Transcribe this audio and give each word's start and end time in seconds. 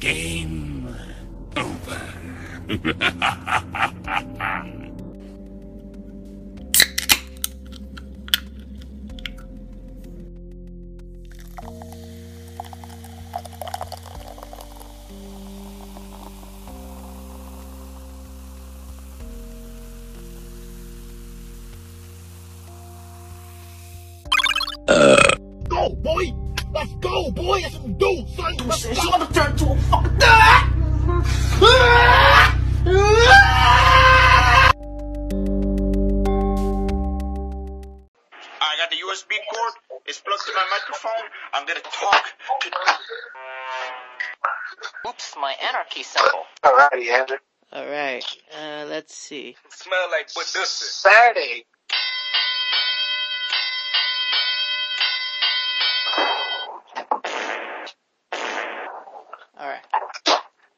Game 0.00 0.96
over. 1.58 2.00
see. 49.30 49.54
Smell 49.68 50.10
like 50.10 50.28
what 50.34 50.50
does 50.52 50.68
Saturday. 50.68 51.64
Alright. 59.56 59.86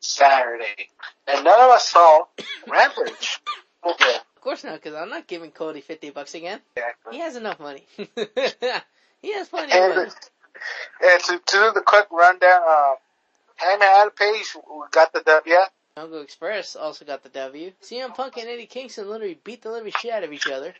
Saturday. 0.01 0.91
And 1.27 1.45
none 1.45 1.61
of 1.61 1.71
us 1.71 1.89
saw 1.89 2.25
Rampage. 2.69 3.41
Okay. 3.87 4.17
Of 4.37 4.43
course 4.43 4.65
not, 4.65 4.75
because 4.75 4.95
I'm 4.95 5.09
not 5.09 5.27
giving 5.27 5.51
Cody 5.51 5.81
50 5.81 6.11
bucks 6.11 6.35
again. 6.35 6.61
He 7.11 7.21
has 7.21 7.37
enough 7.37 7.59
money. 7.59 7.87
he 7.97 9.33
has 9.33 9.49
plenty 9.49 9.73
of 9.73 9.97
money. 9.97 10.11
and 11.03 11.23
to, 11.23 11.39
to 11.39 11.57
do 11.57 11.73
the 11.73 11.83
quick 11.87 12.07
rundown, 12.11 12.61
uh, 12.69 12.95
Hangman 13.57 13.89
Adam 13.97 14.11
Page 14.11 14.55
we 14.55 14.85
got 14.91 15.11
the 15.15 15.23
W. 15.25 15.57
Jungle 15.99 16.23
Express 16.23 16.75
also 16.75 17.05
got 17.05 17.23
the 17.23 17.29
W. 17.29 17.71
CM 17.83 18.15
Punk 18.15 18.39
and 18.39 18.49
Eddie 18.49 18.65
Kingston 18.65 19.11
literally 19.11 19.39
beat 19.45 19.61
the 19.61 19.71
living 19.71 19.93
shit 19.99 20.13
out 20.13 20.25
of 20.25 20.33
each 20.33 20.47
other. 20.47 20.75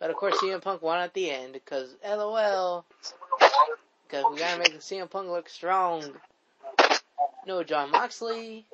But 0.00 0.10
of 0.10 0.16
course 0.16 0.38
CM 0.38 0.60
Punk 0.60 0.82
won 0.82 0.98
at 0.98 1.14
the 1.14 1.30
end, 1.30 1.52
because 1.52 1.94
LOL. 2.04 2.84
Because 4.08 4.24
we 4.30 4.38
gotta 4.38 4.58
make 4.58 4.74
CM 4.80 5.08
Punk 5.08 5.28
look 5.28 5.48
strong. 5.48 6.02
No 7.46 7.62
Jon 7.62 7.92
Moxley. 7.92 8.66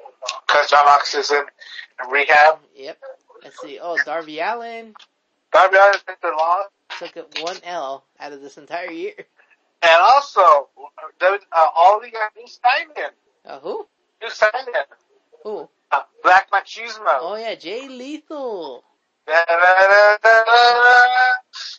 Because 0.46 0.70
Jon 0.70 0.86
Mox 0.86 1.14
is 1.14 1.30
in, 1.30 1.44
in 2.02 2.10
rehab. 2.10 2.60
Yep. 2.74 2.98
Let's 3.42 3.60
see. 3.60 3.78
Oh, 3.78 3.98
Darby 4.06 4.38
Allin 4.40 4.94
Darby 5.52 5.77
Allin 5.77 5.92
took 6.06 6.20
the 6.22 6.28
loss. 6.28 6.66
took 6.98 7.38
one 7.42 7.58
L 7.64 8.04
out 8.18 8.32
of 8.32 8.40
this 8.40 8.56
entire 8.56 8.90
year. 8.90 9.12
And 9.82 10.00
also, 10.00 10.40
uh, 10.40 11.68
all 11.77 12.00
the 12.00 12.06
uh, 12.06 12.28
new 12.36 12.46
signing. 12.46 13.12
Uh, 13.44 13.58
who? 13.60 13.86
New 14.22 14.30
signing. 14.30 14.74
Who? 15.42 15.68
Uh, 15.92 16.02
Black 16.22 16.50
Machismo. 16.50 17.18
Oh 17.20 17.36
yeah, 17.36 17.54
Jay 17.54 17.86
Lethal. 17.88 18.82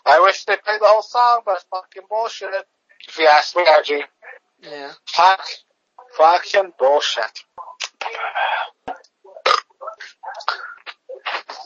I 0.05 0.19
wish 0.23 0.45
they 0.45 0.55
played 0.57 0.79
the 0.79 0.85
whole 0.85 1.01
song, 1.01 1.41
but 1.45 1.55
it's 1.55 1.65
fucking 1.71 2.03
bullshit. 2.09 2.49
If 3.07 3.17
you 3.17 3.27
ask 3.27 3.55
me, 3.55 3.65
RG. 3.65 4.01
Yeah. 4.61 4.91
Fuck. 5.07 5.41
Fucking 6.17 6.73
bullshit. 6.79 7.43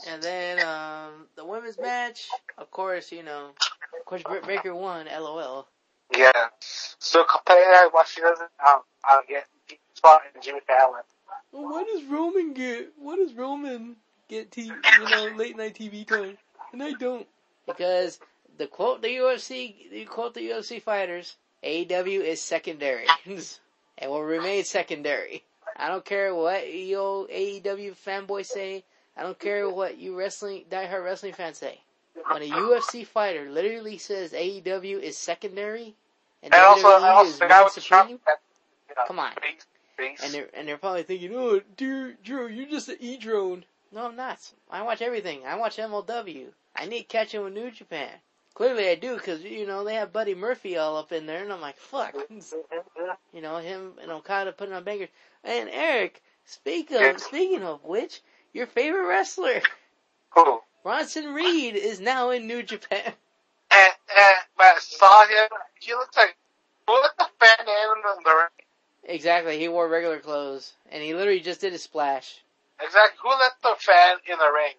And 0.07 0.23
then 0.23 0.66
um 0.66 1.27
the 1.35 1.45
women's 1.45 1.77
match, 1.77 2.29
of 2.57 2.72
course, 2.72 3.11
you 3.11 3.23
know, 3.23 3.51
of 3.99 4.05
course 4.05 4.23
Britt 4.23 4.47
Baker 4.47 4.73
won. 4.73 5.05
LOL. 5.07 5.67
Yeah. 6.16 6.31
So 6.99 7.25
compare 7.25 7.73
that 7.73 7.89
what 7.91 8.07
she 8.07 8.22
doesn't 8.22 8.49
um 8.66 8.81
uh, 9.07 9.17
get 9.27 9.47
spot 9.93 10.22
in 10.33 10.41
Jimmy 10.41 10.61
Fallon. 10.66 11.03
Well, 11.51 11.67
what 11.69 11.88
does 11.88 12.03
Roman 12.03 12.53
get? 12.53 12.93
What 12.97 13.17
does 13.17 13.33
Roman 13.33 13.95
get? 14.27 14.51
T- 14.51 14.63
you 14.99 15.09
know, 15.09 15.27
late 15.38 15.57
night 15.57 15.75
TV 15.75 16.07
time, 16.07 16.38
and 16.73 16.83
I 16.83 16.93
don't 16.93 17.27
because 17.65 18.19
the 18.57 18.67
quote 18.67 19.01
the 19.01 19.07
UFC, 19.07 19.89
the 19.91 20.05
quote 20.05 20.33
the 20.33 20.49
UFC 20.49 20.81
fighters, 20.81 21.35
AEW 21.63 22.21
is 22.21 22.41
secondary, 22.41 23.07
and 23.25 24.11
will 24.11 24.23
remain 24.23 24.63
secondary. 24.63 25.43
I 25.75 25.89
don't 25.89 26.05
care 26.05 26.33
what 26.33 26.73
you 26.73 27.27
AEW 27.31 27.95
fanboys 27.95 28.47
say. 28.47 28.83
I 29.16 29.23
don't 29.23 29.39
care 29.39 29.69
what 29.69 29.97
you 29.97 30.17
wrestling 30.17 30.66
diehard 30.69 31.03
wrestling 31.03 31.33
fans 31.33 31.57
say. 31.57 31.79
When 32.29 32.41
a 32.41 32.49
UFC 32.49 33.05
fighter 33.05 33.49
literally 33.49 33.97
says 33.97 34.33
AEW 34.33 35.01
is 35.01 35.17
secondary 35.17 35.95
and, 36.43 36.53
And 36.53 36.63
also, 36.63 36.87
WWE 36.87 37.09
also 37.09 37.29
is 37.29 37.39
the 37.39 37.47
guy 37.47 37.63
with 37.63 37.75
the 37.75 37.81
supreme, 37.81 38.19
that, 38.25 38.37
you 38.89 38.95
know, 38.95 39.03
Come 39.07 39.19
on. 39.19 39.31
Beast. 39.97 40.24
and 40.24 40.34
they're 40.34 40.50
and 40.53 40.68
they're 40.68 40.78
probably 40.78 41.03
thinking, 41.03 41.35
"Oh, 41.35 41.62
dear 41.75 42.18
Drew, 42.24 42.47
you're 42.47 42.68
just 42.69 42.90
an 42.90 42.97
e 43.00 43.18
drone." 43.18 43.66
No, 43.91 44.06
I'm 44.06 44.16
not. 44.16 44.40
I 44.69 44.81
watch 44.84 45.02
everything. 45.02 45.46
I 45.46 45.56
watch 45.56 45.78
MLW. 45.78 46.47
I 46.75 46.85
need 46.85 47.03
catching 47.03 47.44
with 47.44 47.53
New 47.53 47.72
Japan. 47.72 48.12
Clearly, 48.53 48.90
I 48.90 48.96
do 48.96 49.16
because 49.16 49.44
you 49.44 49.66
know 49.66 49.84
they 49.84 49.96
have 49.96 50.12
Buddy 50.12 50.35
Murphy 50.35 50.78
all 50.78 50.97
up 50.97 51.12
in 51.12 51.25
there, 51.25 51.44
and 51.44 51.53
I'm 51.53 51.62
like, 51.62 51.78
"Fuck," 51.78 52.16
you 53.34 53.41
know 53.41 53.58
him 53.58 53.94
and 54.02 54.12
Okada 54.12 54.52
putting 54.52 54.74
on 54.74 54.84
bangers. 54.84 55.09
And 55.44 55.69
Eric, 55.69 56.22
speak 56.46 56.91
of 56.91 57.19
speaking 57.19 57.64
of 57.64 57.84
which, 57.84 58.22
your 58.53 58.68
favorite 58.68 59.08
wrestler, 59.08 59.62
Who? 60.31 60.62
Bronson 60.84 61.34
Reed, 61.34 61.75
is 61.75 62.00
now 62.00 62.29
in 62.29 62.47
New 62.47 62.64
Japan. 62.64 63.14
And, 63.69 63.94
and 64.18 64.35
when 64.56 64.68
I 64.68 64.79
saw 64.79 65.28
him, 65.28 65.50
he 65.79 65.94
looked 65.94 66.16
like, 66.16 66.35
what 66.85 67.12
the 67.18 67.28
fan 67.40 67.68
in 67.68 68.24
the 68.24 68.35
ring? 68.35 68.66
Exactly, 69.07 69.57
he 69.57 69.68
wore 69.68 69.88
regular 69.90 70.19
clothes, 70.19 70.73
and 70.91 71.01
he 71.03 71.16
literally 71.16 71.40
just 71.40 71.62
did 71.62 71.73
a 71.73 71.79
splash. 71.79 72.44
Exactly, 72.79 73.18
who 73.23 73.29
let 73.29 73.59
the 73.62 73.75
fan 73.79 74.18
in 74.28 74.38
the 74.38 74.51
ring? 74.51 74.75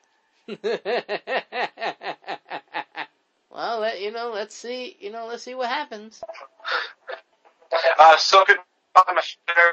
well, 3.50 3.81
let, 3.81 4.00
you 4.00 4.11
know, 4.11 4.31
let's 4.31 4.55
see, 4.55 4.97
you 5.00 5.11
know, 5.11 5.27
let's 5.27 5.43
see 5.43 5.55
what 5.55 5.69
happens. 5.69 6.22
Uh, 7.99 8.17
so 8.17 8.38
on 8.41 8.47
the 9.15 9.22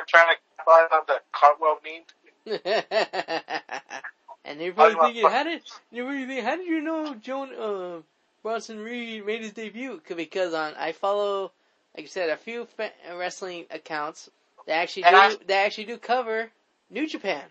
trying 0.08 0.36
to 0.36 0.64
find 0.66 0.88
on 0.92 1.02
the 1.08 1.22
cartwheel 1.34 1.78
meme. 1.84 2.04
and 4.46 4.62
you're 4.62 4.74
probably 4.74 4.96
Oh, 4.96 4.98
thinking, 4.98 5.30
how 5.30 5.44
did 5.44 5.62
you're 5.92 6.12
thinking, 6.12 6.44
how 6.44 6.56
did 6.56 6.68
you 6.68 6.82
know 6.82 7.16
Joan 7.16 7.54
uh, 7.56 8.02
Bronson 8.44 8.80
Reed 8.80 9.26
made 9.26 9.42
his 9.42 9.54
debut? 9.54 10.02
Because 10.08 10.54
on 10.54 10.74
I 10.76 10.92
follow, 10.94 11.52
like 11.96 12.06
I 12.06 12.08
said, 12.08 12.30
a 12.30 12.38
few 12.38 12.66
fa- 12.66 12.92
wrestling 13.16 13.66
accounts 13.72 14.30
that 14.68 14.74
actually 14.74 15.04
And 15.06 15.14
do 15.16 15.20
I- 15.22 15.38
that 15.48 15.66
actually 15.66 15.86
do 15.86 15.98
cover 15.98 16.52
New 16.90 17.08
Japan. 17.08 17.44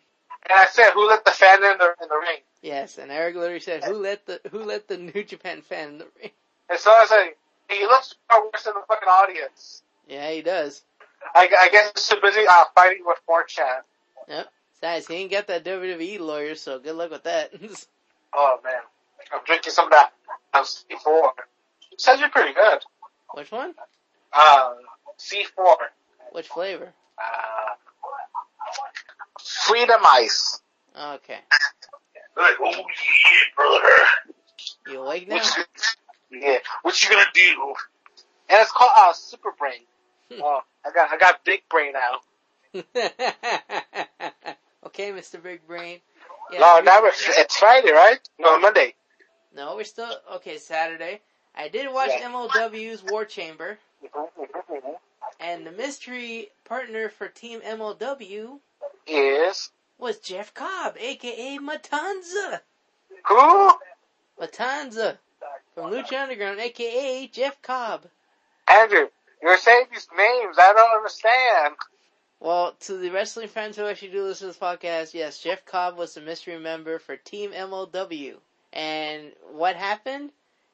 And 0.49 0.59
I 0.59 0.67
said, 0.67 0.91
who 0.93 1.09
let 1.09 1.25
the 1.25 1.31
fan 1.31 1.57
in 1.65 1.79
the, 1.79 1.95
in 2.03 2.09
the 2.09 2.17
ring? 2.17 2.41
Yes, 2.63 2.99
and 2.99 3.11
Eric 3.11 3.35
literally 3.37 3.61
said, 3.61 3.85
"Who 3.85 3.95
let 3.95 4.25
the 4.27 4.41
who 4.51 4.63
let 4.63 4.89
the 4.89 4.97
New 4.97 5.23
Japan 5.25 5.61
fan 5.63 5.89
in 5.91 5.99
the 5.99 6.07
ring?" 6.19 6.31
And 6.71 6.79
so 6.79 6.91
I 6.91 7.05
said, 7.07 7.29
he 7.71 7.85
looks 7.85 8.15
far 8.29 8.43
worse 8.45 8.63
than 8.65 8.73
the 8.75 8.81
fucking 8.89 9.09
audience. 9.09 9.83
Yeah, 10.09 10.31
he 10.31 10.41
does. 10.43 10.83
I, 11.35 11.49
I 11.59 11.69
guess 11.71 11.93
he's 11.95 12.09
too 12.09 12.17
busy 12.23 12.41
uh, 12.49 12.65
fighting 12.75 13.03
with 13.05 13.19
4chan. 13.29 13.81
Yep. 14.29 14.47
Besides, 14.81 15.07
he 15.09 15.15
ain't 15.15 15.31
got 15.31 15.47
that 15.49 15.65
WWE 15.65 16.21
lawyer, 16.21 16.55
so 16.55 16.79
good 16.79 16.95
luck 16.97 17.11
with 17.11 17.25
that. 17.25 17.53
Oh 18.37 18.59
man, 18.65 18.81
I'm 19.33 19.41
drinking 19.47 19.73
some 19.73 19.85
of 19.87 19.91
that 19.93 20.13
uh, 20.53 20.63
C4. 20.65 21.29
Says 21.99 22.19
you're 22.19 22.29
pretty 22.31 22.53
good. 22.53 22.81
Which 23.35 23.53
one? 23.53 23.75
Uh, 24.33 24.73
C4. 25.19 25.77
Which 26.33 26.49
flavor? 26.49 26.93
Uh, 27.19 27.75
Freedom 29.67 30.01
Ice. 30.13 30.61
Okay. 30.97 31.39
Like, 32.37 32.55
oh 32.61 32.71
yeah, 32.71 32.85
brother. 33.57 33.97
You 34.91 35.03
awake 35.03 35.29
now? 35.29 35.37
What 35.37 35.57
you, 36.31 36.41
yeah, 36.41 36.59
what 36.83 37.03
you 37.03 37.09
gonna 37.11 37.25
do? 37.35 37.75
And 38.51 38.61
it's 38.61 38.73
called 38.73 38.91
uh, 38.97 39.13
Super 39.13 39.53
Brain. 39.59 39.81
Hmm. 40.33 40.41
Oh, 40.43 40.61
I 40.85 40.91
got 40.93 41.11
I 41.13 41.17
got 41.17 41.45
big 41.45 41.63
brain 41.71 41.93
now. 41.93 42.21
okay, 44.87 45.13
Mr. 45.13 45.41
Big 45.43 45.67
Brain. 45.67 46.01
Yeah, 46.53 46.59
no, 46.61 46.77
we- 46.81 46.85
now 46.87 47.05
it's, 47.05 47.23
it's 47.39 47.57
Friday, 47.57 47.93
right? 47.93 48.19
No, 48.39 48.59
Monday. 48.59 48.95
No, 49.55 49.77
we're 49.77 49.85
still 49.85 50.13
okay. 50.35 50.59
Saturday. 50.59 51.21
I 51.55 51.69
did 51.69 51.93
watch 51.93 52.11
Yeah. 52.19 52.29
MLW's 52.31 53.05
War 53.05 53.25
Chamber, 53.25 53.79
Mm-hmm, 54.05 54.95
and 55.41 55.67
the 55.67 55.73
mystery 55.73 56.49
partner 56.65 57.09
for 57.09 57.29
Team 57.29 57.61
MLW 57.61 58.59
Is 59.07 59.71
was 59.99 60.19
Jeff 60.19 60.53
Cobb, 60.55 60.97
aka 60.99 61.59
Matanza. 61.59 62.61
who? 63.27 63.71
Matanza 64.41 65.19
from 65.75 65.91
Lucha 65.93 66.23
Underground, 66.23 66.61
aka 66.61 67.27
Jeff 67.29 67.61
Cobb. 67.63 68.07
Andrew, 68.73 69.09
you're 69.43 69.57
saying 69.59 69.87
these 69.93 70.09
names. 70.17 70.57
I 70.59 70.73
don't 70.73 70.97
understand. 70.97 71.75
Well, 72.41 72.75
to 72.81 72.99
the 72.99 73.11
wrestling 73.11 73.49
fans 73.49 73.77
who 73.77 73.87
actually 73.87 74.11
do 74.11 74.25
listen 74.25 74.49
to 74.49 74.53
this 74.53 74.59
podcast, 74.59 75.15
yes, 75.15 75.39
Jeff 75.39 75.65
Cobb 75.65 75.97
was 75.97 76.15
the 76.15 76.21
mystery 76.21 76.59
member 76.59 76.99
for 76.99 77.17
Team 77.17 77.53
MLW. 77.53 78.35
And 78.73 79.33
what 79.53 79.77
happened? 79.77 80.31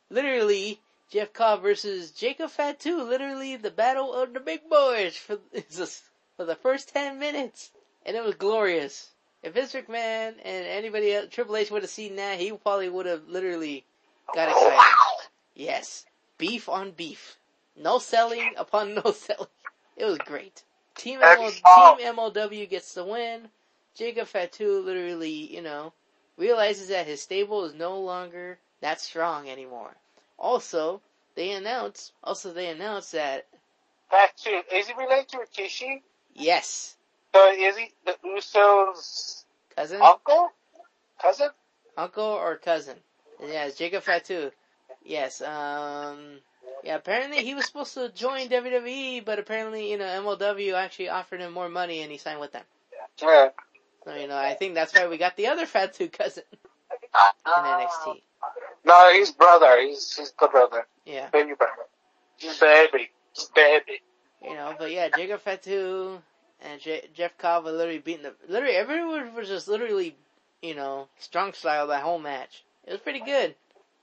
Literally, 0.08 0.80
Jeff 1.10 1.32
Cobb 1.32 1.62
versus 1.62 2.12
Jacob 2.12 2.50
Fatu, 2.50 3.02
literally 3.02 3.56
the 3.56 3.72
battle 3.72 4.14
of 4.14 4.32
the 4.32 4.38
big 4.38 4.68
boys 4.70 5.16
for, 5.16 5.38
for 6.36 6.44
the 6.44 6.54
first 6.54 6.90
10 6.90 7.18
minutes. 7.18 7.72
And 8.06 8.16
it 8.16 8.22
was 8.22 8.36
glorious. 8.36 9.10
If 9.42 9.54
Vince 9.54 9.72
McMahon 9.72 10.34
and 10.44 10.66
anybody 10.66 11.12
else, 11.12 11.26
Triple 11.30 11.56
H 11.56 11.72
would 11.72 11.82
have 11.82 11.90
seen 11.90 12.14
that, 12.16 12.38
he 12.38 12.52
probably 12.52 12.88
would 12.88 13.06
have 13.06 13.26
literally 13.26 13.84
got 14.32 14.50
excited. 14.50 15.20
Yes. 15.56 16.06
Beef 16.38 16.68
on 16.68 16.92
beef. 16.92 17.36
No 17.76 17.98
selling 17.98 18.54
upon 18.56 18.94
no 18.94 19.10
selling. 19.12 19.48
It 19.96 20.04
was 20.04 20.18
great. 20.18 20.62
Team, 20.94 21.18
ML. 21.18 21.50
Team 21.50 22.14
MLW 22.14 22.70
gets 22.70 22.94
the 22.94 23.04
win. 23.04 23.48
Jacob 23.96 24.28
Fatu 24.28 24.80
literally, 24.80 25.52
you 25.52 25.60
know, 25.60 25.92
realizes 26.36 26.88
that 26.88 27.06
his 27.06 27.20
stable 27.20 27.64
is 27.64 27.74
no 27.74 27.98
longer 27.98 28.58
that 28.80 29.00
strong 29.00 29.48
anymore. 29.48 29.96
Also, 30.40 31.02
they 31.37 31.52
announce, 31.52 32.12
also 32.25 32.52
they 32.52 32.69
announce 32.69 33.10
that, 33.10 33.46
to, 34.42 34.50
is 34.75 34.88
he 34.88 34.94
related 34.94 35.28
to 35.28 35.38
Rikishi? 35.38 36.00
yes, 36.34 36.96
So 37.34 37.52
is 37.52 37.76
he 37.76 37.92
the 38.06 38.16
Usos' 38.25 39.44
cousin, 39.76 40.00
uncle? 40.02 40.48
Cousin? 41.20 41.50
uncle 41.96 42.25
or 42.25 42.56
cousin. 42.56 42.96
Yeah, 43.40 43.66
it's 43.66 43.76
Jacob 43.76 44.02
Fatu. 44.02 44.50
Yes, 45.04 45.40
um, 45.42 46.40
yeah, 46.82 46.96
apparently 46.96 47.44
he 47.44 47.54
was 47.54 47.66
supposed 47.66 47.94
to 47.94 48.10
join 48.10 48.48
WWE, 48.48 49.25
but 49.25 49.38
apparently, 49.38 49.90
you 49.90 49.98
know, 49.98 50.04
MLW 50.04 50.75
actually 50.75 51.10
offered 51.10 51.40
him 51.40 51.52
more 51.52 51.69
money 51.69 52.00
and 52.00 52.10
he 52.10 52.19
signed 52.19 52.40
with 52.40 52.52
them. 52.52 52.64
Yeah. 53.22 53.48
So, 54.04 54.14
you 54.14 54.28
know, 54.28 54.37
I 54.37 54.54
think 54.54 54.75
that's 54.75 54.94
why 54.94 55.06
we 55.08 55.19
got 55.19 55.37
the 55.37 55.48
other 55.48 55.66
Fatu 55.66 56.08
cousin 56.08 56.44
in 56.52 57.64
NXT. 57.64 58.22
No, 58.84 59.12
he's 59.12 59.30
brother. 59.30 59.80
He's 59.80 60.14
he's 60.14 60.32
the 60.40 60.48
brother. 60.48 60.86
Yeah. 61.04 61.28
Baby 61.30 61.54
brother. 61.54 61.72
He's 62.36 62.58
baby. 62.58 63.10
He's 63.34 63.50
baby. 63.54 64.00
You 64.42 64.54
know, 64.54 64.74
but 64.78 64.90
yeah, 64.90 65.08
Jacob 65.14 65.40
Fatu 65.40 66.18
and 66.62 66.80
J- 66.80 67.08
Jeff 67.14 67.36
Cobb 67.36 67.64
were 67.64 67.72
literally 67.72 67.98
beating 67.98 68.22
the, 68.22 68.34
literally 68.48 68.74
everyone 68.74 69.34
was 69.34 69.48
just 69.48 69.68
literally, 69.68 70.16
you 70.62 70.74
know, 70.74 71.08
strong 71.18 71.52
style 71.52 71.88
that 71.88 72.02
whole 72.02 72.18
match. 72.18 72.64
It 72.86 72.92
was 72.92 73.00
pretty 73.00 73.20
good. 73.20 73.54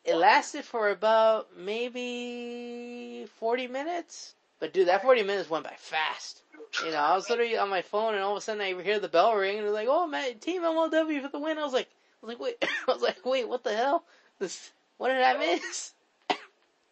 It 0.06 0.16
lasted 0.16 0.64
for 0.64 0.90
about 0.90 1.48
maybe 1.58 3.26
40 3.40 3.68
minutes. 3.68 4.36
But 4.60 4.74
dude, 4.74 4.88
that 4.88 5.02
40 5.02 5.24
minutes 5.24 5.50
went 5.50 5.66
by 5.66 5.76
fast. 5.78 6.42
You 6.84 6.92
know, 6.92 6.98
I 6.98 7.16
was 7.16 7.30
literally 7.30 7.58
on 7.58 7.70
my 7.70 7.82
phone 7.82 8.14
and 8.14 8.24
all 8.24 8.34
of 8.34 8.38
a 8.38 8.42
sudden 8.42 8.62
I 8.62 8.82
hear 8.82 9.00
the 9.00 9.08
bell 9.08 9.36
ring 9.36 9.58
and 9.58 9.66
it 9.66 9.70
was 9.70 9.74
like, 9.74 9.88
oh 9.90 10.08
man, 10.08 10.38
team 10.40 10.62
MLW 10.62 11.22
for 11.22 11.30
the 11.30 11.40
win. 11.40 11.58
I 11.58 11.64
was 11.64 11.74
like, 11.74 11.88
I 12.22 12.26
was 12.26 12.30
like, 12.36 12.40
wait, 12.40 12.56
I 12.88 12.92
was 12.92 13.02
like, 13.02 13.26
wait, 13.26 13.48
what 13.48 13.64
the 13.64 13.76
hell? 13.76 14.04
This, 14.40 14.72
what 14.98 15.10
did 15.10 15.22
I 15.24 15.38
miss? 15.38 15.94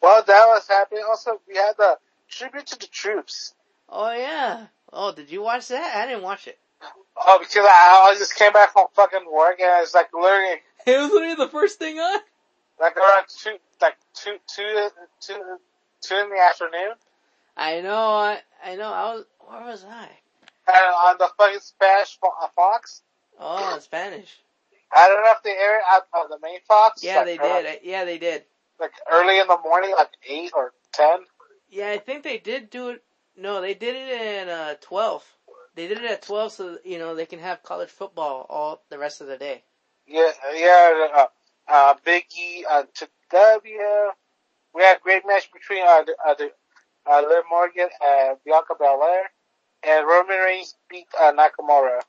Well, 0.02 0.22
that 0.28 0.46
was 0.48 0.68
happening. 0.68 1.04
Also, 1.10 1.42
we 1.48 1.56
had 1.56 1.74
the 1.78 1.98
tribute 2.30 2.68
to 2.68 2.78
the 2.80 2.86
troops. 2.86 3.56
Oh 3.90 4.12
yeah. 4.14 4.68
Oh, 4.94 5.12
did 5.12 5.32
you 5.32 5.42
watch 5.42 5.70
that? 5.70 5.96
I 5.96 6.06
didn't 6.06 6.22
watch 6.22 6.48
it. 6.48 6.60
Oh, 7.18 7.40
because 7.40 7.66
I, 7.68 8.12
I 8.12 8.16
just 8.16 8.36
came 8.36 8.54
back 8.54 8.74
from 8.74 8.86
fucking 8.94 9.26
work 9.34 9.60
and 9.60 9.72
I 9.72 9.82
was 9.82 9.96
like 9.96 10.10
literally 10.14 10.62
It 10.86 10.98
was 11.00 11.12
literally 11.12 11.36
the 11.36 11.48
first 11.48 11.80
thing 11.80 11.98
on. 11.98 12.20
like 12.80 12.96
around 12.98 13.26
two, 13.30 13.58
like 13.82 13.96
two, 14.14 14.36
two, 14.46 14.90
two, 15.22 15.58
two 16.02 16.16
in 16.16 16.30
the 16.30 16.40
afternoon. 16.52 16.94
I 17.58 17.82
know, 17.82 17.98
I, 17.98 18.42
I 18.64 18.76
know, 18.76 18.92
I 18.92 19.16
was, 19.16 19.26
where 19.40 19.64
was 19.66 19.86
I? 19.86 20.08
And 20.68 20.78
on 20.78 21.16
the 21.18 21.30
fucking 21.36 21.62
Spanish 21.62 22.18
uh, 22.22 22.48
Fox. 22.56 23.02
Oh, 23.40 23.80
Spanish. 23.82 24.38
I 24.96 25.08
don't 25.08 25.22
know 25.24 25.32
if 25.32 25.44
they 25.44 25.52
aired 25.52 25.82
on 25.94 26.02
on 26.14 26.30
the 26.30 26.40
main 26.42 26.60
Fox. 26.68 27.04
Yeah, 27.04 27.18
like, 27.18 27.26
they 27.26 27.38
did. 27.38 27.66
I- 27.66 27.80
Yeah, 27.84 28.06
they 28.06 28.18
did. 28.18 28.46
Like 28.80 28.92
early 29.12 29.40
in 29.40 29.48
the 29.48 29.58
morning, 29.64 29.94
like 29.98 30.10
eight 30.28 30.52
or 30.56 30.74
ten. 30.94 31.20
Yeah, 31.70 31.90
I 31.92 31.98
think 31.98 32.24
they 32.24 32.38
did 32.38 32.70
do 32.70 32.90
it. 32.90 33.04
No, 33.38 33.62
they 33.62 33.74
did 33.74 33.96
it 33.96 34.48
at 34.48 34.50
uh, 34.50 34.76
12. 34.82 35.24
They 35.76 35.88
did 35.88 35.98
it 36.00 36.10
at 36.10 36.22
12 36.22 36.52
so, 36.52 36.78
you 36.86 36.98
know, 36.98 37.16
they 37.16 37.26
can 37.26 37.40
have 37.40 37.64
college 37.64 37.90
football 37.90 38.46
all 38.50 38.84
the 38.90 38.98
rest 38.98 39.20
of 39.20 39.28
the 39.28 39.38
day. 39.38 39.64
Yeah, 40.08 40.32
yeah. 40.54 41.08
Uh, 41.14 41.26
uh, 41.68 41.94
Big 42.06 42.26
E 42.38 42.66
uh, 42.70 42.84
took 42.94 43.10
W. 43.32 43.78
We 44.74 44.84
had 44.84 44.98
a 44.98 45.00
great 45.02 45.24
match 45.28 45.50
between 45.52 45.84
uh, 45.86 46.04
the, 46.04 46.16
uh, 46.26 46.34
the, 46.36 46.52
uh, 47.10 47.22
Liv 47.28 47.44
Morgan 47.50 47.90
and 48.06 48.38
Bianca 48.46 48.76
Belair, 48.80 49.24
and 49.84 50.08
Roman 50.08 50.38
Reigns 50.40 50.76
beat 50.90 51.08
uh, 51.20 51.34
Nakamura. 51.34 52.02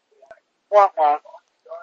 Wah, 0.71 0.89
wah. 0.97 1.19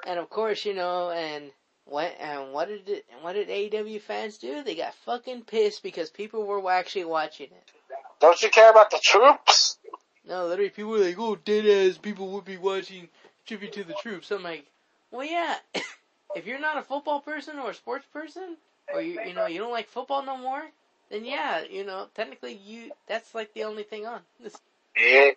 And 0.05 0.19
of 0.19 0.29
course, 0.29 0.65
you 0.65 0.73
know, 0.73 1.11
and 1.11 1.51
what, 1.85 2.15
and 2.19 2.53
what 2.53 2.67
did 2.67 2.87
it, 2.89 3.05
what 3.21 3.33
did 3.33 3.49
AEW 3.49 4.01
fans 4.01 4.37
do? 4.37 4.63
They 4.63 4.75
got 4.75 4.95
fucking 5.05 5.43
pissed 5.43 5.83
because 5.83 6.09
people 6.09 6.45
were 6.45 6.71
actually 6.71 7.05
watching 7.05 7.47
it. 7.47 7.71
Don't 8.19 8.41
you 8.41 8.49
care 8.49 8.69
about 8.69 8.89
the 8.89 8.99
troops? 9.03 9.77
No, 10.25 10.47
literally 10.47 10.69
people 10.69 10.91
were 10.91 10.99
like, 10.99 11.19
oh, 11.19 11.35
dead 11.35 11.65
ass 11.65 11.97
people 11.97 12.29
would 12.29 12.45
be 12.45 12.57
watching 12.57 13.09
Tribute 13.45 13.73
to 13.73 13.83
the 13.83 13.93
Troops. 13.93 14.31
I'm 14.31 14.43
like, 14.43 14.65
well, 15.11 15.25
yeah, 15.25 15.57
if 16.35 16.47
you're 16.47 16.59
not 16.59 16.77
a 16.77 16.81
football 16.81 17.19
person 17.19 17.59
or 17.59 17.71
a 17.71 17.73
sports 17.73 18.05
person, 18.13 18.55
or 18.93 19.01
you, 19.01 19.19
you 19.25 19.33
know, 19.33 19.47
you 19.47 19.59
don't 19.59 19.71
like 19.71 19.89
football 19.89 20.25
no 20.25 20.37
more, 20.37 20.63
then 21.09 21.25
yeah, 21.25 21.63
you 21.69 21.85
know, 21.85 22.07
technically 22.15 22.53
you, 22.53 22.91
that's 23.07 23.35
like 23.35 23.53
the 23.53 23.63
only 23.63 23.83
thing 23.83 24.05
on. 24.05 24.21
Yeah. 24.95 25.31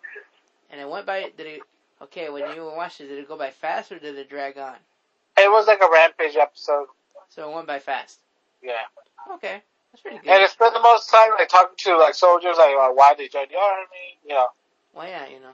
And 0.71 0.79
it 0.79 0.87
went 0.87 1.07
by, 1.07 1.33
did 1.35 1.47
it, 1.47 1.61
okay, 2.03 2.31
when 2.31 2.55
you 2.55 2.65
watched 2.65 3.01
it, 3.01 3.09
did 3.09 3.19
it 3.19 3.29
go 3.29 3.37
by 3.37 3.51
fast 3.51 3.93
or 3.93 3.99
did 3.99 4.17
it 4.17 4.29
drag 4.29 4.59
on? 4.59 4.77
It 5.39 5.51
was 5.51 5.67
like 5.67 5.81
a 5.81 5.89
rampage 5.93 6.37
episode. 6.37 6.87
So 7.29 7.51
it 7.51 7.55
went 7.55 7.67
by 7.67 7.79
fast. 7.79 8.21
Yeah. 8.63 8.73
Okay, 9.35 9.61
that's 9.93 10.03
pretty 10.03 10.19
good. 10.19 10.29
And 10.29 10.43
it 10.43 10.51
spent 10.51 10.73
the 10.75 10.81
most 10.81 11.11
time 11.11 11.31
like 11.39 11.49
talking 11.49 11.75
to 11.79 11.99
like 11.99 12.15
soldiers, 12.15 12.57
like 12.59 12.75
uh, 12.79 12.91
why 12.91 13.15
they 13.19 13.29
joined 13.29 13.49
the 13.51 13.57
army, 13.59 14.19
you 14.25 14.35
know, 14.35 14.47
Well, 14.95 15.07
yeah, 15.09 15.27
you 15.29 15.41
know. 15.41 15.53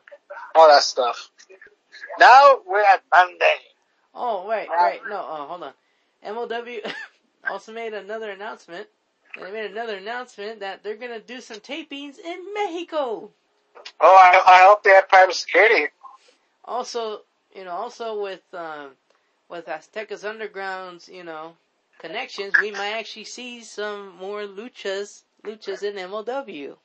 all 0.54 0.68
that 0.68 0.82
stuff. 0.82 1.30
Now 2.18 2.58
we're 2.66 2.80
at 2.82 3.02
Monday. 3.14 3.56
Oh, 4.14 4.46
right, 4.46 4.68
right. 4.68 5.00
No, 5.08 5.16
uh, 5.16 5.46
hold 5.46 5.62
on. 5.62 5.72
MLW 6.24 6.92
also 7.50 7.72
made 7.72 7.94
another 7.94 8.30
announcement. 8.30 8.86
They 9.40 9.50
made 9.50 9.70
another 9.70 9.96
announcement 9.96 10.60
that 10.60 10.82
they're 10.82 10.96
gonna 10.96 11.18
do 11.20 11.40
some 11.40 11.56
tapings 11.58 12.18
in 12.18 12.52
Mexico. 12.54 13.30
Oh, 14.00 14.18
I, 14.20 14.42
I 14.46 14.66
hope 14.68 14.82
they 14.84 14.90
have 14.90 15.08
private 15.08 15.34
security. 15.34 15.86
Also, 16.64 17.22
you 17.54 17.64
know, 17.64 17.72
also 17.72 18.22
with 18.22 18.42
um, 18.54 18.90
with 19.48 19.66
Aztecas 19.66 20.24
Underground's, 20.28 21.08
you 21.08 21.24
know, 21.24 21.56
connections, 21.98 22.54
we 22.60 22.70
might 22.70 22.92
actually 22.92 23.24
see 23.24 23.62
some 23.62 24.16
more 24.16 24.42
luchas, 24.42 25.24
luchas 25.44 25.82
in 25.82 25.94
MLW. 25.96 26.76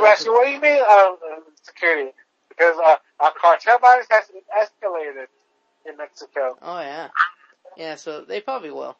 Actually, 0.00 0.30
what 0.30 0.44
do 0.46 0.50
you 0.52 0.60
mean 0.60 0.80
uh, 0.80 0.86
uh, 0.86 1.40
security? 1.62 2.12
Because 2.48 2.76
uh, 2.78 2.96
uh, 3.20 3.30
cartel 3.40 3.78
violence 3.78 4.06
has 4.10 4.24
escalated 4.56 5.26
in 5.88 5.96
Mexico. 5.96 6.58
Oh 6.62 6.80
yeah, 6.80 7.08
yeah. 7.76 7.94
So 7.96 8.22
they 8.22 8.40
probably 8.40 8.70
will. 8.70 8.96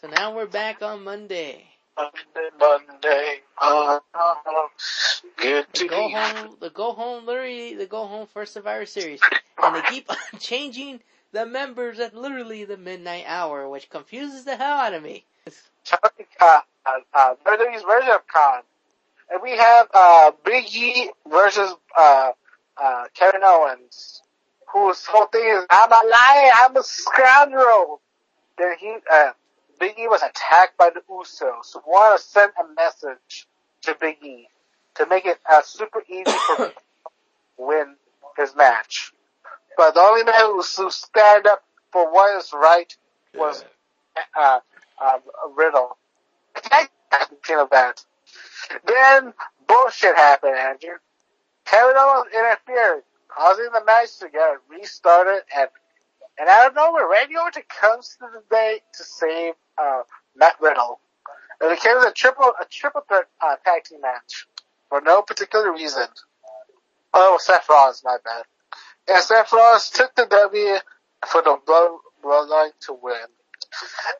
So 0.00 0.08
now 0.08 0.34
we're 0.34 0.46
back 0.46 0.82
on 0.82 1.04
Monday. 1.04 1.71
Monday, 1.96 2.50
Monday, 2.58 3.40
The 5.76 5.86
go 5.88 6.08
home, 6.08 6.56
the 6.60 6.70
go 6.70 6.92
home, 6.92 7.26
literally 7.26 7.74
the 7.74 7.86
go 7.86 8.06
home 8.06 8.26
for 8.26 8.46
Survivor 8.46 8.86
Series, 8.86 9.20
and 9.62 9.76
they 9.76 9.82
keep 9.82 10.10
on 10.10 10.16
changing 10.40 11.00
the 11.32 11.46
members 11.46 11.98
at 11.98 12.14
literally 12.14 12.64
the 12.64 12.76
midnight 12.76 13.24
hour, 13.26 13.68
which 13.68 13.90
confuses 13.90 14.44
the 14.44 14.56
hell 14.56 14.78
out 14.78 14.94
of 14.94 15.02
me. 15.02 15.24
Charlie 15.84 16.28
Khan, 16.38 16.62
uh, 17.14 17.34
WWE's 17.46 17.82
version 17.82 18.10
of 18.10 18.26
Khan. 18.26 18.62
And 19.30 19.40
we 19.42 19.52
have, 19.56 19.88
uh, 19.94 20.32
Big 20.44 20.66
E 20.74 21.10
versus, 21.30 21.74
uh, 21.98 22.32
uh, 22.76 23.04
Kevin 23.14 23.42
Owens, 23.44 24.22
whose 24.72 25.04
whole 25.06 25.26
thing 25.26 25.44
is, 25.44 25.64
I'm 25.70 25.90
a 25.92 26.08
liar, 26.08 26.50
I'm 26.56 26.76
a 26.76 26.82
scoundrel. 26.82 28.00
Then 28.58 28.76
he, 28.78 28.96
uh, 29.10 29.32
Big 29.82 29.98
E 29.98 30.06
was 30.06 30.22
attacked 30.22 30.78
by 30.78 30.90
the 30.90 31.00
Usos, 31.10 31.64
so 31.64 31.82
want 31.84 32.16
to 32.16 32.24
send 32.24 32.52
a 32.56 32.72
message 32.74 33.48
to 33.80 33.96
Big 34.00 34.22
E 34.22 34.46
to 34.94 35.06
make 35.06 35.26
it, 35.26 35.40
uh, 35.50 35.60
super 35.62 36.04
easy 36.08 36.22
for 36.30 36.66
him 36.66 36.70
to 36.70 37.12
win 37.58 37.96
his 38.36 38.54
match. 38.54 39.12
But 39.76 39.94
the 39.94 40.00
only 40.00 40.22
man 40.22 40.34
who, 40.38 40.62
who 40.62 40.88
stand 40.92 41.48
up 41.48 41.64
for 41.90 42.12
what 42.12 42.38
is 42.38 42.52
right 42.52 42.96
was, 43.34 43.64
uh, 44.38 44.60
uh, 45.02 45.18
Riddle. 45.56 45.96
Thinking 46.54 47.56
of 47.56 47.70
that. 47.70 48.04
Then 48.86 49.34
bullshit 49.66 50.14
happened, 50.14 50.58
Andrew. 50.58 50.98
Kevin 51.64 51.96
Owens 51.98 52.30
interfered, 52.32 53.02
causing 53.26 53.72
the 53.72 53.84
match 53.84 54.16
to 54.20 54.28
get 54.28 54.58
restarted, 54.70 55.42
and 55.56 55.70
and 56.38 56.48
out 56.48 56.68
of 56.68 56.74
nowhere, 56.76 57.08
Randy 57.08 57.36
Orton 57.36 57.62
comes 57.68 58.16
to 58.20 58.26
the 58.32 58.42
day 58.48 58.80
to 58.94 59.04
save 59.04 59.54
uh, 59.78 60.02
Matt 60.36 60.54
Riddle. 60.60 61.00
It 61.60 61.70
became 61.76 61.98
a 61.98 62.12
triple 62.12 62.52
a 62.60 62.64
triple 62.64 63.02
threat 63.06 63.26
uh, 63.40 63.56
tag 63.64 63.84
team 63.84 64.00
match 64.00 64.46
for 64.88 65.00
no 65.00 65.22
particular 65.22 65.72
reason. 65.72 66.06
Oh, 67.14 67.38
Seth 67.40 67.68
Rollins, 67.68 68.02
my 68.04 68.16
bad. 68.24 68.44
And 69.08 69.22
Seth 69.22 69.52
Rollins 69.52 69.90
took 69.90 70.14
the 70.14 70.26
W 70.26 70.76
for 71.26 71.42
the 71.42 71.58
blood, 71.66 71.90
bloodline 72.24 72.70
to 72.80 72.94
win. 72.94 73.26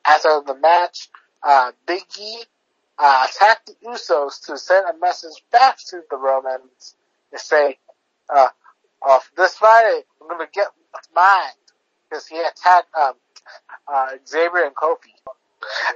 After 0.07 0.41
the 0.47 0.55
match, 0.55 1.09
uh, 1.43 1.73
Big 1.87 2.03
E 2.21 2.45
uh, 2.99 3.27
attacked 3.29 3.67
the 3.67 3.89
Usos 3.89 4.47
to 4.47 4.59
send 4.59 4.87
a 4.87 4.99
message 4.99 5.43
back 5.51 5.79
to 5.89 6.03
the 6.11 6.17
Romans 6.17 6.95
and 7.33 7.41
say, 7.41 7.79
uh, 8.35 8.49
oh, 9.03 9.21
this 9.37 9.57
Friday, 9.57 10.03
I'm 10.21 10.29
gonna 10.29 10.49
get 10.53 10.69
mine. 11.15 11.53
Because 12.09 12.27
he 12.27 12.39
attacked, 12.39 12.95
um, 12.95 13.15
uh, 13.93 14.11
Xavier 14.27 14.65
and 14.65 14.75
Kofi. 14.75 15.13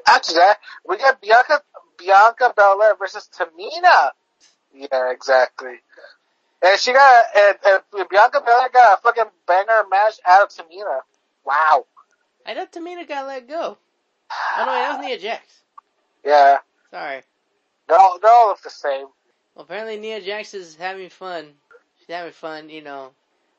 After 0.08 0.34
that, 0.34 0.58
we 0.88 0.96
got 0.98 1.20
Bianca, 1.20 1.62
Bianca 1.98 2.52
Belair 2.56 2.96
versus 2.96 3.28
Tamina. 3.36 4.10
Yeah, 4.74 5.10
exactly. 5.10 5.76
And 6.62 6.80
she 6.80 6.92
got, 6.92 7.24
and, 7.36 7.56
and 7.64 8.08
Bianca 8.08 8.40
Belair 8.40 8.68
got 8.72 8.98
a 8.98 9.02
fucking 9.02 9.30
banger 9.46 9.82
match 9.90 10.14
out 10.26 10.42
of 10.42 10.48
Tamina. 10.48 11.00
Wow. 11.44 11.86
I 12.44 12.54
thought 12.54 12.72
Tamina 12.72 13.06
got 13.08 13.26
let 13.26 13.48
go. 13.48 13.78
Oh 14.56 14.64
no, 14.64 14.72
that 14.72 14.96
was 14.98 15.06
Nia 15.06 15.18
Jax. 15.18 15.62
Yeah. 16.24 16.58
Sorry. 16.90 17.22
They 17.88 17.94
all, 17.94 18.18
they 18.20 18.28
all 18.28 18.48
look 18.48 18.62
the 18.62 18.70
same. 18.70 19.06
Well, 19.54 19.64
apparently 19.64 19.96
Nia 19.98 20.20
Jax 20.20 20.54
is 20.54 20.76
having 20.76 21.08
fun. 21.08 21.54
She's 21.98 22.14
having 22.14 22.32
fun, 22.32 22.68
you 22.68 22.82
know. 22.82 23.12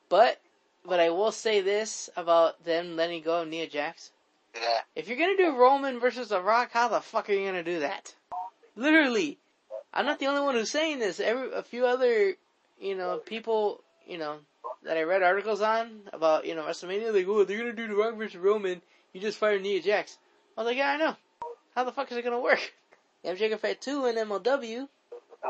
But, 0.10 0.40
but 0.86 1.00
I 1.00 1.10
will 1.10 1.32
say 1.32 1.62
this 1.62 2.10
about 2.16 2.64
them 2.64 2.96
letting 2.96 3.24
go 3.24 3.42
of 3.42 3.48
Nia 3.48 3.68
Jax. 3.68 4.12
Yeah. 4.60 4.80
If 4.96 5.08
you're 5.08 5.18
gonna 5.18 5.38
do 5.38 5.56
Roman 5.56 6.00
versus 6.00 6.30
The 6.30 6.42
Rock, 6.42 6.72
how 6.72 6.88
the 6.88 7.02
fuck 7.02 7.30
are 7.30 7.34
you 7.34 7.46
gonna 7.46 7.64
do 7.64 7.80
that? 7.82 8.14
Literally. 8.76 9.38
I'm 9.94 10.06
not 10.06 10.20
the 10.20 10.28
only 10.28 10.42
one 10.42 10.56
who's 10.56 10.72
saying 10.72 11.00
this. 11.00 11.20
Every, 11.20 11.52
a 11.54 11.64
few 11.64 11.86
other, 11.86 12.36
you 12.80 12.96
know, 12.96 13.18
people, 13.18 13.82
you 14.06 14.18
know, 14.18 14.38
that 14.84 14.98
I 14.98 15.04
read 15.04 15.24
articles 15.24 15.62
on 15.62 16.02
about, 16.14 16.46
you 16.46 16.56
know, 16.56 16.64
WrestleMania, 16.64 17.14
like, 17.14 17.28
oh, 17.28 17.44
they're 17.44 17.58
gonna 17.58 17.74
do 17.74 17.88
The 17.88 17.96
Rock 17.96 18.16
versus 18.16 18.38
Roman, 18.38 18.82
you 19.14 19.22
just 19.22 19.38
fired 19.38 19.62
Nia 19.62 19.82
Jax. 19.82 20.18
I 20.58 20.62
was 20.62 20.68
like, 20.68 20.78
yeah, 20.78 20.92
I 20.92 20.98
know. 20.98 21.16
How 21.76 21.84
the 21.84 21.92
fuck 21.92 22.12
is 22.12 22.18
it 22.18 22.24
gonna 22.24 22.40
work? 22.40 22.74
MJ 23.26 23.50
can 23.50 23.58
fight 23.58 23.82
two 23.82 24.06
and 24.06 24.18
MLW. 24.18 24.88
Uh, 25.44 25.48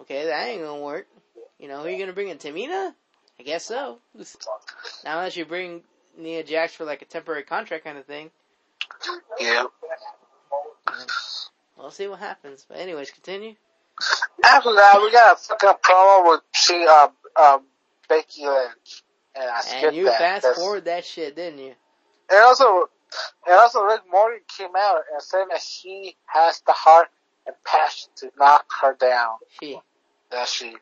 Okay, 0.00 0.24
that 0.24 0.48
ain't 0.48 0.62
gonna 0.62 0.80
work. 0.80 1.06
You 1.58 1.68
know, 1.68 1.78
who 1.80 1.86
are 1.86 1.90
you 1.90 1.98
gonna 1.98 2.12
bring 2.12 2.28
in? 2.28 2.38
Tamina? 2.38 2.94
I 3.38 3.42
guess 3.42 3.64
so. 3.64 3.98
Now 5.04 5.18
unless 5.18 5.36
you 5.36 5.44
bring 5.44 5.82
Nia 6.16 6.42
Jax 6.42 6.74
for 6.74 6.84
like 6.84 7.02
a 7.02 7.06
temporary 7.06 7.42
contract 7.42 7.84
kind 7.84 7.98
of 7.98 8.06
thing. 8.06 8.30
Yeah. 9.38 9.64
We'll 11.76 11.90
see 11.90 12.08
what 12.08 12.18
happens. 12.18 12.66
But 12.68 12.78
anyways, 12.78 13.10
continue. 13.10 13.54
After 14.44 14.72
that, 14.74 15.00
we 15.02 15.10
got 15.12 15.34
a 15.34 15.36
fucking 15.36 15.68
promo 15.82 16.30
with 16.30 16.40
she, 16.54 16.86
um, 16.86 17.10
um, 17.40 17.62
Becky 18.08 18.46
Lynch. 18.46 19.02
And 19.34 19.48
I 19.48 19.60
skipped 19.60 19.84
And 19.84 19.96
you 19.96 20.04
that. 20.06 20.18
fast 20.18 20.42
That's- 20.42 20.58
forward 20.58 20.84
that 20.86 21.04
shit, 21.04 21.36
didn't 21.36 21.58
you? 21.60 21.74
And 22.30 22.40
also, 22.42 22.88
and 23.46 23.54
also 23.56 23.82
Rick 23.82 24.02
Morty 24.10 24.40
came 24.56 24.74
out 24.76 25.02
and 25.12 25.22
said 25.22 25.46
that 25.50 25.60
she 25.62 26.16
has 26.26 26.60
the 26.66 26.72
heart 26.72 27.08
and 27.46 27.54
passion 27.64 28.10
to 28.16 28.30
knock 28.38 28.66
her 28.82 28.94
down. 28.94 29.36
She. 29.60 29.80
That 30.30 30.48
she. 30.48 30.76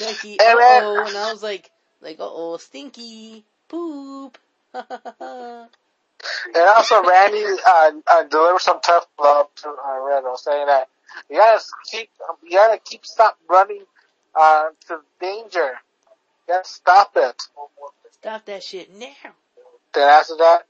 Becky, 0.00 0.38
uh 0.40 0.44
oh, 0.46 1.04
and 1.06 1.16
I 1.16 1.30
was 1.32 1.42
like, 1.42 1.70
like, 2.00 2.18
uh 2.20 2.28
oh, 2.28 2.56
stinky, 2.56 3.44
poop. 3.68 4.38
And 6.54 6.64
also 6.68 7.02
Randy, 7.02 7.44
uh, 7.44 7.90
uh, 8.10 8.22
delivered 8.24 8.60
some 8.60 8.80
tough 8.80 9.06
love 9.20 9.46
to, 9.56 9.68
uh, 9.68 9.98
Riddle 10.00 10.36
saying 10.36 10.66
that 10.66 10.88
you 11.28 11.36
gotta 11.36 11.62
keep, 11.90 12.10
you 12.42 12.58
gotta 12.58 12.78
keep 12.78 13.04
stop 13.04 13.38
running, 13.48 13.84
uh, 14.34 14.68
to 14.88 15.00
danger. 15.20 15.78
You 16.48 16.54
gotta 16.54 16.68
stop 16.68 17.12
it. 17.16 17.42
Stop 18.12 18.44
that 18.46 18.62
shit 18.62 18.94
now. 18.94 19.08
Then 19.92 20.08
after 20.08 20.36
that, 20.36 20.66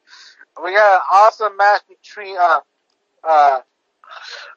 we 0.63 0.73
got 0.73 0.95
an 0.95 1.01
awesome 1.13 1.57
match 1.57 1.83
between, 1.89 2.37
uh, 2.37 2.61
uh, 3.23 3.61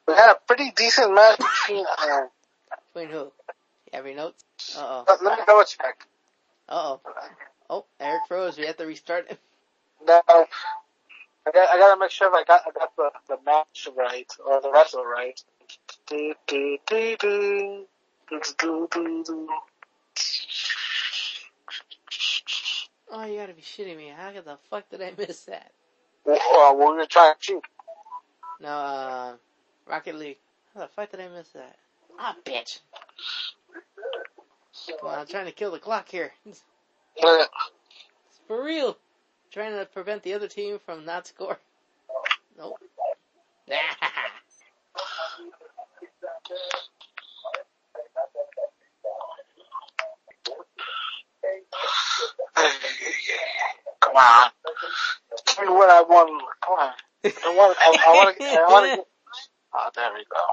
we 0.06 0.14
had 0.14 0.30
a 0.30 0.38
pretty 0.46 0.70
decent 0.72 1.14
match 1.14 1.38
between, 1.38 1.86
uh, 1.86 2.26
Between 2.92 3.10
who? 3.10 3.32
Your 3.92 4.14
notes? 4.14 4.76
Uh 4.76 5.04
oh. 5.08 5.16
let, 5.22 5.38
me 5.38 5.44
double 5.46 5.64
check. 5.64 6.06
Uh 6.68 6.96
oh. 6.96 7.00
Oh, 7.68 7.84
Eric 7.98 8.22
froze. 8.28 8.58
We 8.58 8.66
have 8.66 8.76
to 8.76 8.86
restart 8.86 9.28
him. 9.30 9.38
No, 10.06 10.20
I 11.46 11.52
got, 11.52 11.68
I 11.70 11.78
gotta 11.78 12.00
make 12.00 12.10
sure 12.10 12.28
if 12.28 12.34
I 12.34 12.44
got, 12.44 12.62
I 12.66 12.72
got 12.72 12.96
the, 12.96 13.10
the 13.28 13.38
match 13.46 13.88
right, 13.96 14.30
or 14.46 14.60
the 14.62 14.72
wrestle 14.72 15.04
right. 15.04 15.40
Do, 16.08 16.34
do, 16.48 16.78
do, 16.86 17.16
do. 17.20 17.86
Do, 18.30 18.40
do, 18.58 18.88
do, 18.92 19.24
do. 19.24 19.48
Oh, 23.10 23.24
you 23.26 23.38
gotta 23.38 23.54
be 23.54 23.62
shitting 23.62 23.96
me. 23.96 24.12
How 24.16 24.32
the 24.32 24.58
fuck 24.70 24.88
did 24.90 25.02
I 25.02 25.12
miss 25.18 25.44
that? 25.44 25.72
Well, 26.24 26.38
uh, 26.38 26.74
we 26.74 26.84
were 26.84 27.00
to 27.00 27.06
try 27.06 27.34
cheat. 27.40 27.62
No, 28.60 28.68
uh, 28.68 29.32
Rocket 29.88 30.16
League. 30.16 30.38
How 30.74 30.82
the 30.82 30.88
fuck 30.88 31.10
did 31.10 31.20
I 31.20 31.28
miss 31.28 31.48
that? 31.50 31.76
Ah, 32.18 32.36
bitch. 32.44 32.80
Come 35.00 35.10
on, 35.10 35.18
I'm 35.20 35.26
trying 35.26 35.46
to 35.46 35.52
kill 35.52 35.70
the 35.72 35.78
clock 35.78 36.08
here. 36.08 36.32
It's 36.46 36.62
Uh, 37.24 37.44
for 38.48 38.64
real. 38.64 38.98
Trying 39.56 39.72
to 39.78 39.86
prevent 39.86 40.22
the 40.22 40.34
other 40.34 40.48
team 40.48 40.78
from 40.84 41.06
not 41.06 41.26
scoring. 41.26 41.56
Nope. 42.58 42.76
Come 54.02 54.16
on. 54.16 54.50
Give 55.46 55.64
me 55.64 55.72
what 55.72 55.88
I 55.88 56.02
want. 56.02 56.42
Come 56.62 56.74
on. 56.74 56.92
I 57.24 57.30
want, 57.56 57.78
I, 57.80 57.96
I 58.06 58.12
want 58.12 58.36
to, 58.36 58.44
I 58.44 58.66
want 58.68 58.84
to 58.84 58.96
get, 58.96 59.06
oh, 59.74 59.90
there 59.94 60.10
we 60.12 60.24
go. 60.30 60.44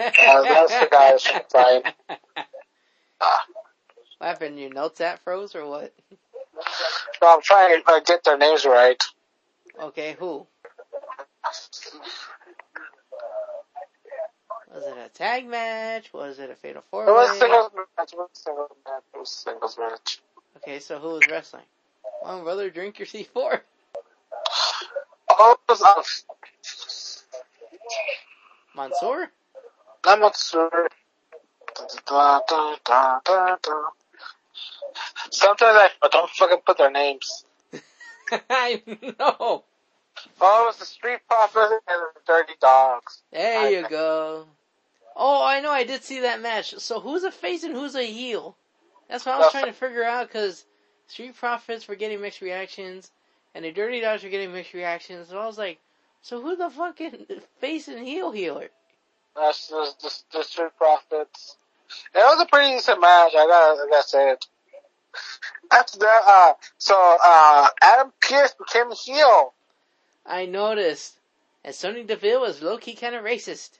Uh, 0.00 0.42
that's 0.42 0.80
the 0.80 0.88
guy 0.90 1.10
that's 1.10 1.52
fine. 1.52 1.82
Ah. 3.20 3.44
What 4.18 4.26
happened? 4.26 4.58
Your 4.58 4.70
notes 4.70 5.00
at 5.00 5.20
froze 5.20 5.54
or 5.54 5.66
what? 5.66 5.94
So 7.20 7.28
I'm 7.28 7.42
trying 7.42 7.82
to 7.82 7.90
uh, 7.90 8.00
get 8.00 8.24
their 8.24 8.38
names 8.38 8.64
right. 8.64 9.02
Okay, 9.80 10.16
who? 10.18 10.46
Was 14.72 14.84
it 14.86 14.96
a 15.04 15.08
tag 15.08 15.46
match? 15.46 16.12
Was 16.12 16.38
it 16.38 16.50
a 16.50 16.54
fatal 16.54 16.82
four 16.90 17.08
It 17.08 17.12
was 17.12 17.38
singles 17.38 17.70
match. 17.74 18.12
It 18.12 18.18
was 18.18 18.28
singles 18.34 18.70
match. 18.86 19.02
It 19.14 19.18
was 19.18 19.30
singles 19.30 19.78
match. 19.78 20.20
Okay, 20.58 20.78
so 20.78 20.98
who 20.98 21.08
was 21.08 21.28
wrestling? 21.28 21.64
On, 22.22 22.44
brother, 22.44 22.70
drink 22.70 22.98
your 22.98 23.06
C4. 23.06 23.60
Oh, 25.30 25.56
it 25.68 25.72
was, 25.72 25.82
uh, 25.82 26.02
Mansoor? 28.76 29.30
I'm 30.04 30.20
not 30.20 30.36
da, 32.08 32.40
da, 32.48 33.20
da, 33.24 33.56
da. 33.62 33.99
Sometimes 35.30 35.76
I 35.76 35.88
I 36.02 36.08
don't 36.08 36.30
fucking 36.30 36.58
put 36.66 36.78
their 36.78 36.90
names. 36.90 37.44
I 38.50 38.82
know. 38.86 39.64
Oh, 40.40 40.62
it 40.62 40.66
was 40.66 40.76
the 40.78 40.86
Street 40.86 41.20
Profits 41.28 41.72
and 41.88 42.02
the 42.14 42.20
Dirty 42.26 42.54
Dogs. 42.60 43.22
There 43.32 43.70
you 43.70 43.88
go. 43.88 44.46
Oh, 45.16 45.44
I 45.44 45.60
know, 45.60 45.70
I 45.70 45.84
did 45.84 46.04
see 46.04 46.20
that 46.20 46.40
match. 46.40 46.74
So 46.78 47.00
who's 47.00 47.24
a 47.24 47.30
face 47.30 47.62
and 47.62 47.74
who's 47.74 47.94
a 47.94 48.04
heel? 48.04 48.56
That's 49.08 49.26
what 49.26 49.34
I 49.34 49.38
was 49.38 49.50
trying 49.50 49.66
to 49.66 49.72
figure 49.72 50.04
out 50.04 50.28
because 50.28 50.64
Street 51.08 51.36
Profits 51.36 51.88
were 51.88 51.96
getting 51.96 52.20
mixed 52.20 52.40
reactions 52.40 53.10
and 53.54 53.64
the 53.64 53.72
Dirty 53.72 54.00
Dogs 54.00 54.22
were 54.22 54.30
getting 54.30 54.52
mixed 54.52 54.72
reactions. 54.72 55.30
And 55.30 55.38
I 55.38 55.46
was 55.46 55.58
like, 55.58 55.78
so 56.22 56.40
who 56.40 56.56
the 56.56 56.70
fucking 56.70 57.26
face 57.60 57.88
and 57.88 58.06
heel 58.06 58.30
healer? 58.30 58.68
That's 59.34 59.68
the, 59.68 59.90
the, 60.02 60.38
the 60.38 60.44
Street 60.44 60.70
Profits. 60.78 61.56
It 62.14 62.18
was 62.18 62.40
a 62.40 62.46
pretty 62.46 62.74
decent 62.74 63.00
match. 63.00 63.32
I 63.36 63.46
gotta, 63.46 63.82
I 63.82 63.86
gotta 63.90 64.08
say 64.08 64.30
it. 64.30 64.46
After 65.72 65.98
that, 65.98 66.22
uh, 66.26 66.54
so, 66.78 66.94
uh, 67.24 67.68
Adam 67.82 68.12
Pearce 68.20 68.54
became 68.54 68.90
a 68.90 68.94
heel. 68.94 69.54
I 70.26 70.46
noticed. 70.46 71.16
And 71.64 71.74
Sonya 71.74 72.04
Deville 72.04 72.40
was 72.40 72.62
low 72.62 72.78
key 72.78 72.94
kind 72.94 73.14
of 73.14 73.24
racist. 73.24 73.70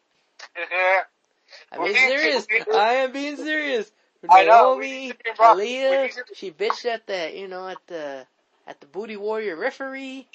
I'm 1.72 1.82
being 1.82 1.82
We 1.82 1.88
need 1.88 1.94
to- 1.94 2.20
serious. 2.20 2.46
we 2.50 2.58
need 2.58 2.64
to- 2.66 2.76
I 2.76 2.92
am 2.94 3.12
being 3.12 3.36
serious. 3.36 3.90
I 4.28 4.44
Naomi, 4.44 4.90
need 4.90 5.18
to 5.18 5.24
be 5.24 5.30
rock- 5.38 5.56
we 5.56 5.76
Aliyah, 5.78 6.34
she 6.34 6.50
bitched 6.50 6.84
at 6.84 7.06
the, 7.06 7.32
you 7.34 7.48
know, 7.48 7.66
at 7.68 7.78
the, 7.86 8.26
at 8.66 8.80
the 8.80 8.86
Booty 8.86 9.16
Warrior 9.16 9.56
referee 9.56 10.28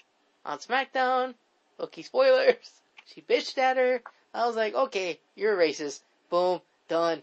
on 0.44 0.58
SmackDown. 0.60 1.36
Okay, 1.80 2.02
spoilers. 2.02 2.56
She 3.14 3.22
bitched 3.22 3.60
at 3.60 3.78
her. 3.78 4.02
I 4.34 4.48
was 4.48 4.56
like, 4.56 4.74
okay, 4.74 5.20
you're 5.36 5.62
a 5.62 5.64
racist. 5.64 6.02
Boom, 6.32 6.60
done. 6.88 7.22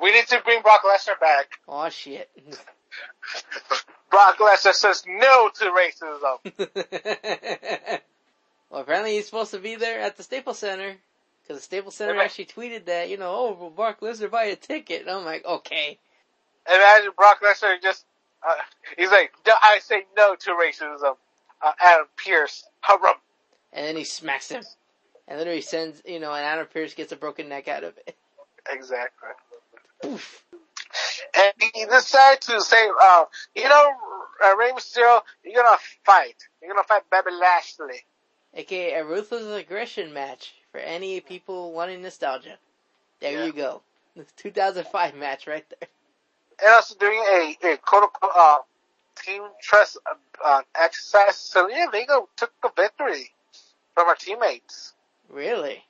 We 0.00 0.12
need 0.12 0.28
to 0.28 0.40
bring 0.42 0.62
Brock 0.62 0.82
Lesnar 0.84 1.18
back. 1.18 1.58
Oh 1.66 1.88
shit. 1.88 2.30
Brock 4.10 4.38
Lesnar 4.38 4.72
says 4.72 5.04
no 5.06 5.50
to 5.54 5.64
racism. 5.66 6.38
well, 8.70 8.80
apparently 8.82 9.12
he's 9.16 9.26
supposed 9.26 9.50
to 9.52 9.58
be 9.58 9.74
there 9.76 10.00
at 10.00 10.16
the 10.16 10.22
Staples 10.22 10.58
Center. 10.58 10.96
Cause 11.46 11.56
the 11.58 11.62
Staples 11.62 11.94
Center 11.94 12.14
but- 12.14 12.24
actually 12.24 12.46
tweeted 12.46 12.84
that, 12.86 13.08
you 13.08 13.16
know, 13.16 13.34
oh, 13.34 13.52
will 13.58 13.70
Brock 13.70 14.00
Lesnar 14.00 14.30
buy 14.30 14.44
a 14.44 14.56
ticket? 14.56 15.02
And 15.02 15.10
I'm 15.10 15.24
like, 15.24 15.44
okay. 15.44 15.98
Imagine 16.66 17.12
Brock 17.16 17.40
Lesnar 17.42 17.80
just 17.82 18.04
Uh, 18.46 18.54
he's 18.96 19.10
like, 19.10 19.32
"No, 19.46 19.52
I 19.60 19.78
say 19.80 20.06
no 20.16 20.36
to 20.36 20.50
racism. 20.52 21.16
Uh, 21.60 21.72
Adam 21.80 22.06
Pearce, 22.16 22.64
harum. 22.82 23.16
And 23.72 23.84
then 23.86 23.96
he 23.96 24.04
smacks 24.04 24.48
him. 24.50 24.62
And 25.26 25.40
then 25.40 25.46
he 25.48 25.60
sends, 25.60 26.00
you 26.06 26.20
know, 26.20 26.32
and 26.32 26.44
Adam 26.44 26.66
Pearce 26.72 26.94
gets 26.94 27.10
a 27.12 27.16
broken 27.16 27.48
neck 27.48 27.66
out 27.68 27.82
of 27.84 27.98
it. 28.06 28.16
Exactly. 28.70 29.30
Poof. 30.02 30.44
And 31.38 31.52
he 31.74 31.84
decided 31.86 32.40
to 32.42 32.60
say, 32.60 32.88
uh, 33.00 33.24
you 33.54 33.68
know, 33.68 33.92
uh, 34.44 34.56
Rey 34.56 34.70
Mysterio, 34.72 35.20
you're 35.44 35.62
gonna 35.62 35.76
fight. 36.04 36.34
You're 36.60 36.72
gonna 36.74 36.86
fight 36.86 37.02
Bobby 37.10 37.30
Lashley. 37.32 38.04
AKA 38.54 38.94
a 38.94 39.04
ruthless 39.04 39.46
aggression 39.46 40.12
match 40.12 40.54
for 40.72 40.78
any 40.80 41.20
people 41.20 41.72
wanting 41.72 42.02
nostalgia. 42.02 42.58
There 43.20 43.32
Yeah. 43.32 43.44
you 43.44 43.52
go. 43.52 43.82
The 44.16 44.24
2005 44.36 45.14
match 45.14 45.46
right 45.46 45.68
there. 45.68 45.88
And 46.60 46.70
also 46.72 46.96
doing 46.96 47.18
a, 47.20 47.56
a 47.72 47.76
quote 47.78 48.04
unquote, 48.04 48.32
uh, 48.34 48.58
team 49.16 49.42
trust, 49.62 49.98
uh, 50.06 50.14
uh, 50.44 50.62
exercise. 50.74 51.36
Zelina 51.36 51.90
Vega 51.92 52.20
took 52.36 52.52
the 52.62 52.70
victory 52.76 53.32
from 53.94 54.08
her 54.08 54.14
teammates. 54.16 54.94
Really? 55.28 55.84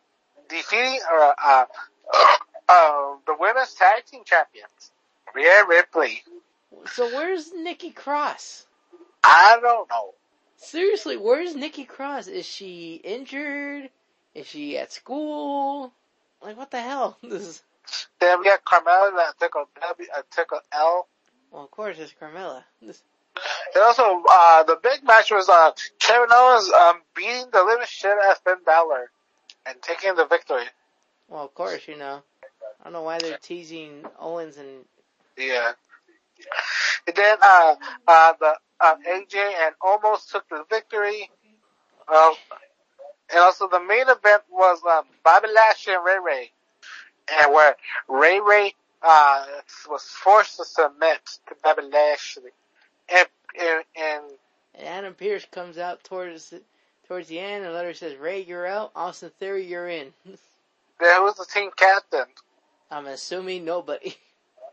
defeating 0.49 0.99
uh, 1.12 1.33
uh, 1.43 1.64
uh, 2.69 3.14
the 3.26 3.37
women's 3.38 3.75
tag 3.75 4.05
team 4.07 4.23
champions, 4.25 4.93
Rhea 5.38 5.64
Ripley. 5.68 6.23
So 6.92 7.07
where's 7.07 7.52
Nikki 7.52 7.90
Cross? 7.90 8.66
I 9.23 9.59
don't 9.62 9.88
know. 9.88 10.14
Seriously, 10.57 11.16
where's 11.16 11.54
Nikki 11.54 11.85
Cross? 11.85 12.26
Is 12.26 12.45
she 12.45 13.00
injured? 13.04 13.88
Is 14.35 14.49
she 14.49 14.76
at 14.78 14.92
school? 14.92 15.92
Like 16.42 16.57
what 16.57 16.73
the 16.73 16.80
hell? 16.80 17.18
This 17.23 17.42
is 17.42 17.62
Then 18.21 18.40
we 18.40 18.47
got 18.47 18.64
Carmella 18.64 19.14
that 19.16 19.35
took 19.38 19.54
a 19.54 19.64
W, 19.80 20.09
uh, 20.16 20.23
took 20.33 20.50
a 20.52 20.61
L. 20.76 21.07
well, 21.52 21.62
of 21.64 21.71
course 21.71 21.99
it's 22.00 22.12
Carmella. 22.21 22.64
This, 22.83 23.02
And 23.76 23.85
also, 23.85 24.02
uh, 24.28 24.64
the 24.64 24.78
big 24.83 25.04
match 25.04 25.30
was 25.30 25.49
uh, 25.49 25.71
Kevin 26.00 26.28
Owens 26.33 26.68
um, 26.71 27.02
beating 27.14 27.47
the 27.52 27.62
living 27.62 27.87
shit 27.88 28.11
out 28.11 28.33
of 28.33 28.38
Finn 28.38 28.64
Balor 28.66 29.11
and 29.66 29.80
taking 29.83 30.16
the 30.16 30.26
victory. 30.26 30.64
well, 31.28 31.45
of 31.45 31.54
course, 31.54 31.87
you 31.87 31.97
know. 31.97 32.23
I 32.80 32.85
don't 32.85 32.92
know 32.92 33.02
why 33.02 33.18
they're 33.18 33.38
teasing 33.38 34.04
Owens 34.18 34.57
and 34.57 34.85
Yeah. 35.38 35.73
And 37.07 37.16
then 37.16 37.37
uh, 37.40 37.75
uh, 38.07 38.33
the 38.40 38.54
uh, 38.80 38.95
AJ 39.09 39.37
and 39.37 39.75
almost 39.80 40.30
took 40.30 40.49
the 40.49 40.64
victory. 40.71 41.30
Um, 42.12 42.35
and 43.30 43.40
also 43.40 43.68
the 43.68 43.80
main 43.80 44.09
event 44.09 44.42
was 44.50 44.80
um, 44.88 45.04
Bobby 45.25 45.49
Lashley 45.54 45.95
and 45.95 46.04
Ray 46.04 46.18
Ray, 46.25 46.50
and 47.40 47.52
where 47.52 47.76
Ray 48.09 48.40
Ray 48.40 48.75
uh, 49.02 49.45
was 49.90 50.02
forced 50.04 50.57
to 50.57 50.64
submit 50.64 51.21
to 51.49 51.54
Bobby 51.62 51.83
Lashley, 51.83 52.50
and 53.11 53.28
and, 53.61 53.85
and 53.97 54.25
and 54.75 54.87
Adam 54.87 55.14
Pearce 55.14 55.47
comes 55.50 55.76
out 55.76 56.04
towards 56.04 56.50
the, 56.50 56.62
towards 57.07 57.28
the 57.28 57.38
end 57.38 57.64
and 57.64 57.75
literally 57.75 57.95
says, 57.95 58.16
"Ray, 58.16 58.42
you're 58.42 58.66
out. 58.66 58.92
Austin 58.95 59.30
Theory, 59.38 59.66
you're 59.66 59.88
in." 59.88 60.12
there 61.00 61.23
was 61.23 61.35
the 61.35 61.47
team 61.52 61.71
captain, 61.76 62.26
I'm 62.90 63.07
assuming 63.07 63.64
nobody. 63.64 64.16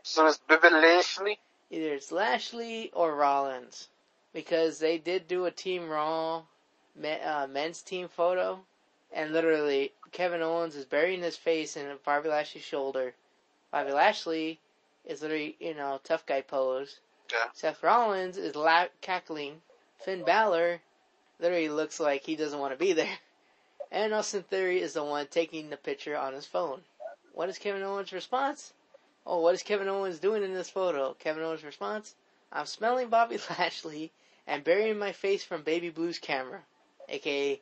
so 0.08 0.28
it's 0.28 0.38
Bobby 0.38 0.70
Lashley. 0.70 1.40
Either 1.72 1.96
it's 1.96 2.12
Lashley 2.12 2.92
or 2.94 3.16
Rollins, 3.16 3.88
because 4.34 4.78
they 4.78 5.00
did 5.00 5.28
do 5.28 5.46
a 5.46 5.52
Team 5.52 5.90
Raw 5.90 6.44
uh, 7.04 7.48
men's 7.50 7.82
team 7.82 8.08
photo, 8.08 8.60
and 9.12 9.34
literally 9.34 9.94
Kevin 10.12 10.44
Owens 10.44 10.76
is 10.76 10.86
burying 10.86 11.24
his 11.24 11.38
face 11.38 11.76
in 11.76 11.98
Bobby 12.06 12.30
Lashley's 12.30 12.64
shoulder. 12.64 13.16
Bobby 13.72 13.94
Lashley 13.94 14.60
is 15.06 15.24
literally 15.24 15.56
you 15.60 15.74
know 15.74 16.00
tough 16.04 16.24
guy 16.28 16.42
pose. 16.42 17.00
Yeah. 17.32 17.50
Seth 17.54 17.82
Rollins 17.82 18.38
is 18.38 18.56
la- 18.56 18.90
cackling. 19.02 19.64
Finn 19.98 20.24
Balor 20.24 20.82
literally 21.40 21.70
looks 21.70 22.00
like 22.00 22.24
he 22.24 22.36
doesn't 22.36 22.60
want 22.60 22.74
to 22.74 22.78
be 22.78 22.94
there. 22.94 23.18
And 23.92 24.14
Austin 24.14 24.44
Theory 24.44 24.82
is 24.82 24.94
the 24.94 25.04
one 25.04 25.28
taking 25.28 25.70
the 25.70 25.78
picture 25.78 26.18
on 26.18 26.34
his 26.34 26.46
phone. 26.46 26.82
What 27.34 27.50
is 27.50 27.58
Kevin 27.58 27.84
Owens' 27.84 28.12
response? 28.12 28.74
Oh, 29.26 29.40
what 29.40 29.56
is 29.56 29.64
Kevin 29.64 29.88
Owens 29.88 30.20
doing 30.20 30.44
in 30.44 30.54
this 30.54 30.70
photo? 30.70 31.16
Kevin 31.18 31.44
Owens' 31.44 31.64
response? 31.64 32.16
I'm 32.52 32.66
smelling 32.66 33.10
Bobby 33.10 33.40
Lashley 33.58 34.12
and 34.46 34.64
burying 34.64 35.00
my 35.00 35.12
face 35.12 35.44
from 35.44 35.64
Baby 35.64 35.90
Blue's 35.90 36.20
camera, 36.20 36.62
aka 37.10 37.60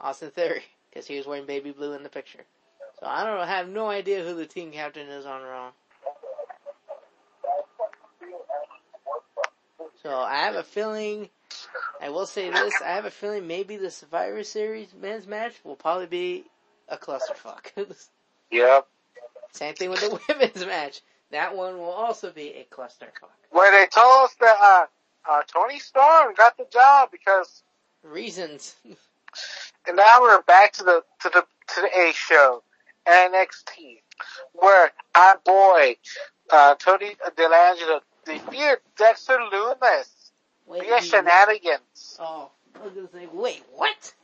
Austin 0.00 0.30
Theory, 0.30 0.64
because 0.90 1.06
he 1.06 1.16
was 1.16 1.26
wearing 1.26 1.46
Baby 1.46 1.70
Blue 1.70 1.94
in 1.94 2.02
the 2.02 2.08
picture. 2.10 2.44
So 3.00 3.06
I 3.06 3.24
don't 3.24 3.36
know, 3.36 3.40
I 3.42 3.46
have 3.46 3.68
no 3.68 3.88
idea 3.88 4.22
who 4.24 4.34
the 4.34 4.46
team 4.46 4.72
captain 4.72 5.08
is 5.08 5.24
on 5.26 5.42
Raw. 5.42 5.70
So 10.02 10.14
I 10.14 10.36
have 10.36 10.54
a 10.54 10.62
feeling, 10.62 11.30
I 12.00 12.10
will 12.10 12.26
say 12.26 12.50
this, 12.50 12.74
I 12.82 12.88
have 12.88 13.06
a 13.06 13.10
feeling 13.10 13.46
maybe 13.46 13.76
the 13.76 13.90
Survivor 13.90 14.42
Series 14.44 14.94
men's 14.94 15.26
match 15.26 15.54
will 15.64 15.76
probably 15.76 16.06
be 16.06 16.44
a 16.88 16.96
clusterfuck. 16.96 17.72
Yep. 18.52 18.86
Same 19.52 19.74
thing 19.74 19.90
with 19.90 20.00
the 20.00 20.20
women's 20.28 20.64
match. 20.66 21.00
That 21.30 21.56
one 21.56 21.78
will 21.78 21.90
also 21.90 22.30
be 22.30 22.48
a 22.50 22.66
clusterfuck. 22.72 23.30
Where 23.50 23.70
they 23.72 23.86
told 23.86 24.24
us 24.26 24.34
that 24.40 24.56
uh, 24.60 24.86
uh, 25.30 25.42
Toni 25.46 25.78
Storm 25.78 26.34
got 26.34 26.56
the 26.56 26.66
job 26.72 27.10
because 27.10 27.62
Reasons. 28.02 28.76
And 29.86 29.96
now 29.96 30.20
we're 30.20 30.40
back 30.42 30.72
to 30.74 30.82
the 30.84 31.02
to 31.20 31.28
the 31.28 31.44
to 31.74 31.80
the 31.82 31.88
A 31.98 32.12
show, 32.14 32.62
NXT, 33.06 33.98
where 34.54 34.90
our 35.14 35.38
boy 35.44 35.96
uh, 36.50 36.74
Tony 36.76 37.14
Delangelo 37.36 38.00
defeated 38.24 38.78
Dexter 38.96 39.38
Lumis 39.52 40.08
Wait, 40.66 40.82
via 40.84 41.00
he- 41.00 41.06
shenanigans 41.08 42.16
Oh, 42.18 42.50
I 42.80 42.84
was 42.84 42.94
gonna 42.94 43.08
say, 43.12 43.28
wait, 43.32 43.62
what? 43.74 44.14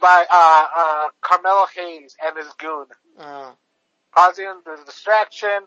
by 0.00 0.24
uh, 0.32 0.66
uh, 0.76 1.08
Carmelo 1.20 1.66
Hayes 1.76 2.16
and 2.24 2.36
his 2.36 2.52
goon, 2.58 2.86
Oh, 3.20 3.52
causing 4.14 4.46
the 4.64 4.78
distraction 4.86 5.60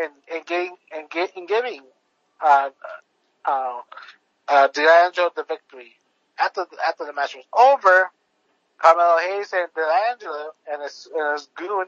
and 0.00 0.12
and 0.32 0.46
getting 0.46 0.76
and, 0.96 1.10
get, 1.10 1.36
and 1.36 1.48
giving 1.48 1.82
uh, 2.44 2.70
uh, 3.44 3.80
uh, 4.48 4.68
Delangelo 4.68 5.34
the 5.34 5.44
victory. 5.44 5.92
After 6.38 6.66
after 6.88 7.04
the 7.06 7.12
match 7.12 7.36
was 7.36 7.46
over, 7.56 8.10
Carmelo 8.78 9.18
Hayes 9.18 9.52
and 9.52 9.68
Delangelo 9.76 10.50
and 10.72 10.82
his, 10.82 11.08
and 11.14 11.32
his 11.38 11.48
goon 11.56 11.86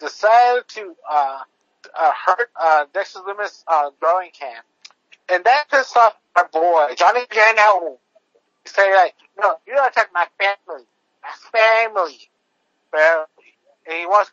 decided 0.00 0.68
to 0.68 0.96
uh, 1.10 1.40
uh, 1.98 2.12
hurt 2.26 2.50
uh, 2.60 2.86
Dexter 2.94 3.20
Lumis' 3.20 3.64
uh, 3.68 3.90
drawing 4.00 4.30
can, 4.38 4.62
and 5.28 5.44
that 5.44 5.66
pissed 5.70 5.96
off 5.96 6.16
my 6.36 6.44
boy 6.52 6.94
Johnny 6.96 7.26
Gargano. 7.30 7.98
He 8.64 8.70
said 8.70 8.92
like, 8.94 9.14
"No, 9.38 9.56
you 9.66 9.74
don't 9.74 9.88
attack 9.88 10.10
my 10.14 10.26
family, 10.38 10.84
my 11.22 11.50
family, 11.60 12.30
family." 12.92 13.26
And 13.86 13.98
he 13.98 14.06
wants. 14.06 14.30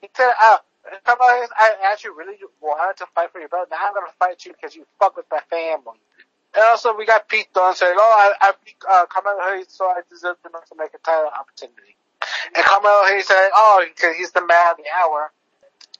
He 0.00 0.08
said, 0.14 0.32
uh, 0.42 0.58
Carmelo 1.04 1.46
I 1.56 1.74
actually 1.92 2.10
really 2.16 2.36
wanted 2.60 2.96
to 2.98 3.06
fight 3.14 3.32
for 3.32 3.40
you, 3.40 3.48
but 3.50 3.68
now 3.70 3.76
I'm 3.88 3.94
gonna 3.94 4.12
fight 4.18 4.44
you 4.44 4.52
because 4.52 4.74
you 4.74 4.86
fuck 4.98 5.16
with 5.16 5.26
my 5.30 5.40
family. 5.50 6.00
And 6.54 6.64
also, 6.64 6.96
we 6.96 7.04
got 7.04 7.28
Pete 7.28 7.52
Dunne 7.52 7.74
saying, 7.74 7.94
"Oh, 7.96 8.34
I, 8.40 8.48
I 8.48 8.52
beat 8.64 8.76
uh, 8.88 9.06
Carmelo 9.06 9.54
Hayes, 9.54 9.66
so 9.68 9.84
I 9.84 10.00
deserve 10.08 10.36
to 10.42 10.50
make 10.78 10.94
a 10.94 10.98
title 10.98 11.30
opportunity." 11.38 11.96
And 12.54 12.64
Carmelo 12.64 13.04
Hayes 13.06 13.26
said, 13.26 13.50
"Oh, 13.54 13.84
because 13.86 14.16
he's 14.16 14.32
the 14.32 14.40
man 14.40 14.70
of 14.72 14.76
the 14.78 14.84
hour." 15.02 15.32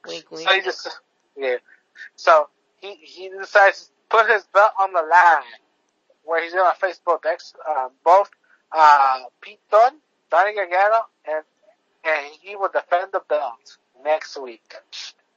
wink, 0.07 0.31
wink. 0.31 0.49
So 0.49 0.55
he 0.55 0.61
just, 0.63 1.01
yeah. 1.37 1.57
So 2.17 2.49
he 2.81 2.95
he 2.95 3.29
decides 3.29 3.87
to 3.87 3.91
put 4.09 4.31
his 4.31 4.45
belt 4.55 4.73
on 4.81 4.93
the 4.93 5.03
line, 5.03 5.61
where 6.25 6.43
he's 6.43 6.55
gonna 6.55 6.75
face 6.75 7.01
both 7.05 7.25
ex, 7.27 7.55
uh, 7.69 7.89
both 8.05 8.31
uh, 8.73 9.25
Pete 9.41 9.61
Dunne, 9.71 9.99
Johnny 10.31 10.55
Gargano, 10.55 11.07
and 11.27 11.45
and 12.05 12.27
he 12.41 12.57
will 12.57 12.71
defend 12.73 13.13
the 13.13 13.21
belt 13.29 13.77
next 14.05 14.41
week. 14.41 14.75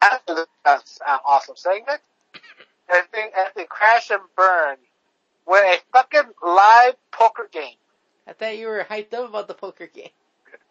After 0.02 0.36
this 0.36 0.47
uh, 0.65 0.80
uh, 1.08 1.17
awesome 1.26 1.56
segment, 1.56 2.02
I 2.89 3.02
think 3.13 3.34
I 3.36 3.50
think 3.54 3.69
Crash 3.69 4.10
and 4.10 4.21
Burn 4.36 4.78
with 5.45 5.63
a 5.63 5.78
fucking 5.93 6.32
live 6.43 6.95
poker 7.12 7.47
game, 7.52 7.76
I 8.28 8.34
thought 8.34 8.58
you 8.58 8.67
were 8.67 8.86
hyped 8.89 9.13
up 9.13 9.30
about 9.30 9.47
the 9.47 9.54
poker 9.54 9.88
game. 9.88 10.10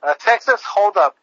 a 0.03 0.15
Texas 0.15 0.61
Holdup, 0.63 1.17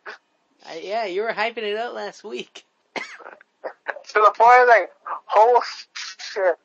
Uh, 0.66 0.74
yeah, 0.82 1.06
you 1.06 1.22
were 1.22 1.32
hyping 1.32 1.64
it 1.64 1.78
up 1.78 1.94
last 1.94 2.24
week. 2.24 2.66
to 2.96 4.14
the 4.14 4.34
point 4.36 4.68
like, 4.68 4.90
holy 5.26 5.62
shit, 5.94 6.56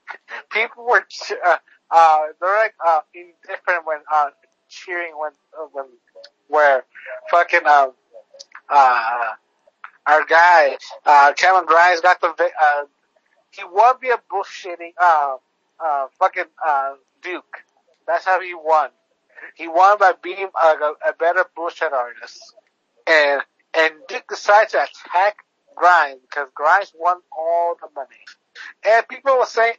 people 0.50 0.84
were, 0.84 1.04
uh, 1.46 1.56
uh, 1.90 2.20
they're 2.40 2.56
like, 2.56 2.74
uh, 2.86 3.00
indifferent 3.14 3.86
when, 3.86 3.98
uh, 4.12 4.30
cheering 4.68 5.12
when, 5.16 5.32
uh, 5.58 5.66
when, 5.72 5.86
where 6.48 6.84
fucking, 7.30 7.66
um, 7.66 7.92
uh, 8.68 9.30
our 10.06 10.24
guy, 10.24 10.76
uh, 11.04 11.32
Cameron 11.34 11.66
Grimes 11.66 12.00
got 12.00 12.20
the, 12.20 12.28
uh, 12.28 12.84
he 13.50 13.62
won 13.64 13.96
via 14.00 14.18
bullshitting, 14.30 14.92
uh, 15.00 15.36
uh, 15.84 16.06
fucking, 16.18 16.44
uh, 16.66 16.94
Duke. 17.22 17.64
That's 18.06 18.24
how 18.24 18.40
he 18.40 18.54
won. 18.54 18.90
He 19.54 19.68
won 19.68 19.98
by 19.98 20.12
being 20.22 20.48
a, 20.60 20.66
a, 20.66 20.94
a 21.10 21.12
better 21.18 21.44
bullshit 21.54 21.92
artist. 21.92 22.54
And, 23.06 23.42
and 23.74 23.94
Duke 24.08 24.26
decided 24.28 24.70
to 24.70 24.82
attack 24.82 25.38
Grimes 25.76 26.20
because 26.22 26.48
Grimes 26.54 26.92
won 26.98 27.18
all 27.36 27.76
the 27.80 27.88
money. 27.94 28.24
And 28.84 29.06
people 29.08 29.38
were 29.38 29.46
saying, 29.46 29.74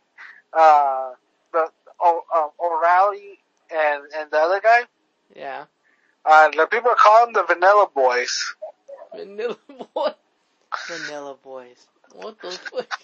uh, 0.54 1.12
the 1.52 1.68
o, 2.00 2.22
uh, 2.36 2.64
O'Reilly 2.64 3.40
and 3.72 4.04
and 4.18 4.32
the 4.32 4.38
other 4.38 4.60
guy. 4.62 4.82
Yeah. 5.36 5.66
Uh, 6.26 6.50
the 6.50 6.68
people 6.68 6.94
call 6.98 7.26
them 7.26 7.34
the 7.34 7.44
Vanilla 7.44 7.88
Boys. 7.94 8.56
Vanilla 9.16 9.58
boy. 9.94 10.10
Vanilla 10.88 11.36
boys. 11.44 11.88
What 12.14 12.42
the 12.42 12.52
fuck? 12.52 13.02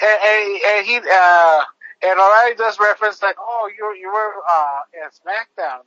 And, 0.00 0.18
and, 0.24 0.60
and 0.66 0.86
he 0.86 0.96
uh, 0.96 1.64
and 2.02 2.18
O'Reilly 2.18 2.54
does 2.56 2.78
reference 2.78 3.22
like, 3.22 3.36
oh, 3.38 3.70
you 3.76 3.94
you 3.98 4.08
were 4.08 4.32
uh 4.48 4.80
in 4.94 5.08
SmackDown. 5.10 5.80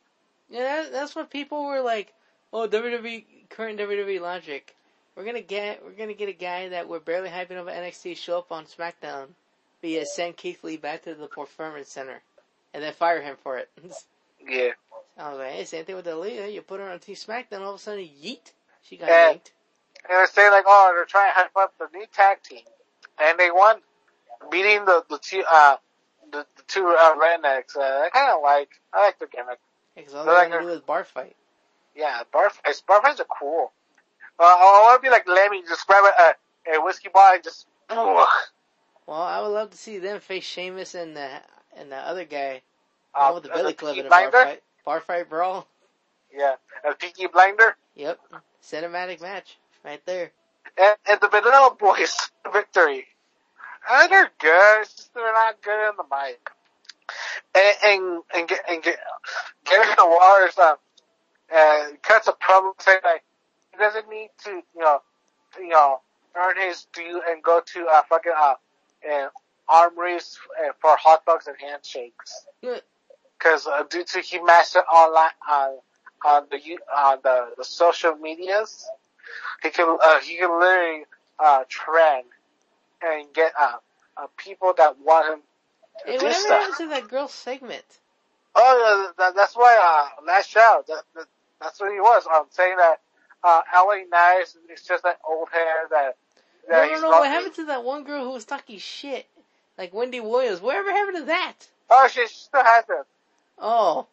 Yeah, 0.50 0.64
that, 0.84 0.92
that's 0.92 1.16
what 1.16 1.30
people 1.30 1.66
were 1.66 1.82
like. 1.82 2.14
Oh, 2.52 2.68
WWE 2.68 3.26
current 3.50 3.80
WWE 3.80 4.22
logic. 4.22 4.76
We're 5.16 5.26
gonna 5.26 5.42
get 5.42 5.84
we're 5.84 5.92
gonna 5.92 6.14
get 6.14 6.30
a 6.30 6.34
guy 6.34 6.70
that 6.70 6.90
we're 6.90 7.00
barely 7.00 7.30
hyping 7.30 7.58
over 7.58 7.70
NXT 7.70 8.18
show 8.18 8.40
up 8.40 8.52
on 8.52 8.66
SmackDown, 8.66 9.28
but 9.82 9.90
yet 9.90 10.08
send 10.08 10.38
Keith 10.38 10.64
Lee 10.64 10.78
back 10.78 11.04
to 11.04 11.14
the 11.14 11.28
Performance 11.28 11.90
Center, 11.90 12.22
and 12.74 12.84
then 12.84 12.94
fire 12.94 13.22
him 13.22 13.36
for 13.44 13.58
it. 13.58 13.70
Yeah. 14.46 14.72
I 15.18 15.30
was 15.30 15.40
like, 15.40 15.52
hey, 15.52 15.64
same 15.64 15.86
thing 15.86 15.96
with 15.96 16.06
Aliyah. 16.06 16.52
You 16.52 16.62
put 16.62 16.80
her 16.80 16.90
on 16.90 17.00
Team 17.00 17.16
SmackDown, 17.16 17.62
all 17.62 17.76
of 17.76 17.76
a 17.76 17.80
sudden, 17.80 18.04
yeet, 18.04 18.52
she 18.84 18.98
got 18.98 19.10
Yeah. 19.10 19.30
yanked. 19.30 19.52
And 20.04 20.12
they're 20.12 20.28
saying 20.28 20.52
like, 20.52 20.66
oh, 20.68 20.92
they're 20.96 21.06
trying 21.06 21.32
to 21.32 21.36
hype 21.36 21.56
up 21.58 21.74
the 21.80 21.88
new 21.98 22.06
tag 22.14 22.44
team, 22.44 22.64
and 23.22 23.40
they 23.40 23.52
won, 23.52 23.82
beating 24.52 24.86
the 24.86 25.04
the 25.10 25.18
two 25.20 25.44
uh 25.50 25.78
the, 26.32 26.46
the 26.58 26.64
two 26.68 26.88
uh, 26.88 27.16
rednecks. 27.16 27.76
Uh, 27.76 27.82
I 27.82 28.10
kind 28.12 28.32
of 28.32 28.42
like 28.42 28.70
I 28.94 29.06
like 29.06 29.20
the 29.20 29.28
gimmick. 29.28 29.60
Because 29.96 30.14
all 30.14 30.26
They're 30.26 30.50
they 30.50 30.56
like 30.56 30.62
do 30.62 30.70
is 30.70 30.82
bar 30.82 31.04
fight. 31.04 31.36
Yeah, 31.96 32.24
barfights. 32.34 32.84
Barfights 32.88 33.20
are 33.20 33.26
cool. 33.40 33.72
Uh, 34.40 34.44
I 34.44 34.80
want 34.84 35.02
to 35.02 35.06
be 35.06 35.12
like 35.12 35.28
Lemmy, 35.28 35.62
just 35.62 35.86
grab 35.86 36.04
a, 36.04 36.72
a, 36.72 36.78
a 36.78 36.84
whiskey 36.84 37.10
bottle 37.14 37.36
and 37.36 37.44
just. 37.44 37.68
Well, 39.06 39.22
I 39.22 39.42
would 39.42 39.50
love 39.50 39.70
to 39.72 39.78
see 39.78 40.00
them 40.00 40.20
face 40.20 40.44
Sheamus 40.46 40.96
and 40.96 41.16
the 41.16 41.30
and 41.78 41.92
the 41.92 41.98
other 41.98 42.26
guy, 42.26 42.62
Uh, 43.14 43.30
uh, 43.30 43.34
with 43.36 43.44
the 43.44 43.52
as 43.52 43.58
Billy 43.58 43.74
Club 43.74 43.98
in 43.98 44.06
a 44.06 44.10
bar 44.10 44.32
fight. 44.32 44.64
Bar 44.86 45.02
fight 45.02 45.30
brawl. 45.30 45.68
Yeah, 46.36 46.56
a 46.90 46.96
Peaky 46.96 47.28
Blinder. 47.28 47.76
Yep, 47.96 48.20
cinematic 48.62 49.22
match 49.22 49.58
right 49.84 50.04
there. 50.06 50.32
And, 50.78 50.96
and 51.08 51.20
the 51.22 51.28
Vanilla 51.28 51.76
Boys 51.78 52.16
victory. 52.54 53.06
And 53.90 54.12
they're 54.12 54.32
good, 54.40 54.82
it's 54.82 54.96
just 54.96 55.14
they're 55.14 55.34
not 55.34 55.62
good 55.62 55.90
in 55.90 55.96
the 55.98 56.04
mic. 56.04 56.50
And, 57.54 57.74
and, 57.86 58.24
and, 58.34 58.48
get, 58.48 58.60
and 58.70 58.82
get, 58.82 58.98
Gary 59.66 59.86
Waters, 60.00 60.58
um, 60.58 60.76
uh, 61.54 61.86
cuts 62.02 62.28
a 62.28 62.32
promo 62.32 62.72
saying 62.80 63.00
like, 63.04 63.24
he 63.72 63.78
doesn't 63.78 64.10
need 64.10 64.30
to, 64.46 64.50
you 64.50 64.82
know, 64.82 65.00
you 65.60 65.68
know, 65.68 66.00
earn 66.36 66.56
his 66.58 66.88
due 66.94 67.22
and 67.30 67.44
go 67.44 67.62
to, 67.74 67.86
uh, 67.92 68.02
fucking, 68.10 68.32
uh, 68.36 68.54
an 69.08 69.30
arm 69.68 70.00
race 70.00 70.40
uh, 70.60 70.72
for 70.82 70.96
hot 70.96 71.26
dogs 71.26 71.48
and 71.48 71.58
handshakes. 71.60 72.46
Cause, 73.40 73.68
uh, 73.68 73.84
due 73.90 74.06
to 74.06 74.20
he 74.22 74.40
mastered 74.40 74.84
online, 74.92 75.30
uh, 75.52 75.70
on 76.26 76.46
the, 76.52 76.58
on 76.96 77.20
the, 77.24 77.50
the 77.58 77.66
social 77.66 78.16
medias, 78.16 78.88
he 79.64 79.70
can, 79.70 79.98
uh, 80.04 80.20
he 80.22 80.38
can 80.38 80.60
literally, 80.60 81.06
uh, 81.40 81.64
trend 81.70 82.26
and 83.02 83.28
get, 83.34 83.54
uh, 83.60 83.74
uh, 84.18 84.28
people 84.38 84.74
that 84.78 84.98
want 85.00 85.34
him 85.34 85.40
to 86.06 86.12
Hey, 86.12 86.18
do 86.18 86.24
whatever 86.26 86.40
stuff. 86.40 86.60
happened 86.62 86.78
to 86.78 86.88
that 86.90 87.08
girl 87.10 87.28
segment? 87.28 87.86
Oh, 88.56 89.06
yeah, 89.18 89.26
that, 89.26 89.36
that's 89.36 89.56
why, 89.56 89.78
uh, 90.22 90.26
last 90.26 90.50
show, 90.50 90.84
that, 90.88 91.04
that, 91.16 91.26
that's 91.62 91.80
what 91.80 91.92
he 91.92 92.00
was. 92.00 92.24
I'm 92.32 92.46
saying 92.52 92.78
that, 92.78 92.98
uh, 93.44 93.62
LA 93.76 94.04
Knight 94.10 94.46
is 94.74 94.82
just 94.84 95.04
that 95.04 95.18
old 95.28 95.50
hair 95.52 95.88
that, 95.90 96.16
No, 96.70 96.78
that 96.78 96.92
no, 96.92 97.02
no. 97.02 97.10
not- 97.10 97.20
What 97.22 97.30
happened 97.30 97.56
to 97.56 97.66
that 97.66 97.84
one 97.84 98.04
girl 98.04 98.24
who 98.24 98.32
was 98.32 98.46
talking 98.46 98.78
shit, 98.78 99.28
like 99.78 99.94
Wendy 99.94 100.20
Williams? 100.20 100.62
Whatever 100.62 100.92
happened 100.92 101.18
to 101.18 101.24
that? 101.26 101.54
Oh, 101.90 102.08
she, 102.08 102.28
she 102.28 102.36
still 102.36 102.64
has 102.64 102.86
it. 102.90 103.06
Oh, 103.58 104.08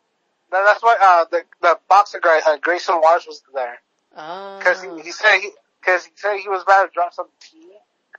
that's 0.51 0.83
why, 0.83 0.97
uh, 1.01 1.25
the, 1.31 1.43
the 1.63 1.79
boxer 1.89 2.21
guy, 2.21 2.41
uh, 2.47 2.57
Grayson 2.59 2.97
Waters 3.01 3.27
was 3.27 3.43
there. 3.55 3.79
ah. 4.17 4.61
Cause 4.63 4.83
he, 4.83 4.89
he 5.03 5.13
said 5.13 5.39
he, 5.41 5.51
cause 5.83 6.05
he 6.05 6.13
said 6.17 6.39
he 6.39 6.49
was 6.49 6.63
about 6.63 6.87
to 6.87 6.91
drop 6.93 7.15
some 7.15 7.27
tea. 7.41 7.69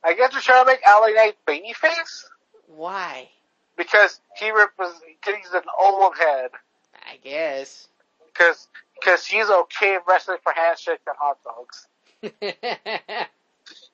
I 0.03 0.13
guess 0.13 0.31
they're 0.31 0.41
trying 0.41 0.65
to 0.65 0.71
make 0.71 0.79
LA 0.87 1.07
Knight 1.09 1.35
babyface. 1.47 2.23
Why? 2.67 3.29
Because 3.77 4.19
he 4.37 4.51
represents, 4.51 5.01
he's 5.25 5.51
an 5.53 5.61
old 5.79 6.15
head. 6.17 6.51
I 6.93 7.17
guess. 7.23 7.87
Cause, 8.33 8.67
cause 9.03 9.25
he's 9.25 9.49
okay 9.49 9.97
wrestling 10.07 10.37
for 10.43 10.53
handshakes 10.53 11.01
and 11.05 11.15
hot 11.19 11.37
dogs. 11.43 11.87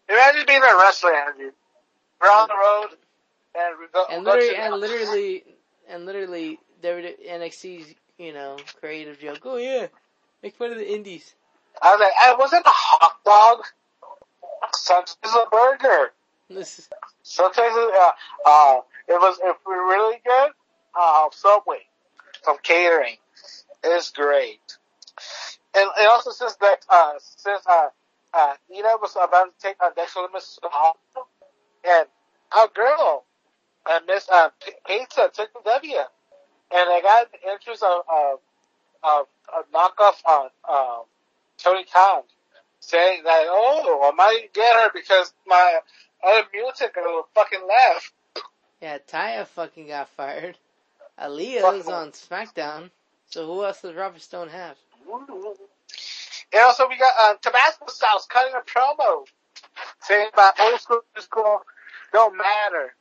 Imagine 0.09 0.45
being 0.47 0.61
a 0.63 0.77
wrestler, 0.79 1.13
Andrew. 1.13 1.51
We're 2.21 2.29
on 2.29 2.47
the 2.47 2.55
road, 2.55 2.97
and 3.55 3.79
we 3.79 3.85
go. 3.93 4.05
and 4.09 4.23
literally, 4.23 4.55
and 4.55 4.75
literally, 4.75 5.43
and 5.89 6.05
literally, 6.05 6.59
WWE 6.83 7.29
NXT's 7.29 7.93
you 8.17 8.33
know 8.33 8.57
creative 8.79 9.19
joke. 9.19 9.39
Oh 9.45 9.57
yeah, 9.57 9.87
make 10.43 10.55
fun 10.55 10.71
of 10.71 10.77
the 10.77 10.91
indies. 10.91 11.35
I 11.81 11.91
was 11.91 11.99
like, 11.99 12.13
I 12.21 12.35
wasn't 12.35 12.65
a 12.65 12.69
hot 12.69 13.23
dog. 13.23 13.65
Sometimes 14.73 15.17
it's 15.23 15.35
a 15.35 15.45
burger. 15.51 16.11
This 16.49 16.79
is 16.79 16.89
Sometimes 17.23 17.75
it, 17.75 17.93
uh, 17.93 18.11
uh, 18.45 18.81
it 19.07 19.19
was 19.19 19.37
if 19.43 19.57
we're 19.65 19.87
really 19.87 20.21
good. 20.25 20.51
Uh, 20.99 21.27
Subway, 21.31 21.85
some 22.43 22.57
catering, 22.63 23.17
is 23.83 24.09
great. 24.15 24.77
And 25.75 25.89
it 25.99 26.09
also 26.09 26.31
says 26.31 26.57
that 26.61 26.85
uh, 26.89 27.13
since 27.19 27.61
uh, 27.69 27.89
uh, 28.33 28.53
Ina 28.73 28.97
was 29.01 29.15
about 29.15 29.45
to 29.45 29.51
take 29.67 29.75
uh, 29.79 29.89
next 29.95 30.17
Miss 30.33 30.59
and 31.83 32.07
our 32.55 32.67
girl, 32.73 33.25
uh, 33.85 33.99
Miss 34.07 34.27
uh, 34.29 34.49
Pizza 34.87 35.29
took 35.33 35.53
the 35.53 35.59
W, 35.65 35.95
and 36.73 36.89
I 36.89 37.01
got 37.01 37.31
the 37.31 37.51
interest 37.51 37.83
of 37.83 38.01
of 38.09 38.39
of 39.03 39.27
a 39.53 39.75
knockoff 39.75 40.23
on 40.25 40.49
um, 40.69 41.03
Tony 41.57 41.85
Khan 41.93 42.23
saying 42.79 43.23
that 43.23 43.45
oh 43.47 44.11
I 44.11 44.15
might 44.15 44.53
get 44.53 44.73
her 44.75 44.89
because 44.93 45.33
my 45.45 45.79
other 46.25 46.47
mutant 46.53 46.93
girl 46.93 47.27
fucking 47.35 47.61
left. 47.67 48.11
yeah. 48.81 48.97
Taya 49.07 49.45
fucking 49.47 49.87
got 49.87 50.09
fired. 50.09 50.57
Aliyah 51.19 51.61
Fuck 51.61 51.75
is 51.75 51.87
on 51.87 52.11
SmackDown. 52.11 52.89
So 53.29 53.45
who 53.45 53.63
else 53.65 53.81
does 53.81 53.95
Robert 53.95 54.21
Stone 54.21 54.49
have? 54.49 54.77
And 56.53 56.63
also 56.63 56.87
we 56.87 56.97
got 56.97 57.11
uh, 57.21 57.33
Tabasco 57.41 57.85
Sauce 57.87 58.27
cutting 58.29 58.53
a 58.55 58.61
promo 58.61 59.25
saying 60.01 60.29
about 60.33 60.59
old 60.59 60.79
school, 60.79 61.01
new 61.15 61.21
school 61.21 61.61
don't 62.13 62.37
matter. 62.37 62.95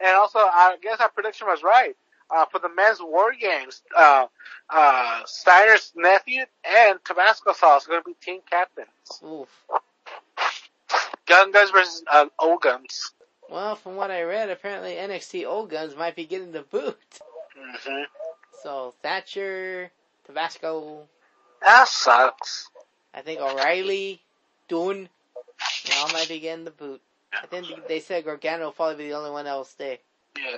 And 0.00 0.14
also, 0.16 0.38
I 0.38 0.76
guess 0.82 1.00
our 1.00 1.08
prediction 1.08 1.46
was 1.46 1.62
right. 1.62 1.96
Uh, 2.28 2.44
for 2.46 2.58
the 2.58 2.68
men's 2.74 2.98
war 3.00 3.32
games, 3.38 3.82
uh, 3.96 4.26
uh, 4.68 5.20
Steiner's 5.26 5.92
nephew 5.94 6.44
and 6.64 6.98
Tabasco 7.04 7.52
Sauce 7.52 7.86
are 7.86 7.90
going 7.90 8.02
to 8.02 8.08
be 8.08 8.16
team 8.20 8.40
captains. 8.50 8.88
Oof. 9.24 9.48
Gun 11.26 11.52
Guns 11.52 11.70
versus 11.70 12.02
uh, 12.10 12.26
old 12.38 12.62
Guns. 12.62 13.12
Well, 13.48 13.76
from 13.76 13.96
what 13.96 14.10
I 14.10 14.22
read, 14.22 14.50
apparently 14.50 14.94
NXT 14.94 15.46
old 15.46 15.70
guns 15.70 15.94
might 15.96 16.16
be 16.16 16.26
getting 16.26 16.52
the 16.52 16.62
boot. 16.62 16.98
Mm-hmm. 17.56 18.02
So 18.62 18.94
Thatcher, 19.02 19.90
Tabasco, 20.26 21.06
That 21.62 21.88
sucks. 21.88 22.68
I 23.14 23.20
think 23.20 23.40
O'Reilly, 23.40 24.20
Dunne, 24.68 25.08
they 25.86 25.94
all 25.96 26.12
might 26.12 26.28
be 26.28 26.40
getting 26.40 26.64
the 26.64 26.70
boot. 26.70 27.00
I 27.32 27.46
think 27.46 27.66
they 27.88 28.00
said 28.00 28.24
Gargano 28.24 28.66
will 28.66 28.72
probably 28.72 29.04
be 29.04 29.08
the 29.10 29.16
only 29.16 29.30
one 29.30 29.44
that 29.44 29.54
will 29.54 29.64
stay. 29.64 30.00
Yeah. 30.36 30.56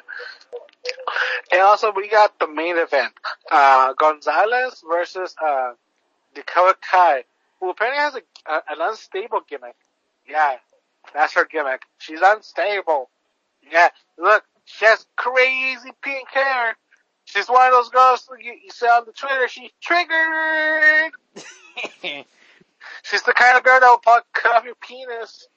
And 1.51 1.61
also, 1.61 1.93
we 1.93 2.09
got 2.09 2.39
the 2.39 2.49
main 2.49 2.77
event: 2.79 3.13
uh, 3.51 3.95
Gonzalez 3.95 4.83
versus 4.89 5.35
uh, 5.45 5.73
Dakota 6.35 6.77
Kai, 6.91 7.25
who 7.61 7.71
apparently 7.71 8.01
has 8.01 8.15
a, 8.15 8.53
a 8.53 8.63
an 8.71 8.79
unstable 8.81 9.41
gimmick. 9.49 9.77
Yeah, 10.29 10.57
that's 11.15 11.35
her 11.35 11.47
gimmick. 11.51 11.83
She's 11.99 12.21
unstable. 12.23 13.11
Yeah, 13.71 13.89
look, 14.19 14.45
she 14.65 14.85
has 14.85 15.07
crazy 15.17 15.91
pink 16.03 16.29
hair. 16.31 16.77
She's 17.25 17.49
one 17.49 17.67
of 17.67 17.73
those 17.73 17.91
girls 17.91 18.29
you, 18.41 18.53
you 18.53 18.71
see 18.71 18.87
on 18.87 19.05
the 19.07 19.13
Twitter. 19.13 19.49
She's 19.49 19.71
triggered. 19.83 21.13
She's 23.03 23.23
the 23.23 23.35
kind 23.35 23.57
of 23.57 23.65
girl 23.65 23.81
that 23.81 23.89
will 23.89 23.99
probably 23.99 24.25
cut 24.35 24.57
off 24.57 24.65
your 24.65 24.75
penis 24.77 25.49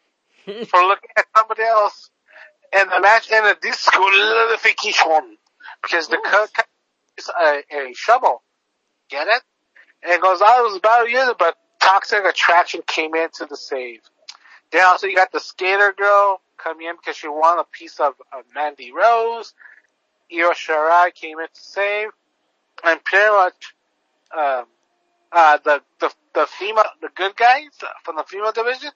for 0.70 0.82
looking 0.84 1.10
at 1.18 1.26
somebody 1.36 1.64
else. 1.64 2.11
And 2.74 2.90
the 2.90 3.02
match 3.02 3.30
ended 3.32 3.58
disqualification 3.62 5.38
because 5.82 6.08
the 6.08 6.20
cut 6.24 6.68
is 7.18 7.30
a, 7.30 7.64
a 7.72 7.94
shovel. 7.94 8.42
Get 9.10 9.28
it? 9.28 9.42
And 10.04 10.22
Gonzalez 10.22 10.72
was 10.72 10.78
about 10.78 11.04
to 11.04 11.12
use 11.12 11.28
it, 11.28 11.38
but 11.38 11.58
toxic 11.82 12.24
attraction 12.24 12.82
came 12.88 13.14
in 13.16 13.30
to 13.36 13.46
the 13.46 13.58
save. 13.58 14.00
Then 14.72 14.86
also 14.86 15.08
you 15.08 15.16
got 15.16 15.32
the 15.32 15.40
skater 15.40 15.94
girl 15.98 16.42
coming 16.58 16.88
in 16.88 16.96
because 16.96 17.18
she 17.18 17.28
won 17.28 17.60
a 17.60 17.66
piece 17.66 18.00
of, 18.00 18.14
of 18.32 18.46
Mandy 18.56 18.92
Rose. 18.94 19.54
Io 20.32 20.52
Shirai 20.52 21.14
came 21.14 21.40
in 21.40 21.48
to 21.48 21.62
save. 21.62 22.10
And 22.84 23.04
pretty 23.04 23.30
much, 23.30 23.76
um, 24.36 24.66
uh, 25.32 25.58
the, 25.64 25.82
the, 26.00 26.12
the 26.34 26.48
female, 26.48 26.86
the 27.02 27.10
good 27.16 27.36
guys 27.36 27.70
from 28.04 28.16
the 28.16 28.24
female 28.24 28.54
division 28.54 28.92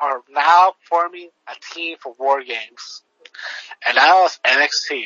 are 0.00 0.22
now 0.30 0.74
forming 0.88 1.30
a 1.48 1.74
team 1.74 1.96
for 2.02 2.14
war 2.18 2.42
games. 2.42 3.02
And 3.88 3.96
that 3.96 4.14
was 4.14 4.38
NXT. 4.44 5.04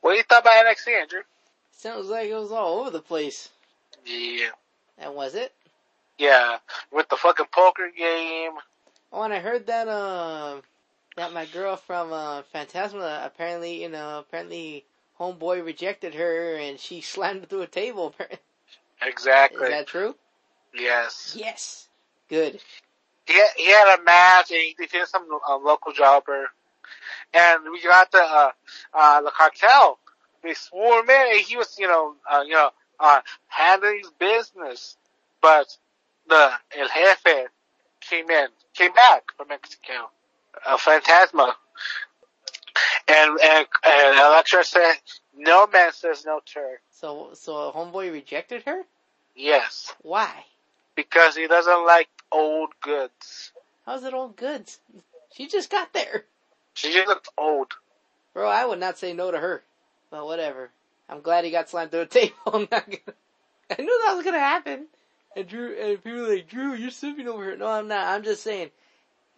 What 0.00 0.12
do 0.12 0.16
you 0.18 0.22
thought 0.24 0.42
about 0.42 0.66
NXT, 0.66 1.00
Andrew? 1.00 1.20
Sounds 1.72 2.08
like 2.08 2.28
it 2.28 2.34
was 2.34 2.52
all 2.52 2.80
over 2.80 2.90
the 2.90 3.00
place. 3.00 3.48
Yeah. 4.04 4.48
And 4.98 5.14
was 5.14 5.34
it? 5.34 5.52
Yeah. 6.18 6.58
With 6.92 7.08
the 7.08 7.16
fucking 7.16 7.46
poker 7.52 7.90
game. 7.96 8.52
Oh, 9.12 9.22
and 9.22 9.32
I 9.32 9.38
heard 9.38 9.66
that, 9.66 9.88
uh, 9.88 10.60
that 11.16 11.32
my 11.32 11.46
girl 11.46 11.76
from, 11.76 12.12
uh, 12.12 12.42
Fantasma 12.54 13.24
apparently, 13.24 13.82
you 13.82 13.88
know, 13.88 14.18
apparently 14.18 14.84
homeboy 15.18 15.64
rejected 15.64 16.14
her 16.14 16.56
and 16.56 16.78
she 16.78 17.00
slammed 17.00 17.48
through 17.48 17.62
a 17.62 17.66
table. 17.66 18.14
Exactly. 19.00 19.64
Is 19.66 19.70
that 19.70 19.86
true? 19.86 20.14
yes. 20.74 21.36
Yes. 21.38 21.88
Good. 22.28 22.60
He 23.26 23.34
had, 23.34 23.48
he 23.56 23.70
had 23.70 23.98
a 23.98 24.02
match 24.02 24.50
and 24.50 24.60
he 24.60 24.74
defeated 24.78 25.06
some 25.06 25.26
uh, 25.48 25.56
local 25.58 25.92
jobber. 25.92 26.48
And 27.34 27.64
we 27.72 27.82
got 27.82 28.10
the, 28.10 28.18
uh, 28.18 28.50
uh, 28.94 29.22
the 29.22 29.30
cartel. 29.30 29.98
They 30.42 30.54
swore 30.54 31.00
him 31.00 31.10
in 31.10 31.36
and 31.36 31.40
he 31.40 31.56
was, 31.56 31.76
you 31.78 31.88
know, 31.88 32.14
uh, 32.30 32.42
you 32.46 32.54
know, 32.54 32.70
uh, 33.00 33.20
handling 33.48 33.98
his 33.98 34.10
business. 34.18 34.96
But 35.40 35.66
the 36.28 36.50
El 36.76 36.88
Jefe 36.88 37.48
came 38.00 38.30
in, 38.30 38.48
came 38.74 38.92
back 38.92 39.24
from 39.36 39.48
Mexico. 39.48 40.10
A 40.66 40.76
Fantasma. 40.76 41.54
And, 43.08 43.38
and, 43.42 43.66
and 43.86 44.18
Elektra 44.18 44.64
said, 44.64 44.94
no 45.36 45.66
man 45.66 45.92
says 45.92 46.24
no 46.26 46.40
to 46.46 46.58
her. 46.58 46.80
So, 46.90 47.30
so 47.34 47.72
homeboy 47.74 48.12
rejected 48.12 48.64
her? 48.64 48.82
Yes. 49.34 49.94
Why? 50.02 50.30
Because 50.94 51.36
he 51.36 51.46
doesn't 51.46 51.86
like 51.86 52.08
old 52.32 52.70
goods. 52.80 53.52
How's 53.86 54.02
it 54.04 54.12
old 54.12 54.36
goods? 54.36 54.80
She 55.32 55.46
just 55.46 55.70
got 55.70 55.92
there. 55.92 56.24
She 56.78 56.92
just 56.92 57.08
looks 57.08 57.28
old. 57.36 57.72
Bro, 58.34 58.48
I 58.48 58.64
would 58.64 58.78
not 58.78 58.98
say 58.98 59.12
no 59.12 59.32
to 59.32 59.38
her. 59.38 59.64
But 60.12 60.26
whatever. 60.26 60.70
I'm 61.08 61.22
glad 61.22 61.44
he 61.44 61.50
got 61.50 61.68
slammed 61.68 61.90
through 61.90 62.02
a 62.02 62.06
table. 62.06 62.34
I'm 62.46 62.68
not 62.70 62.86
gonna, 62.88 63.16
I 63.78 63.82
knew 63.82 64.02
that 64.06 64.14
was 64.14 64.24
gonna 64.24 64.38
happen. 64.38 64.86
And 65.36 65.48
Drew, 65.48 65.74
and 65.76 66.02
people 66.04 66.20
were 66.20 66.34
like, 66.34 66.48
Drew, 66.48 66.74
you're 66.74 66.90
slipping 66.90 67.26
over 67.28 67.42
here. 67.44 67.56
No, 67.56 67.66
I'm 67.66 67.88
not. 67.88 68.06
I'm 68.06 68.22
just 68.22 68.44
saying, 68.44 68.70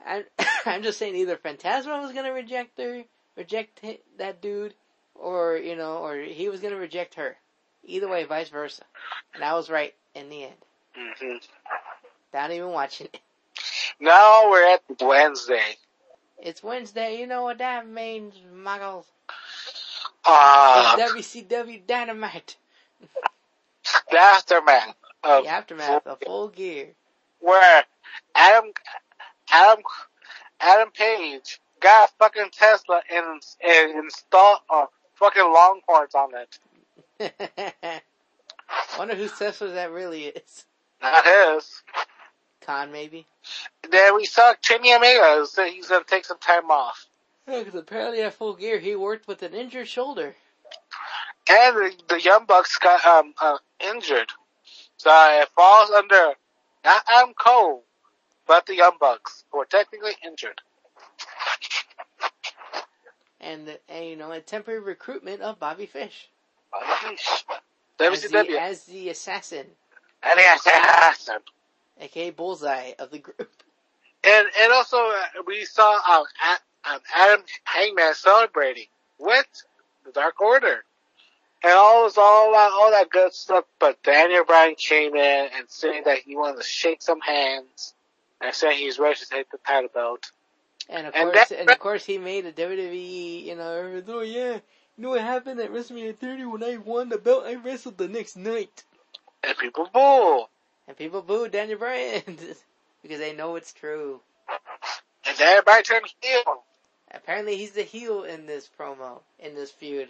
I'm, 0.07 0.25
I'm 0.67 0.83
just 0.83 0.99
saying 0.99 1.17
either 1.17 1.37
Fantasma 1.37 2.03
was 2.03 2.13
gonna 2.13 2.33
reject 2.33 2.79
her, 2.79 3.05
reject 3.37 3.83
that 4.19 4.43
dude, 4.43 4.75
or, 5.15 5.57
you 5.57 5.77
know, 5.77 5.99
or 5.99 6.17
he 6.19 6.51
was 6.51 6.61
gonna 6.61 6.77
reject 6.77 7.15
her. 7.15 7.37
Either 7.85 8.09
way, 8.09 8.25
vice 8.25 8.51
versa. 8.51 8.83
And 9.35 9.43
I 9.43 9.55
was 9.55 9.71
right 9.71 9.95
in 10.15 10.29
the 10.29 10.45
end. 10.45 10.55
hmm 10.95 11.37
Not 12.35 12.51
even 12.53 12.69
watching 12.69 13.09
it. 13.13 13.21
Now 13.99 14.51
we're 14.51 14.75
at 14.75 14.83
Wednesday. 15.01 15.77
It's 16.43 16.63
Wednesday, 16.63 17.19
you 17.19 17.27
know 17.27 17.43
what 17.43 17.59
that 17.59 17.87
means, 17.89 18.35
muggles. 18.55 19.05
Uh, 20.25 20.97
WCW 20.99 21.87
Dynamite. 21.87 22.57
the 24.11 24.19
aftermath 24.19 24.95
of 25.23 25.45
The 25.45 25.51
aftermath 25.51 26.07
of 26.07 26.19
full 26.25 26.49
gear. 26.49 26.89
where 27.41 27.85
Adam, 28.35 28.73
Adam, 29.53 29.83
Adam 30.61 30.91
Page 30.93 31.61
got 31.81 32.09
a 32.09 32.13
fucking 32.19 32.51
Tesla 32.53 33.03
and, 33.13 33.43
and 33.63 33.99
installed 34.05 34.59
uh, 34.71 34.87
fucking 35.15 35.43
Longhorns 35.43 36.15
on 36.15 36.31
it. 36.35 37.33
Wonder 38.99 39.15
whose 39.15 39.33
Tesla 39.39 39.69
that 39.69 39.91
really 39.91 40.25
is. 40.27 40.65
Not 41.03 41.25
his. 41.25 41.83
Khan 42.61 42.93
maybe? 42.93 43.27
Then 43.91 44.17
we 44.17 44.25
saw 44.27 44.55
Kenny 44.67 44.95
Omega 44.95 45.47
say 45.47 45.73
he's 45.73 45.89
gonna 45.89 46.05
take 46.07 46.25
some 46.25 46.39
time 46.39 46.71
off. 46.71 47.07
Yeah, 47.49 47.63
because 47.63 47.81
apparently 47.81 48.23
at 48.23 48.35
full 48.35 48.55
gear 48.55 48.79
he 48.79 48.95
worked 48.95 49.27
with 49.27 49.43
an 49.43 49.55
injured 49.55 49.89
shoulder. 49.89 50.35
And 51.49 51.77
the, 51.77 51.93
the 52.09 52.21
Young 52.21 52.45
Bucks 52.45 52.79
got 52.79 53.05
um 53.05 53.35
uh, 53.41 53.59
injured. 53.81 54.31
So 54.97 55.11
it 55.11 55.49
falls 55.57 55.91
under 55.91 56.35
not 56.85 57.05
Adam 57.11 57.35
Cole, 57.35 57.85
but 58.47 58.67
the 58.67 58.77
Young 58.77 58.97
Bucks, 59.01 59.45
who 59.51 59.61
are 59.61 59.65
technically 59.65 60.13
injured. 60.27 60.61
And, 63.41 63.67
the, 63.67 63.81
and 63.89 64.07
you 64.07 64.17
know, 64.17 64.33
a 64.33 64.41
temporary 64.41 64.81
recruitment 64.81 65.41
of 65.41 65.59
Bobby 65.59 65.87
Fish. 65.87 66.29
As 67.09 67.19
the, 67.99 68.05
WCW. 68.05 68.59
as 68.59 68.85
the 68.85 69.09
assassin, 69.09 69.67
And 70.23 70.39
the 70.39 70.45
assassin. 70.55 71.39
Aka 72.01 72.31
Bullseye 72.31 72.93
of 72.99 73.11
the 73.11 73.19
group. 73.19 73.51
And 74.25 74.47
and 74.61 74.73
also 74.73 74.99
uh, 74.99 75.43
we 75.47 75.65
saw 75.65 75.93
um, 75.95 76.25
A- 76.45 76.91
um, 76.95 77.01
Adam 77.17 77.45
Hangman 77.65 78.15
celebrating 78.15 78.87
with 79.19 79.47
the 80.05 80.13
Dark 80.13 80.41
Order, 80.41 80.85
and 81.63 81.73
all 81.73 82.05
was 82.05 82.19
all 82.19 82.51
about 82.51 82.73
all 82.73 82.91
that 82.91 83.11
good 83.11 83.33
stuff. 83.33 83.65
But 83.79 84.03
Daniel 84.03 84.45
Bryan 84.45 84.75
came 84.75 85.15
in 85.15 85.49
and 85.57 85.69
saying 85.69 86.03
that 86.05 86.19
he 86.19 86.37
wanted 86.37 86.59
to 86.59 86.63
shake 86.69 87.03
some 87.03 87.21
hands 87.21 87.95
and 88.41 88.55
saying 88.55 88.79
he's 88.79 88.99
ready 88.99 89.17
to 89.19 89.27
take 89.27 89.51
the 89.51 89.59
title 89.67 89.91
belt. 89.95 90.31
And 90.89 91.07
of 91.07 91.15
And 91.15 91.31
course, 91.33 91.49
that- 91.49 91.61
and 91.61 91.71
of 91.71 91.79
course 91.79 92.05
he 92.05 92.19
made 92.19 92.47
a 92.47 92.53
WWE, 92.53 93.45
you 93.45 93.55
know, 93.57 94.03
oh 94.09 94.21
yeah, 94.21 94.55
you 94.55 94.61
know 94.99 95.11
what 95.11 95.21
happened 95.21 95.61
at 95.61 95.71
WrestleMania 95.71 96.17
30 96.17 96.45
when 96.47 96.65
I 96.65 96.77
won 96.77 97.09
the 97.09 97.19
belt? 97.19 97.45
I 97.47 97.55
wrestled 97.55 97.97
the 97.97 98.09
next 98.09 98.37
night. 98.37 98.85
And 99.43 99.57
people 99.57 99.89
boo. 99.93 100.45
And 100.91 100.97
people 100.97 101.23
booed 101.23 101.53
Daniel 101.53 101.79
Bryan 101.79 102.23
because 103.03 103.21
they 103.21 103.33
know 103.33 103.55
it's 103.55 103.73
true. 103.73 104.21
And 105.25 105.39
Daniel 105.39 105.63
Bryan 105.63 105.85
turned 105.85 106.07
heel. 106.21 106.65
Apparently 107.13 107.57
he's 107.57 107.71
the 107.71 107.83
heel 107.83 108.25
in 108.25 108.47
this 108.47 108.69
promo, 108.77 109.21
in 109.39 109.55
this 109.55 109.71
feud. 109.71 110.09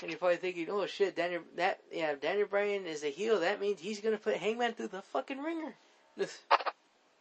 And 0.00 0.08
you're 0.08 0.20
probably 0.20 0.36
thinking, 0.36 0.68
oh 0.70 0.86
shit, 0.86 1.16
Daniel, 1.16 1.42
that, 1.56 1.80
yeah, 1.90 2.14
Daniel 2.14 2.46
Bryan 2.46 2.86
is 2.86 3.02
a 3.02 3.08
heel, 3.08 3.40
that 3.40 3.60
means 3.60 3.80
he's 3.80 4.00
gonna 4.00 4.18
put 4.18 4.36
Hangman 4.36 4.74
through 4.74 4.86
the 4.86 5.02
fucking 5.02 5.42
ringer. 5.42 5.74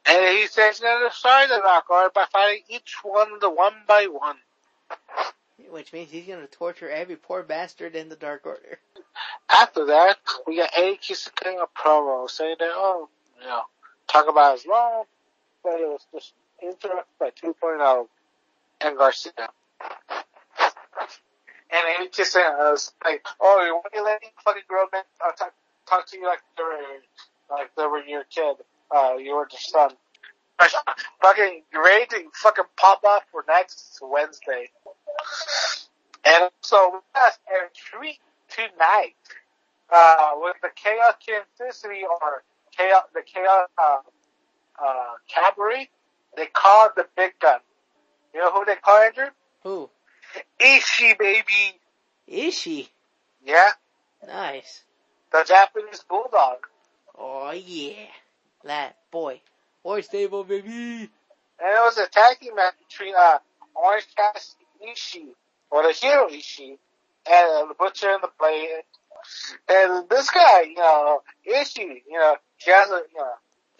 And 0.05 0.37
he 0.37 0.45
says 0.47 0.75
he's 0.75 0.79
going 0.81 1.01
to 1.01 1.09
destroy 1.09 1.47
the 1.47 1.61
Order 1.89 2.09
by 2.13 2.25
fighting 2.33 2.63
each 2.67 2.97
one 3.01 3.31
of 3.31 3.39
the 3.39 3.49
one 3.49 3.73
by 3.87 4.07
one. 4.07 4.35
Which 5.69 5.93
means 5.93 6.11
he's 6.11 6.25
gonna 6.25 6.47
torture 6.47 6.89
every 6.89 7.15
poor 7.15 7.43
bastard 7.43 7.95
in 7.95 8.09
the 8.09 8.15
Dark 8.15 8.45
Order. 8.45 8.79
After 9.49 9.85
that, 9.85 10.17
we 10.47 10.57
got 10.57 10.71
Eddie 10.75 10.97
Kingston 10.97 11.33
cutting 11.35 11.59
a 11.59 11.67
promo 11.67 12.29
saying 12.29 12.55
that, 12.59 12.71
oh, 12.73 13.09
you 13.39 13.47
know, 13.47 13.61
talk 14.07 14.27
about 14.29 14.57
his 14.57 14.65
love, 14.65 15.05
but 15.63 15.79
it 15.79 15.87
was 15.87 16.05
just 16.13 16.33
interrupted 16.61 17.05
by 17.19 17.31
2.0 17.31 18.07
and 18.81 18.97
Garcia. 18.97 19.31
And 19.37 19.49
Eddie 21.97 22.09
Kingston 22.09 22.41
was 22.43 22.91
like, 23.03 23.25
oh, 23.39 23.63
you 23.65 23.73
want 23.73 23.93
to 23.93 24.03
let 24.03 24.21
these 24.21 24.29
fucking 24.43 24.63
grown 24.67 24.87
men 24.91 25.03
uh, 25.25 25.31
talk, 25.31 25.53
talk 25.87 26.07
to 26.07 26.17
you 26.17 26.25
like 26.25 26.41
they 26.57 26.63
were, 26.63 27.57
like 27.57 27.75
they 27.75 27.85
were 27.85 28.03
your 28.03 28.23
kid, 28.25 28.57
uh, 28.95 29.15
you 29.17 29.35
were 29.35 29.47
their 29.49 29.59
son. 29.59 29.91
fucking 31.21 31.63
ready 31.73 32.05
to 32.07 32.23
fucking 32.35 32.65
pop 32.77 33.03
off 33.03 33.23
for 33.31 33.43
next 33.47 33.99
Wednesday. 34.01 34.69
And 36.25 36.49
so 36.61 36.91
we 36.93 36.99
got 37.15 37.33
a 37.47 37.69
treat 37.73 38.19
tonight 38.49 39.15
uh, 39.91 40.31
with 40.35 40.55
the 40.61 40.69
Chaos 40.75 41.13
Kansas 41.25 41.81
City 41.81 42.01
or 42.03 42.43
Chaos, 42.77 43.03
the 43.13 43.21
Chaos 43.21 43.67
uh, 43.81 43.97
uh, 44.83 45.03
Cavalry. 45.27 45.89
They 46.37 46.45
call 46.45 46.87
it 46.87 46.95
the 46.95 47.07
Big 47.17 47.33
Gun. 47.39 47.59
You 48.33 48.41
know 48.41 48.51
who 48.51 48.65
they 48.65 48.75
call 48.75 48.97
Andrew? 48.99 49.25
Who? 49.63 49.89
Ishii, 50.59 51.17
baby. 51.17 51.79
Is 52.27 52.57
she? 52.57 52.89
Yeah, 53.43 53.71
Nice. 54.25 54.83
the 55.31 55.43
Japanese 55.45 56.03
Bulldog. 56.07 56.57
Oh 57.17 57.51
yeah. 57.51 58.05
That 58.63 58.95
boy. 59.11 59.41
Boy 59.83 60.01
stable 60.01 60.43
baby. 60.43 60.69
And 60.69 61.09
it 61.59 61.81
was 61.81 61.97
a 61.97 62.07
tag 62.07 62.39
team 62.39 62.55
match 62.55 62.75
between 62.87 63.15
uh, 63.17 63.39
Orange 63.75 64.05
Cassidy 64.15 64.60
Ishii, 64.87 65.29
or 65.69 65.83
the 65.83 65.93
hero 65.93 66.27
Ishii, 66.29 66.77
and 67.29 67.69
the 67.69 67.75
Butcher 67.77 68.09
and 68.09 68.23
the 68.23 68.29
Blade. 68.39 68.83
And 69.69 70.09
this 70.09 70.29
guy, 70.29 70.61
you 70.61 70.75
know, 70.75 71.21
Ishii, 71.47 72.01
you 72.09 72.17
know, 72.17 72.35
he 72.57 72.71
has 72.71 72.89
a, 72.89 73.01
you 73.11 73.17
know, 73.19 73.31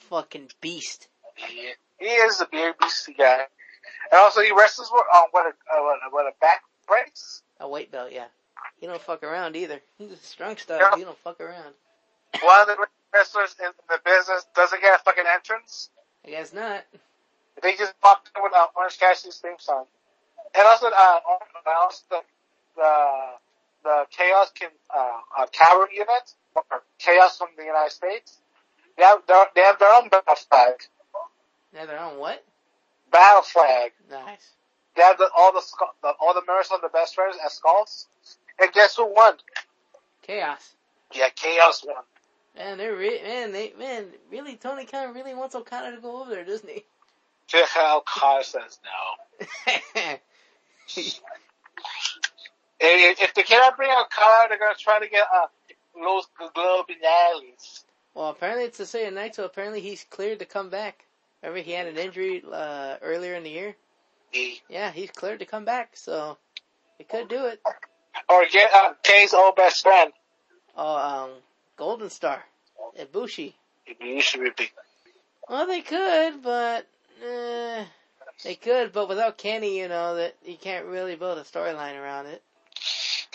Fucking 0.09 0.49
beast. 0.61 1.07
he, 1.35 1.69
he 1.99 2.05
is 2.05 2.41
a 2.41 2.47
beer 2.51 2.73
beastie 2.79 3.13
guy. 3.13 3.41
And 4.11 4.19
also 4.19 4.41
he 4.41 4.51
wrestles 4.51 4.89
with, 4.91 5.03
um, 5.15 5.23
with 5.33 5.45
a, 5.45 5.75
uh, 5.75 5.83
with 5.83 5.99
a, 6.05 6.15
with 6.15 6.33
a 6.35 6.39
back 6.41 6.61
brace. 6.87 7.41
A 7.59 7.67
white 7.67 7.91
belt, 7.91 8.11
yeah. 8.11 8.25
He 8.79 8.87
don't 8.87 9.01
fuck 9.01 9.23
around 9.23 9.55
either. 9.55 9.79
He's 9.97 10.11
a 10.11 10.17
strong 10.17 10.57
style. 10.57 10.79
Yeah. 10.79 10.97
He 10.97 11.03
don't 11.03 11.17
fuck 11.19 11.39
around. 11.39 11.73
One 12.41 12.61
of 12.61 12.67
the 12.67 12.87
wrestlers 13.13 13.55
in 13.59 13.71
the 13.89 13.99
business 14.03 14.45
doesn't 14.55 14.81
get 14.81 14.99
a 14.99 15.03
fucking 15.03 15.23
entrance. 15.33 15.89
I 16.25 16.29
guess 16.29 16.53
not. 16.53 16.83
They 17.61 17.75
just 17.75 17.99
popped 18.01 18.29
in 18.35 18.43
with 18.43 18.53
uh, 18.55 18.67
Orange 18.75 18.99
Cassidy's 18.99 19.37
theme 19.37 19.55
song. 19.59 19.85
And 20.57 20.67
also, 20.67 20.87
uh, 20.87 21.19
also 21.81 22.03
the, 22.09 22.21
the, 22.75 23.03
the 23.83 24.05
Chaos 24.11 24.51
can, 24.53 24.69
uh, 24.93 25.19
uh, 25.39 25.45
cavalry 25.51 25.95
unit, 25.95 26.33
or 26.55 26.63
Chaos 26.99 27.37
from 27.37 27.49
the 27.57 27.63
United 27.63 27.91
States. 27.91 28.37
They 28.97 29.03
have 29.03 29.19
their, 29.27 29.45
they 29.55 29.61
have 29.61 29.79
their 29.79 29.93
own 29.93 30.09
battle 30.09 30.35
flag. 30.35 30.75
Now 31.73 31.85
they're 31.85 31.99
on 31.99 32.17
what? 32.17 32.43
Battle 33.11 33.43
flag. 33.43 33.91
Nice. 34.09 34.51
they 34.95 35.01
have 35.03 35.17
the, 35.17 35.29
all 35.35 35.53
the, 35.53 35.61
the 36.01 36.13
all 36.19 36.33
the 36.33 36.41
members 36.45 36.69
of 36.73 36.81
the 36.81 36.89
best 36.89 37.15
friends 37.15 37.37
as 37.45 37.53
skulls. 37.53 38.07
And 38.59 38.71
guess 38.73 38.97
who 38.97 39.13
won? 39.13 39.35
Chaos. 40.21 40.75
Yeah, 41.13 41.29
Chaos 41.29 41.83
won. 41.85 42.03
Man, 42.57 42.77
they're 42.77 42.95
re- 42.95 43.21
man, 43.23 43.51
they 43.53 43.73
man, 43.79 44.07
really 44.29 44.57
Tony 44.57 44.85
Khan 44.85 45.13
really 45.13 45.33
wants 45.33 45.55
Okada 45.55 45.95
to 45.95 46.01
go 46.01 46.21
over 46.21 46.29
there, 46.29 46.43
doesn't 46.43 46.69
he? 46.69 46.83
Yeah, 47.53 47.65
Kyle 48.05 48.43
says 48.43 48.79
no. 48.83 50.13
If, 52.83 53.33
they 53.33 53.43
cannot 53.43 53.77
bring 53.77 53.91
out 53.91 54.09
Kyle, 54.09 54.47
they're 54.49 54.57
gonna 54.57 54.73
try 54.77 54.99
to 54.99 55.07
get 55.07 55.25
uh, 55.33 55.47
Los 55.97 56.27
Globinales. 56.39 57.83
well, 58.15 58.29
apparently 58.29 58.65
it's 58.65 58.77
the 58.77 58.85
same 58.85 59.13
night, 59.13 59.35
so 59.35 59.45
Apparently 59.45 59.81
he's 59.81 60.03
cleared 60.09 60.39
to 60.39 60.45
come 60.45 60.69
back. 60.69 61.05
Remember 61.41 61.61
he 61.61 61.71
had 61.71 61.87
an 61.87 61.97
injury 61.97 62.43
uh, 62.51 62.95
earlier 63.01 63.35
in 63.35 63.43
the 63.43 63.49
year. 63.49 63.75
Yeah, 64.69 64.91
he's 64.91 65.11
cleared 65.11 65.39
to 65.39 65.45
come 65.45 65.65
back, 65.65 65.91
so 65.95 66.37
he 66.97 67.03
could 67.03 67.27
do 67.27 67.45
it. 67.47 67.61
Or 68.29 68.45
get 68.51 68.71
uh, 68.73 68.93
Kay's 69.03 69.33
old 69.33 69.55
best 69.55 69.83
friend. 69.83 70.11
Oh, 70.77 70.95
um, 70.95 71.29
Golden 71.77 72.09
Star, 72.09 72.43
Ibushi. 72.99 73.53
You 73.99 74.21
should 74.21 74.55
be. 74.55 74.69
Well, 75.49 75.67
they 75.67 75.81
could, 75.81 76.41
but 76.41 76.87
eh, 77.25 77.83
they 78.43 78.55
could, 78.55 78.91
but 78.91 79.07
without 79.07 79.37
Kenny, 79.37 79.79
you 79.79 79.87
know 79.87 80.15
that 80.15 80.35
you 80.45 80.57
can't 80.57 80.85
really 80.85 81.15
build 81.15 81.37
a 81.37 81.43
storyline 81.43 81.99
around 82.01 82.27
it. 82.27 82.41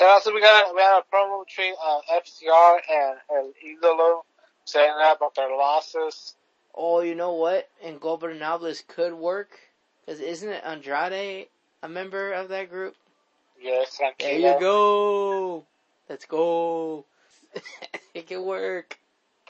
And 0.01 0.09
also 0.09 0.33
we 0.35 0.41
got 0.41 0.75
we 0.75 0.81
had 0.81 1.01
a 1.01 1.15
promo 1.15 1.45
between 1.47 1.75
uh, 1.83 2.01
FTR 2.13 2.79
and, 2.91 3.19
and 3.31 3.55
Idolo 3.65 4.21
saying 4.65 4.93
that 4.99 5.17
about 5.17 5.35
their 5.35 5.49
losses. 5.57 6.35
Oh, 6.75 7.01
you 7.01 7.15
know 7.15 7.33
what? 7.33 7.69
And 7.83 8.01
Gobernables 8.01 8.87
could 8.87 9.15
work 9.15 9.59
because 10.05 10.21
isn't 10.21 10.49
it 10.49 10.63
Andrade 10.65 11.49
a 11.83 11.89
member 11.89 12.33
of 12.33 12.49
that 12.51 12.69
group? 12.69 12.95
Yes, 13.61 13.99
and 14.03 14.13
There 14.19 14.39
you 14.39 14.61
go. 14.61 15.65
Let's 16.09 16.27
go. 16.27 17.05
it 18.15 18.27
can 18.27 18.45
work. 18.45 18.99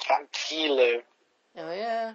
Tranquilo. 0.01 1.03
Oh 1.59 1.73
yeah. 1.73 2.14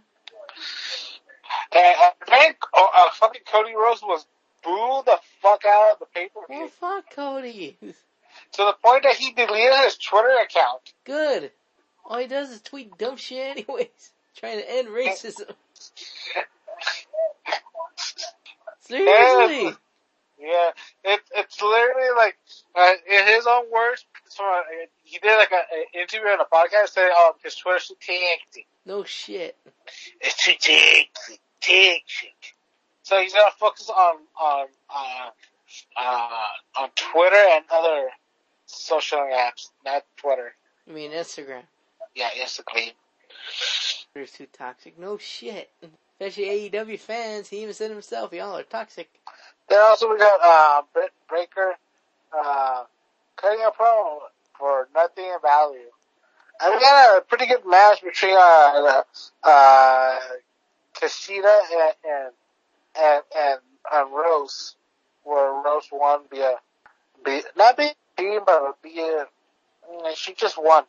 And 1.71 1.83
I 1.83 2.11
think 2.25 2.57
uh, 2.73 2.87
uh, 2.95 3.09
fucking 3.13 3.41
Cody 3.51 3.73
Rhodes 3.75 4.01
was 4.01 4.25
booed 4.63 5.05
the 5.05 5.19
fuck 5.41 5.63
out 5.65 5.93
of 5.93 5.99
the 5.99 6.05
paper. 6.05 6.39
Well, 6.49 6.67
fuck 6.67 7.13
Cody. 7.13 7.77
to 7.81 7.93
the 8.57 8.75
point 8.83 9.03
that 9.03 9.15
he 9.15 9.31
deleted 9.33 9.73
his 9.83 9.97
Twitter 9.97 10.37
account. 10.43 10.93
Good. 11.05 11.51
All 12.05 12.17
he 12.19 12.27
does 12.27 12.49
is 12.49 12.61
tweet 12.61 12.97
dumb 12.97 13.17
shit 13.17 13.57
anyways. 13.57 14.11
Trying 14.35 14.59
to 14.59 14.71
end 14.71 14.87
racism. 14.87 15.51
Seriously. 18.79 19.75
Yeah, 20.39 20.71
it, 21.03 21.21
it's 21.35 21.61
literally 21.61 22.09
like 22.17 22.35
uh, 22.75 22.93
in 23.07 23.27
his 23.27 23.45
own 23.45 23.69
words. 23.71 24.03
So 24.29 24.43
uh, 24.43 24.61
he 25.03 25.19
did 25.19 25.37
like 25.37 25.51
an 25.51 25.85
interview 25.93 26.29
on 26.29 26.39
a 26.41 26.45
podcast 26.45 26.89
saying, 26.89 27.11
"Oh, 27.15 27.35
his 27.43 27.55
Twitter's 27.55 27.87
too 27.87 27.95
taxing. 28.01 28.63
No 28.85 29.03
shit. 29.03 29.55
It's 30.19 30.43
taxing." 31.61 32.29
So 33.03 33.19
he's 33.19 33.33
gonna 33.33 33.51
focus 33.59 33.89
on 33.89 34.15
on 34.39 34.67
uh, 34.89 35.29
uh, 35.97 36.81
on 36.81 36.89
Twitter 36.95 37.35
and 37.35 37.65
other 37.71 38.09
social 38.65 39.19
apps, 39.19 39.69
not 39.85 40.03
Twitter. 40.17 40.53
I 40.87 40.91
mean 40.91 41.11
Instagram. 41.11 41.63
Yeah, 42.15 42.29
Instagram. 42.29 42.91
Twitter's 44.13 44.31
too 44.31 44.47
toxic. 44.53 44.99
No 44.99 45.17
shit. 45.17 45.69
Especially 46.19 46.69
AEW 46.69 46.99
fans. 46.99 47.49
He 47.49 47.61
even 47.63 47.73
said 47.73 47.91
himself, 47.91 48.33
y'all 48.33 48.57
are 48.57 48.63
toxic. 48.63 49.09
Then 49.69 49.79
also 49.81 50.09
we 50.11 50.17
got 50.17 50.39
uh, 50.43 50.81
Britt 50.93 51.11
Baker 51.31 51.75
uh, 52.37 52.83
cutting 53.37 53.65
a 53.65 53.71
promo 53.71 54.19
for 54.57 54.87
nothing 54.93 55.25
in 55.25 55.37
value. 55.41 55.89
And 56.63 56.75
we 56.75 56.79
got 56.79 57.17
a 57.17 57.21
pretty 57.21 57.47
good 57.47 57.65
match 57.65 58.03
between 58.03 58.35
uh, 58.37 59.01
uh, 59.43 60.19
and 61.01 61.11
and 62.05 62.31
and, 62.95 63.23
and, 63.35 63.59
and 63.91 64.11
Rose, 64.13 64.75
where 65.23 65.51
Rose 65.63 65.87
won 65.91 66.21
via, 66.29 66.55
not 67.55 67.77
being 67.77 67.93
team, 68.17 68.41
but 68.45 68.77
via, 68.83 69.25
mm, 69.91 70.15
she 70.15 70.33
just 70.33 70.61
won. 70.61 70.83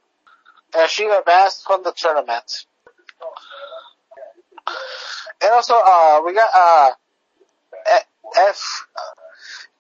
And 0.76 0.90
she 0.90 1.06
advanced 1.06 1.64
from 1.64 1.82
the 1.84 1.92
tournament. 1.92 2.66
And 5.42 5.52
also, 5.52 5.74
uh, 5.74 6.22
we 6.24 6.34
got, 6.34 6.50
uh, 6.54 6.90
F, 8.36 8.86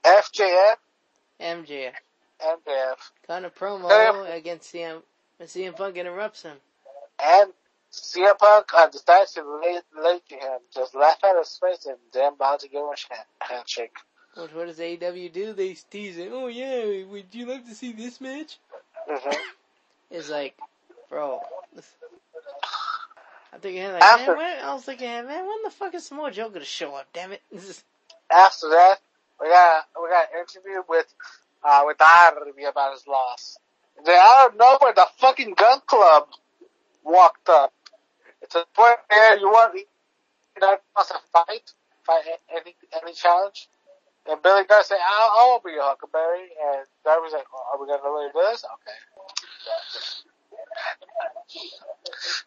FJF, 0.04 0.74
MJF. 1.40 1.92
MJF, 2.40 2.96
Kind 3.26 3.46
of 3.46 3.54
promo 3.54 4.36
against 4.36 4.72
CM. 4.72 5.02
When 5.42 5.48
CM 5.48 5.76
Punk 5.76 5.96
interrupts 5.96 6.42
him. 6.42 6.56
and 7.20 7.52
CM 7.92 8.38
Punk 8.38 8.66
uh, 8.74 8.88
decides 8.88 9.32
to 9.32 9.42
lay, 9.42 9.80
lay 10.00 10.20
to 10.28 10.34
him, 10.36 10.58
just 10.72 10.94
laugh 10.94 11.18
at 11.24 11.36
his 11.36 11.58
face 11.60 11.84
and 11.84 11.96
then 12.12 12.34
about 12.34 12.60
to 12.60 12.68
give 12.68 12.80
him 12.80 12.86
a 12.86 13.14
hand- 13.14 13.26
handshake. 13.40 13.96
What, 14.34 14.54
what 14.54 14.66
does 14.68 14.78
AEW 14.78 15.32
do? 15.32 15.52
They 15.52 15.76
tease 15.90 16.16
it. 16.16 16.30
Oh 16.32 16.46
yeah, 16.46 17.04
would 17.10 17.26
you 17.32 17.46
like 17.46 17.66
to 17.66 17.74
see 17.74 17.92
this 17.92 18.20
match? 18.20 18.58
hmm 19.08 19.30
It's 20.12 20.30
like, 20.30 20.56
bro. 21.10 21.40
I'm 23.52 23.60
thinking 23.60 23.82
like, 23.92 24.02
After- 24.02 24.36
man, 24.36 24.36
when, 24.36 24.64
I 24.64 24.74
was 24.74 24.84
thinking, 24.84 25.08
man, 25.08 25.26
when 25.26 25.62
the 25.64 25.70
fuck 25.70 25.92
is 25.94 26.06
Samoa 26.06 26.30
Joe 26.30 26.50
gonna 26.50 26.64
show 26.64 26.94
up? 26.94 27.08
Damn 27.12 27.32
it! 27.32 27.42
After 28.30 28.68
that, 28.68 28.96
we 29.40 29.48
got 29.48 29.84
we 30.00 30.08
got 30.08 30.28
an 30.32 30.40
interview 30.40 30.82
with 30.88 31.12
uh 31.64 31.82
with 31.84 31.98
Darby 31.98 32.62
about 32.64 32.92
his 32.92 33.06
loss. 33.08 33.58
Then 34.04 34.20
out 34.20 34.50
of 34.50 34.56
nowhere, 34.58 34.92
the 34.94 35.06
fucking 35.18 35.54
gun 35.54 35.80
club 35.86 36.28
walked 37.04 37.48
up. 37.48 37.72
It's 38.42 38.54
a 38.54 38.64
point 38.74 38.96
where 39.08 39.38
you 39.38 39.46
want 39.48 39.74
you 39.74 39.84
know 40.60 40.76
wants 40.96 41.10
to 41.10 41.18
fight, 41.32 41.72
fight 42.04 42.24
a- 42.26 42.54
any 42.60 42.74
any 43.02 43.12
challenge. 43.12 43.68
And 44.26 44.40
Billy 44.42 44.64
Gunn 44.64 44.84
said, 44.84 44.98
"I'll, 45.04 45.32
I'll 45.36 45.60
be 45.60 45.72
your 45.72 45.82
Huckleberry," 45.82 46.50
and 46.64 46.86
Darby's 47.04 47.32
like, 47.32 47.46
oh, 47.54 47.64
"Are 47.72 47.80
we 47.80 47.86
gonna 47.86 48.02
really 48.02 48.30
do 48.32 48.40
this?" 48.50 48.64
Okay. 48.74 48.98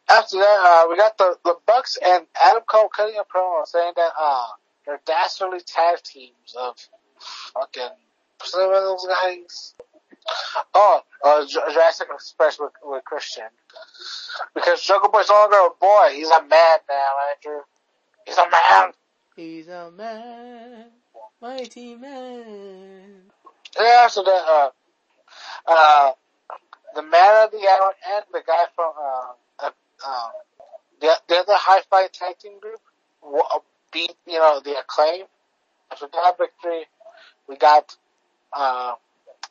After 0.10 0.38
that, 0.38 0.60
uh, 0.60 0.88
we 0.90 0.98
got 0.98 1.18
the, 1.18 1.38
the 1.44 1.56
Bucks 1.66 1.98
and 2.04 2.26
Adam 2.44 2.64
Cole 2.64 2.90
cutting 2.90 3.18
a 3.20 3.24
promo 3.24 3.66
saying 3.68 3.94
that, 3.96 4.12
uh, 4.20 4.48
they're 4.86 5.02
dastardly 5.06 5.60
tag 5.62 6.02
teams 6.04 6.56
of 6.58 6.76
fucking, 7.54 7.90
some 8.44 8.62
of 8.62 8.84
those 8.84 9.08
guys. 9.08 9.74
Oh, 10.74 11.02
uh, 11.24 11.46
Jurassic 11.46 12.08
Express 12.14 12.60
with, 12.60 12.72
with 12.84 13.04
Christian. 13.06 13.46
Because 14.54 14.82
Jungle 14.82 15.10
Boy's 15.10 15.30
no 15.30 15.36
longer 15.36 15.56
a 15.56 15.70
boy, 15.80 16.16
he's 16.16 16.30
a 16.30 16.42
man 16.42 16.80
now, 16.90 17.12
Andrew. 17.32 17.62
He's 18.26 18.38
a 18.38 18.50
man. 18.50 18.92
he's 19.36 19.68
a 19.68 19.92
man, 19.92 20.86
mighty 21.42 21.96
man. 21.96 23.22
Yeah, 23.78 24.04
after 24.06 24.24
that, 24.24 24.44
uh, 24.48 24.70
uh, 25.68 26.12
the 26.96 27.04
man 27.04 27.46
of 27.46 27.52
the 27.52 27.68
hour 27.68 27.94
and 28.16 28.26
the 28.32 28.42
guy 28.46 28.66
from, 28.76 28.94
uh, 28.98 29.66
uh, 29.66 29.72
um, 30.08 30.32
the, 31.02 31.14
the 31.28 31.36
other 31.36 31.54
high 31.56 31.82
fight 31.90 32.14
tag 32.14 32.40
team 32.40 32.60
group 32.60 32.80
beat, 33.96 34.16
you 34.28 34.38
know, 34.38 34.60
the 34.64 34.78
acclaim. 34.78 35.26
After 35.92 36.08
that 36.12 36.38
victory, 36.38 36.86
we 37.48 37.56
got, 37.56 37.96
uh, 38.52 38.96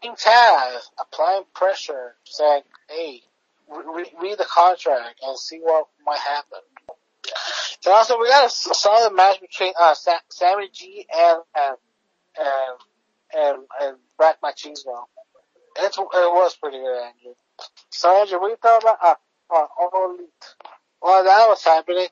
King 0.05 0.17
Taz 0.17 0.81
applying 1.01 1.45
pressure, 1.55 2.15
saying, 2.25 2.61
hey, 2.91 3.23
re- 3.71 4.13
read 4.21 4.37
the 4.37 4.45
contract 4.45 5.19
and 5.27 5.39
see 5.39 5.59
what 5.63 5.87
might 6.05 6.19
happen. 6.19 6.59
And 7.87 7.95
also, 7.95 8.19
we 8.21 8.29
got 8.29 8.45
a 8.47 8.51
solid 8.51 9.15
match 9.15 9.41
between, 9.41 9.73
uh, 9.81 9.95
Sa- 9.95 10.21
Sammy 10.29 10.69
G 10.71 11.07
and, 11.11 11.39
and, 11.57 11.77
and, 12.39 12.79
and, 13.35 13.59
and 13.81 13.97
Black 14.19 14.43
Machismo. 14.43 15.05
It's, 15.79 15.97
it 15.97 16.03
was 16.03 16.55
pretty 16.57 16.77
good, 16.77 17.03
Andrew. 17.03 17.35
So, 17.89 18.15
Andrew, 18.21 18.41
what 18.43 18.51
you 18.51 18.57
thought 18.57 18.83
about, 18.83 18.99
uh, 19.03 19.15
uh, 19.55 19.67
All 19.81 20.17
Elite? 20.17 20.29
While 21.01 21.25
that 21.25 21.49
was 21.49 21.65
happening, 21.65 22.09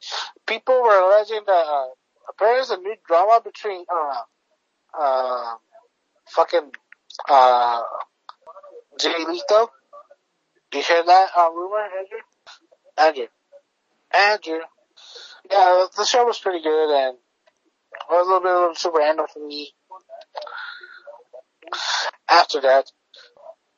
people 0.47 0.83
were 0.83 0.99
alleging 0.99 1.43
that, 1.47 1.53
uh, 1.53 1.89
apparently 2.31 2.57
there's 2.57 2.71
a 2.71 2.79
new 2.79 2.97
drama 3.07 3.43
between, 3.45 3.85
I 3.91 4.23
uh, 4.99 5.55
fucking, 6.29 6.73
uh, 7.29 7.83
Jay 8.99 9.15
Lethal. 9.27 9.71
You 10.75 10.83
hear 10.83 11.03
that, 11.05 11.29
uh, 11.37 11.51
rumor, 11.53 11.87
Andrew? 11.99 12.19
Andrew. 12.99 13.27
Andrew. 14.15 14.65
Yeah, 15.51 15.87
the 15.97 16.05
show 16.05 16.25
was 16.25 16.39
pretty 16.39 16.63
good 16.63 16.91
and 16.95 17.17
it 17.17 18.01
was 18.11 18.27
a 18.27 18.29
little 18.29 18.41
bit 18.41 18.53
of 18.53 18.73
a 18.73 18.79
super 18.79 18.99
random 18.99 19.27
for 19.33 19.47
me. 19.47 19.73
After 22.29 22.61
that, 22.61 22.91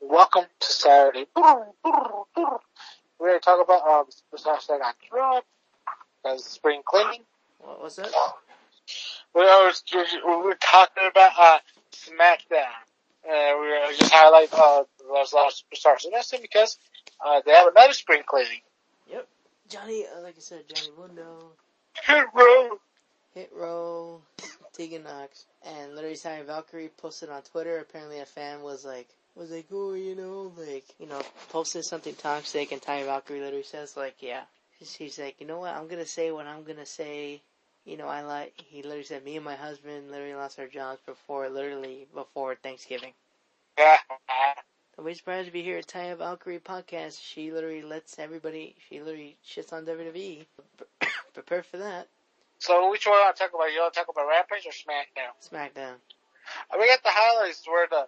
welcome 0.01 0.45
to 0.61 0.73
Saturday. 0.73 1.27
We're 1.35 3.29
going 3.29 3.41
to 3.41 3.41
talk 3.41 3.63
about 3.65 3.87
um, 3.87 4.05
this 4.33 4.43
hashtag 4.43 4.83
on 4.83 4.95
Trump, 5.09 5.45
because 6.23 6.45
spring 6.45 6.83
cleaning. 6.85 7.23
What 7.59 7.83
was 7.83 7.97
that? 7.97 8.13
we 9.35 9.43
were, 9.43 9.73
we 10.27 10.37
were 10.45 10.59
talking 10.61 11.05
about 11.11 11.33
uh, 11.39 11.59
SmackDown, 11.93 12.84
and 13.29 13.61
we 13.61 13.67
were 13.69 13.93
just 13.99 14.13
highlight 14.13 14.53
uh, 14.53 14.85
those 14.99 15.33
last 15.33 15.65
superstars. 15.65 16.05
And 16.05 16.13
that's 16.13 16.33
it 16.33 16.43
because 16.43 16.79
uh, 17.25 17.41
they 17.45 17.53
have 17.53 17.69
another 17.69 17.93
spring 17.93 18.23
cleaning. 18.27 18.61
Yep. 19.11 19.29
Johnny, 19.69 20.05
uh, 20.05 20.23
like 20.23 20.35
I 20.37 20.41
said, 20.41 20.63
Johnny 20.73 20.91
Mundo, 20.99 21.53
Hit 22.07 22.27
row. 22.35 22.79
Hit 23.35 23.51
Row, 23.53 24.23
Tegan 24.75 25.03
Nox, 25.03 25.45
and 25.67 25.97
literally 25.97 26.15
Taya 26.15 26.47
Valkyrie 26.47 26.91
posted 26.99 27.31
on 27.31 27.43
Twitter. 27.43 27.79
Apparently, 27.79 28.21
a 28.21 28.27
fan 28.27 28.63
was 28.63 28.85
like, 28.85 29.09
was 29.35 29.51
like, 29.51 29.67
oh, 29.73 29.95
you 29.95 30.15
know, 30.15 30.53
like, 30.57 30.85
you 31.01 31.09
know, 31.09 31.21
posted 31.49 31.85
something 31.85 32.15
toxic, 32.15 32.71
and 32.71 32.81
Taya 32.81 33.07
Valkyrie 33.07 33.41
literally 33.41 33.65
says, 33.65 33.97
like, 33.97 34.15
yeah. 34.21 34.43
She's 34.85 35.19
like, 35.19 35.41
you 35.41 35.49
know 35.49 35.59
what, 35.59 35.75
I'm 35.75 35.89
gonna 35.89 36.07
say 36.07 36.31
what 36.31 36.47
I'm 36.47 36.63
gonna 36.63 36.87
say. 36.87 37.43
You 37.85 37.97
know, 37.99 38.07
I 38.07 38.23
like, 38.23 38.55
he 38.67 38.83
literally 38.83 39.05
said, 39.05 39.25
me 39.25 39.37
and 39.37 39.45
my 39.45 39.57
husband 39.57 40.11
literally 40.11 40.35
lost 40.35 40.59
our 40.59 40.67
jobs 40.67 41.01
before, 41.05 41.49
literally, 41.51 42.07
before 42.15 42.55
Thanksgiving. 42.55 43.13
Yeah. 43.79 43.99
Don't 44.97 45.07
be 45.07 45.15
surprised 45.15 45.49
if 45.49 45.55
you 45.55 45.63
hear 45.63 45.79
a 45.79 45.83
Taya 45.83 46.17
Valkyrie 46.17 46.61
podcast. 46.61 47.21
She 47.21 47.51
literally 47.51 47.83
lets 47.83 48.19
everybody, 48.19 48.75
she 48.89 49.01
literally 49.01 49.37
shits 49.47 49.73
on 49.73 49.85
WWE. 49.85 50.47
Prepare 51.35 51.63
for 51.65 51.79
that. 51.79 52.09
So 52.59 52.91
which 52.91 53.07
one 53.07 53.17
you 53.17 53.25
want 53.25 53.37
to 53.37 53.43
talk 53.43 53.53
about? 53.55 53.73
You 53.73 53.81
want 53.81 53.93
to 53.93 54.01
talk 54.01 54.09
about 54.09 54.29
Rampage 54.29 54.65
or 54.67 54.73
SmackDown? 54.73 55.35
SmackDown. 55.43 55.97
Uh, 56.73 56.79
We 56.79 56.87
got 56.89 57.03
the 57.03 57.11
highlights 57.13 57.67
where 57.67 57.87
the 57.91 58.07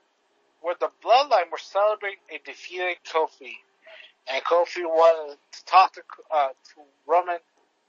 where 0.62 0.76
the 0.80 0.88
Bloodline 1.04 1.50
were 1.52 1.58
celebrating 1.58 2.18
a 2.30 2.38
defeated 2.38 2.96
Kofi, 3.04 3.52
and 4.32 4.42
Kofi 4.44 4.82
wanted 4.82 5.36
to 5.52 5.64
talk 5.66 5.92
to 5.94 6.02
uh, 6.32 6.48
to 6.48 6.80
Roman 7.06 7.38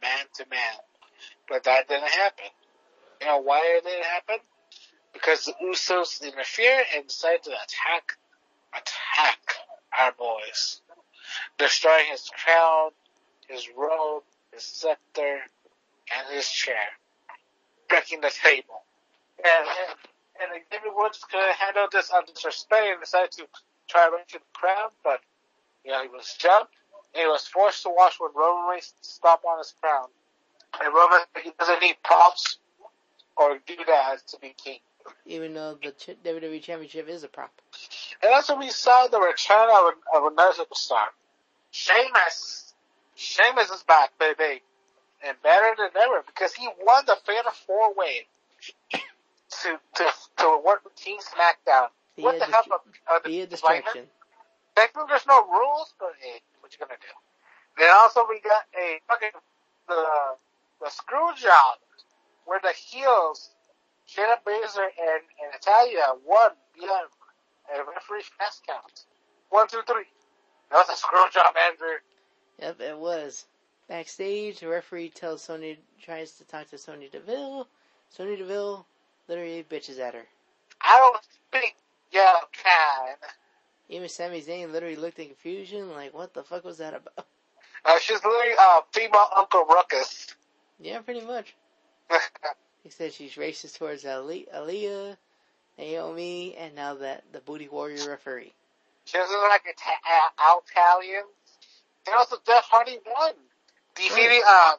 man 0.02 0.26
to 0.36 0.46
man, 0.50 0.76
but 1.50 1.64
that 1.64 1.88
didn't 1.88 2.10
happen. 2.10 2.46
You 3.22 3.28
know 3.28 3.40
why 3.40 3.62
it 3.78 3.84
didn't 3.84 4.06
happen? 4.06 4.38
Because 5.14 5.46
the 5.46 5.54
Usos 5.64 6.22
interfered 6.22 6.86
and 6.96 7.08
decided 7.08 7.44
to 7.44 7.52
attack 7.52 8.18
attack 8.74 9.40
our 9.98 10.12
boys, 10.12 10.82
destroying 11.58 12.06
his 12.12 12.30
crown, 12.30 12.92
his 13.48 13.68
robe, 13.76 14.24
his 14.52 14.64
scepter, 14.64 15.40
and 16.16 16.36
his 16.36 16.48
chair, 16.50 16.76
breaking 17.90 18.22
the 18.22 18.30
table. 18.30 18.84
And, 19.38 19.68
and, 19.68 20.54
and 20.54 20.64
Xavier 20.72 20.94
Woods 20.96 21.24
could 21.30 21.40
have 21.40 21.56
handled 21.56 21.92
this 21.92 22.12
on 22.12 22.26
disrespect 22.26 22.86
and 22.86 23.00
decided 23.00 23.32
to 23.34 23.48
try 23.88 24.10
to 24.10 24.16
rescue 24.16 24.40
the 24.40 24.46
crown, 24.54 24.90
but, 25.04 25.22
you 25.84 25.92
know, 25.92 26.02
he 26.02 26.10
was 26.10 26.36
jumped, 26.38 26.74
and 27.14 27.22
he 27.22 27.28
was 27.28 27.48
forced 27.48 27.84
to 27.84 27.90
watch 27.90 28.16
when 28.20 28.32
Roman 28.36 28.70
Reigns 28.70 28.94
stomp 29.02 29.42
on 29.46 29.58
his 29.60 29.74
crown. 29.82 30.08
And 30.84 30.94
Roman, 30.94 31.20
he 31.44 31.52
doesn't 31.58 31.82
need 31.82 31.96
props 32.04 32.58
or 33.36 33.58
do 33.66 33.76
that 33.88 34.28
to 34.28 34.40
be 34.40 34.54
king. 34.58 34.80
Even 35.26 35.54
though 35.54 35.78
the 35.82 35.92
ch- 35.92 36.18
WWE 36.26 36.62
Championship 36.62 37.08
is 37.08 37.24
a 37.24 37.28
prop. 37.28 37.52
And 38.22 38.34
also 38.34 38.58
we 38.58 38.70
saw 38.70 39.08
the 39.08 39.20
return 39.20 39.70
of, 39.70 39.94
of 40.16 40.32
another 40.32 40.64
superstar. 40.64 41.08
Sheamus. 41.72 42.74
Sheamus 43.16 43.70
is 43.70 43.84
back, 43.84 44.12
baby. 44.20 44.62
And 45.26 45.36
better 45.42 45.74
than 45.78 45.90
ever 46.04 46.24
because 46.28 46.54
he 46.54 46.68
won 46.86 47.04
the 47.08 47.18
Fatal 47.26 47.52
Four 47.66 47.94
Way 47.96 48.28
to, 48.92 49.80
to, 49.96 50.04
to 50.38 50.62
work 50.64 50.84
with 50.84 50.96
Team 50.96 51.18
SmackDown. 51.20 51.88
Be 52.16 52.24
What 52.24 52.40
the 52.40 52.46
dis- 52.46 52.54
hell 52.54 52.64
of 52.74 52.82
uh, 53.10 53.20
the 53.26 53.42
a 53.42 53.48
distraction. 53.48 54.04
Technically 54.76 55.06
there's 55.10 55.26
no 55.26 55.42
rules, 55.48 55.94
but 56.00 56.12
hey, 56.20 56.42
what 56.60 56.72
you 56.72 56.80
gonna 56.80 57.00
do? 57.02 57.14
Then 57.80 57.90
also 57.94 58.26
we 58.30 58.40
got 58.42 58.66
a 58.78 59.00
fucking, 59.08 59.30
the, 59.88 60.06
the 60.82 60.90
screw 60.90 61.34
job 61.36 61.78
where 62.46 62.60
the 62.62 62.74
heels, 62.74 63.52
Shayna 64.10 64.36
Baszler 64.46 64.88
and, 65.00 65.24
and 65.42 65.52
Natalya 65.54 66.14
won 66.26 66.52
beyond 66.76 67.10
a 67.74 67.80
referee 67.80 68.24
fast 68.38 68.66
count. 68.68 69.06
One, 69.50 69.68
two, 69.68 69.82
three. 69.86 70.06
That 70.72 70.78
was 70.78 70.90
a 70.90 70.96
screw 70.96 71.26
job, 71.34 71.54
Andrew. 71.72 71.98
Yep, 72.60 72.82
it 72.82 72.98
was. 72.98 73.46
Backstage, 73.88 74.60
the 74.60 74.68
referee 74.68 75.10
tells 75.10 75.44
Sonya, 75.44 75.76
tries 76.02 76.34
to 76.34 76.46
talk 76.46 76.70
to 76.70 76.78
Sonya 76.78 77.10
Deville. 77.10 77.68
Sonya 78.10 78.38
Deville 78.38 78.86
literally 79.28 79.66
bitches 79.70 80.00
at 80.00 80.14
her. 80.14 80.26
I 80.82 80.98
don't 80.98 81.24
speak 81.24 81.76
your 82.12 82.24
kind. 82.64 83.18
Even 83.90 84.10
Sami 84.10 84.42
Zayn 84.42 84.72
literally 84.72 84.98
looked 84.98 85.20
in 85.20 85.28
confusion, 85.28 85.92
like, 85.92 86.14
what 86.14 86.34
the 86.34 86.44
fuck 86.44 86.66
was 86.66 86.80
that 86.80 86.94
about? 86.94 87.26
Uh, 87.86 88.00
she's 88.00 88.24
literally, 88.24 88.56
uh, 88.60 88.82
female 88.92 89.28
Uncle 89.38 89.66
Ruckus. 89.66 90.36
Yeah, 90.80 91.00
pretty 91.00 91.26
much. 91.26 91.56
He 92.84 92.92
said 92.92 93.12
she's 93.12 93.34
racist 93.34 93.78
towards 93.78 94.06
Ali- 94.06 94.48
Aliyah, 94.56 95.18
Naomi, 95.78 96.56
and 96.56 96.74
now 96.74 96.94
that 96.94 97.26
the 97.34 97.42
Booty 97.42 97.68
Warrior 97.68 98.08
referee. 98.10 98.54
She 99.04 99.18
was 99.18 99.30
like 99.50 99.64
Ita- 99.68 100.62
Italian. 100.66 101.24
And 102.08 102.16
also 102.16 102.38
Jeff 102.46 102.64
Hardy 102.64 103.00
won. 103.06 103.34
Defeating, 103.96 104.42
uh, 104.48 104.76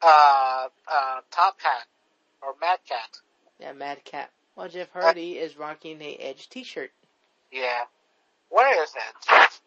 uh, 0.00 0.68
uh, 0.90 1.20
Top 1.30 1.56
Hat. 1.60 1.86
Or 2.40 2.54
Mad 2.62 2.78
Cat. 2.88 3.18
Yeah, 3.58 3.72
Mad 3.74 4.04
Cat. 4.04 4.30
While 4.54 4.70
Jeff 4.70 4.90
Hardy 4.92 5.32
is 5.32 5.58
rocking 5.58 6.00
a 6.00 6.14
Edge 6.16 6.48
t-shirt 6.48 6.92
Yeah. 7.52 7.84
Where 8.48 8.82
is 8.82 8.94
it? 8.94 9.60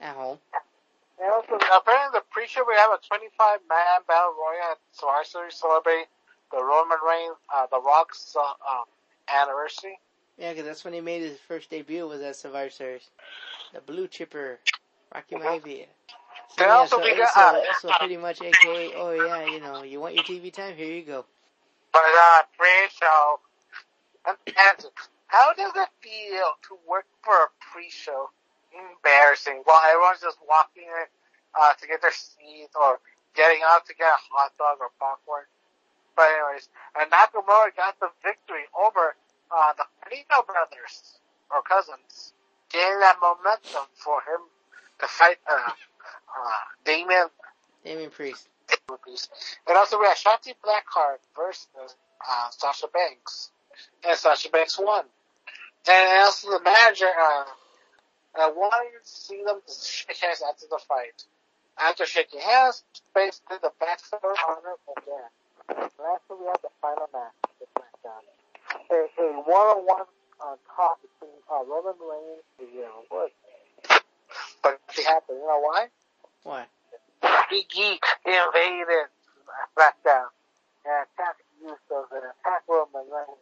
at 0.00 0.14
home. 0.14 0.38
And 1.20 1.30
also, 1.32 1.54
apparently 1.56 2.18
the 2.20 2.24
pre-show 2.30 2.64
we 2.68 2.74
have 2.76 2.90
a 2.92 2.98
25 3.06 3.60
man 3.68 4.02
battle 4.08 4.34
royal 4.34 4.72
at 4.72 4.78
Survivor 4.92 5.24
Series 5.24 5.54
celebrate 5.56 6.06
the 6.52 6.62
Roman 6.62 6.98
Reigns, 7.06 7.36
uh, 7.54 7.66
the 7.70 7.80
Rock's, 7.80 8.36
uh, 8.36 8.42
um, 8.42 8.84
anniversary. 9.28 9.98
Yeah, 10.38 10.54
'cause 10.54 10.64
that's 10.64 10.84
when 10.84 10.94
he 10.94 11.00
made 11.00 11.22
his 11.22 11.38
first 11.40 11.70
debut 11.70 12.06
was 12.08 12.22
at 12.22 12.36
Survivor 12.36 12.70
Series. 12.70 13.10
The 13.72 13.80
Blue 13.80 14.08
Chipper, 14.08 14.60
Rocky 15.14 15.36
Maivia. 15.36 15.86
So, 16.48 16.64
yeah, 16.64 16.72
also 16.74 16.96
so, 16.96 17.04
we 17.04 17.16
got, 17.16 17.30
so, 17.30 17.40
uh, 17.42 17.72
so 17.72 17.92
pretty 17.94 18.16
much 18.16 18.42
AKA, 18.42 18.94
oh 18.94 19.12
yeah, 19.12 19.44
you 19.44 19.60
know, 19.60 19.82
you 19.82 20.00
want 20.00 20.14
your 20.14 20.24
TV 20.24 20.52
time? 20.52 20.76
Here 20.76 20.92
you 20.92 21.04
go. 21.04 21.26
But, 21.92 22.04
uh, 22.06 22.42
pre-show. 22.58 23.40
And, 24.26 24.36
and 24.46 24.86
how 25.28 25.52
does 25.54 25.72
it 25.76 25.88
feel 26.00 26.52
to 26.68 26.78
work 26.88 27.06
for 27.22 27.34
a 27.34 27.48
pre-show? 27.72 28.30
Embarrassing. 28.74 29.62
While 29.64 29.82
everyone's 29.86 30.20
just 30.20 30.38
walking 30.44 30.84
in, 30.84 31.06
uh, 31.54 31.72
to 31.80 31.86
get 31.86 32.02
their 32.02 32.12
seats 32.12 32.74
or 32.74 32.98
getting 33.34 33.62
out 33.62 33.86
to 33.86 33.94
get 33.94 34.10
a 34.10 34.20
hot 34.34 34.52
dog 34.58 34.78
or 34.80 34.90
popcorn. 34.98 35.46
But 36.16 36.30
anyways, 36.30 36.68
and 36.98 37.10
Nakamura 37.10 37.74
got 37.74 37.98
the 37.98 38.10
victory 38.22 38.66
over, 38.74 39.14
uh, 39.50 39.72
the 39.78 39.86
Carino 40.02 40.46
brothers, 40.46 41.18
or 41.50 41.62
cousins. 41.62 42.32
Getting 42.70 43.00
that 43.00 43.18
momentum 43.22 43.86
for 43.94 44.18
him 44.22 44.42
to 45.00 45.06
fight, 45.06 45.38
uh, 45.50 45.70
uh, 45.70 46.64
Damian 46.84 47.28
Damian 47.84 48.10
Priest. 48.10 48.48
rupees. 48.88 49.28
And 49.68 49.76
also 49.76 49.98
we 49.98 50.06
have 50.06 50.16
Shotzi 50.16 50.54
Blackheart 50.64 51.18
versus 51.36 51.96
uh, 52.26 52.48
Sasha 52.50 52.86
Banks. 52.88 53.50
And 54.06 54.16
Sasha 54.16 54.48
Banks 54.50 54.78
won. 54.78 55.04
And 55.88 56.18
also 56.24 56.50
the 56.50 56.60
manager, 56.64 57.10
uh, 57.10 57.44
I 58.36 58.50
wanted 58.50 58.98
to 59.02 59.08
see 59.08 59.42
them 59.44 59.60
shake 59.66 60.16
hands 60.18 60.42
after 60.48 60.66
the 60.68 60.80
fight. 60.88 61.24
After 61.78 62.06
shaking 62.06 62.40
hands, 62.40 62.82
Banks 63.14 63.40
did 63.48 63.60
the 63.62 63.72
backstory 63.80 64.34
honor 64.48 64.76
again. 64.96 65.30
And 65.68 65.78
after 65.78 66.34
we 66.38 66.46
have 66.46 66.62
the 66.62 66.70
final 66.80 67.08
match, 67.12 67.32
the 67.60 67.66
SmackDown. 67.74 68.22
A, 68.90 69.22
a 69.22 69.42
one-on-one 69.42 70.06
uh, 70.40 70.56
talk 70.74 70.98
between 71.02 71.38
uh, 71.50 71.64
Roman 71.64 71.94
Reigns 72.00 72.42
and 72.58 72.68
Xavier 72.68 72.88
Woods. 73.10 73.32
But 74.62 74.80
it 74.96 75.04
happened. 75.06 75.38
You 75.38 75.46
know 75.46 75.60
why? 75.60 75.86
Why? 76.42 76.66
Big 77.50 77.66
E 77.76 77.98
invaded 78.26 79.08
SmackDown 79.76 80.28
and 80.84 81.06
attacked 81.06 81.42
the 81.60 81.70
Usos 81.70 82.06
and 82.12 82.24
attacked 82.24 82.68
Roman 82.68 83.06
Reigns. 83.10 83.38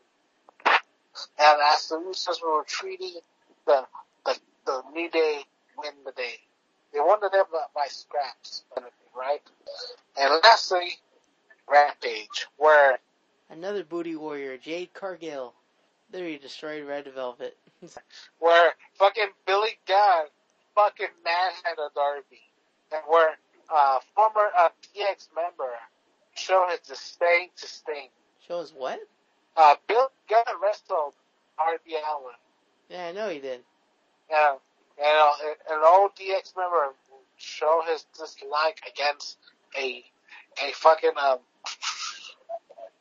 And 1.38 1.61
as 1.72 1.88
the 1.88 1.97
Usos 1.97 2.43
were 2.43 2.61
retreating, 2.61 3.20
the 3.66 3.86
the 4.67 4.83
New 4.93 5.11
Day 5.11 5.41
win 5.77 5.93
the 6.05 6.13
day. 6.13 6.35
They 6.93 7.01
won 7.01 7.19
the 7.21 7.29
day 7.31 7.43
by, 7.51 7.65
by 7.75 7.87
scraps, 7.89 8.65
right? 9.17 9.41
And 10.19 10.41
lastly, 10.43 10.99
Rampage, 11.69 12.47
where 12.57 12.99
Another 13.51 13.85
booty 13.85 14.17
warrior, 14.17 14.57
Jade 14.57 14.95
Cargill. 14.95 15.53
Literally 16.11 16.39
destroyed 16.39 16.87
Red 16.87 17.07
Velvet. 17.15 17.57
where 18.39 18.73
fucking 18.95 19.29
Billy 19.47 19.79
Gunn 19.87 20.27
fucking 20.75 21.07
manhandled 21.25 21.93
Darby, 21.95 22.41
and 22.93 23.03
where 23.07 23.37
uh 23.73 23.99
former 24.15 24.49
uh, 24.59 24.69
DX 24.97 25.29
member 25.35 25.71
showed 26.35 26.69
his 26.71 26.81
disdain 26.81 27.49
to 27.57 27.67
Sting. 27.67 28.09
Shows 28.47 28.73
what? 28.77 29.01
Uh, 29.57 29.75
Bill 29.87 30.11
Gunn 30.29 30.55
wrestled 30.63 31.15
Darby 31.57 31.95
Allin. 32.09 32.35
Yeah, 32.89 33.07
I 33.07 33.13
know 33.13 33.29
he 33.29 33.39
did. 33.39 33.61
Yeah, 34.33 34.55
and 34.99 35.18
uh, 35.18 35.74
an 35.74 35.83
old 35.85 36.12
DX 36.16 36.57
member 36.57 36.95
show 37.37 37.83
his 37.87 38.07
dislike 38.18 38.80
against 38.91 39.37
a 39.78 40.03
a 40.66 40.72
fucking 40.72 41.11
um 41.22 41.39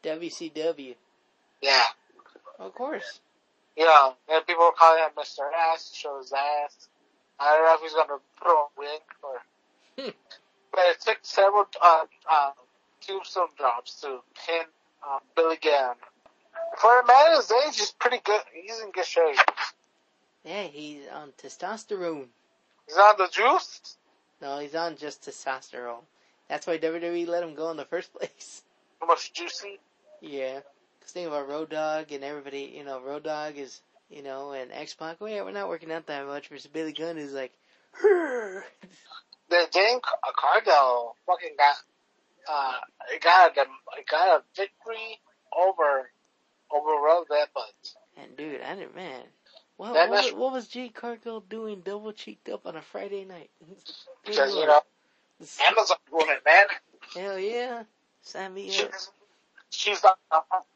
WCW. 0.04 0.96
Yeah. 1.62 1.84
Of 2.60 2.74
course. 2.74 3.20
You 3.78 3.86
know, 3.86 4.14
and 4.30 4.46
people 4.46 4.66
were 4.66 4.72
calling 4.78 5.02
him 5.04 5.12
Mr. 5.18 5.48
Ass, 5.74 5.94
show 5.96 6.18
his 6.20 6.34
ass. 6.34 6.90
I 7.40 7.56
don't 7.56 7.66
know 7.66 7.76
if 7.76 7.82
he's 7.82 7.94
gonna 7.94 8.20
put 8.38 8.48
on 8.48 8.68
a 8.78 8.80
wig 8.80 9.02
or. 9.24 9.42
Hmm. 9.98 10.10
but 10.72 10.82
it 10.90 11.02
took 11.02 11.18
several 11.22 11.66
uh, 11.82 12.06
uh, 12.30 12.52
tombstone 13.02 13.48
drops 13.58 14.02
to 14.02 14.20
pin 14.46 14.64
um, 15.08 15.20
Billy 15.36 15.58
Gunn. 15.62 15.96
For 16.78 17.00
a 17.00 17.06
man 17.06 17.36
his 17.36 17.52
age, 17.52 17.78
he's 17.78 17.92
pretty 17.92 18.20
good. 18.24 18.42
He's 18.54 18.80
in 18.80 18.92
good 18.92 19.06
shape. 19.06 19.38
Yeah, 20.44 20.64
he's 20.64 21.04
on 21.14 21.32
testosterone. 21.42 22.28
He's 22.88 22.98
on 22.98 23.16
the 23.18 23.28
juice. 23.32 23.98
No, 24.42 24.60
he's 24.60 24.76
on 24.76 24.98
just 24.98 25.24
testosterone. 25.24 26.04
That's 26.50 26.66
why 26.66 26.78
WWE 26.78 27.28
let 27.28 27.44
him 27.44 27.56
go 27.56 27.70
in 27.72 27.78
the 27.78 27.86
first 27.86 28.14
place. 28.18 28.64
Too 29.00 29.08
much 29.08 29.34
juicy. 29.34 29.80
Yeah. 30.22 30.62
Cause 31.02 31.12
think 31.12 31.28
about 31.28 31.50
Road 31.50 31.70
Dog 31.70 32.12
and 32.12 32.24
everybody, 32.24 32.74
you 32.76 32.84
know, 32.84 33.02
Road 33.02 33.24
Dog 33.24 33.58
is, 33.58 33.82
you 34.10 34.22
know, 34.22 34.52
and 34.52 34.72
X-Pac, 34.72 35.18
oh 35.22 35.26
yeah, 35.26 35.42
we're 35.44 35.52
not 35.52 35.70
working 35.70 35.92
out 35.92 36.06
that 36.08 36.28
much 36.28 36.48
versus 36.50 36.70
Billy 36.72 36.94
Gunn 36.94 37.18
is 37.18 37.34
like, 37.34 37.54
The 38.02 38.64
Jane 39.74 40.00
Car- 40.00 40.34
Cargill 40.38 41.16
fucking 41.26 41.56
got 41.58 41.76
uh 42.50 42.74
got 43.22 43.52
a 43.58 43.66
got 44.10 44.40
a 44.40 44.44
victory 44.56 45.20
over 45.56 46.10
over 46.72 47.04
Road 47.04 47.26
that 47.30 47.50
but 47.54 47.74
and 48.18 48.36
dude, 48.38 48.62
I 48.62 48.76
didn't, 48.76 48.96
man. 48.96 49.22
What, 49.82 49.94
That 49.96 50.12
what, 50.12 50.38
what 50.38 50.54
was 50.54 50.68
Jade 50.68 50.94
Cargill 50.94 51.40
doing 51.40 51.82
double 51.84 52.14
cheeked 52.14 52.50
up 52.50 52.68
on 52.68 52.76
a 52.76 52.84
Friday 52.84 53.26
night? 53.26 53.50
Because 54.24 54.54
you 54.54 54.68
know 54.68 54.80
Amazon 55.68 55.98
woman 56.12 56.36
man 56.46 56.66
Hell 57.16 57.40
yeah. 57.40 57.82
Sign 58.22 58.54
me 58.54 58.68
up. 58.68 58.74
she's 58.76 59.12
she's 59.72 60.04
uh, 60.06 60.12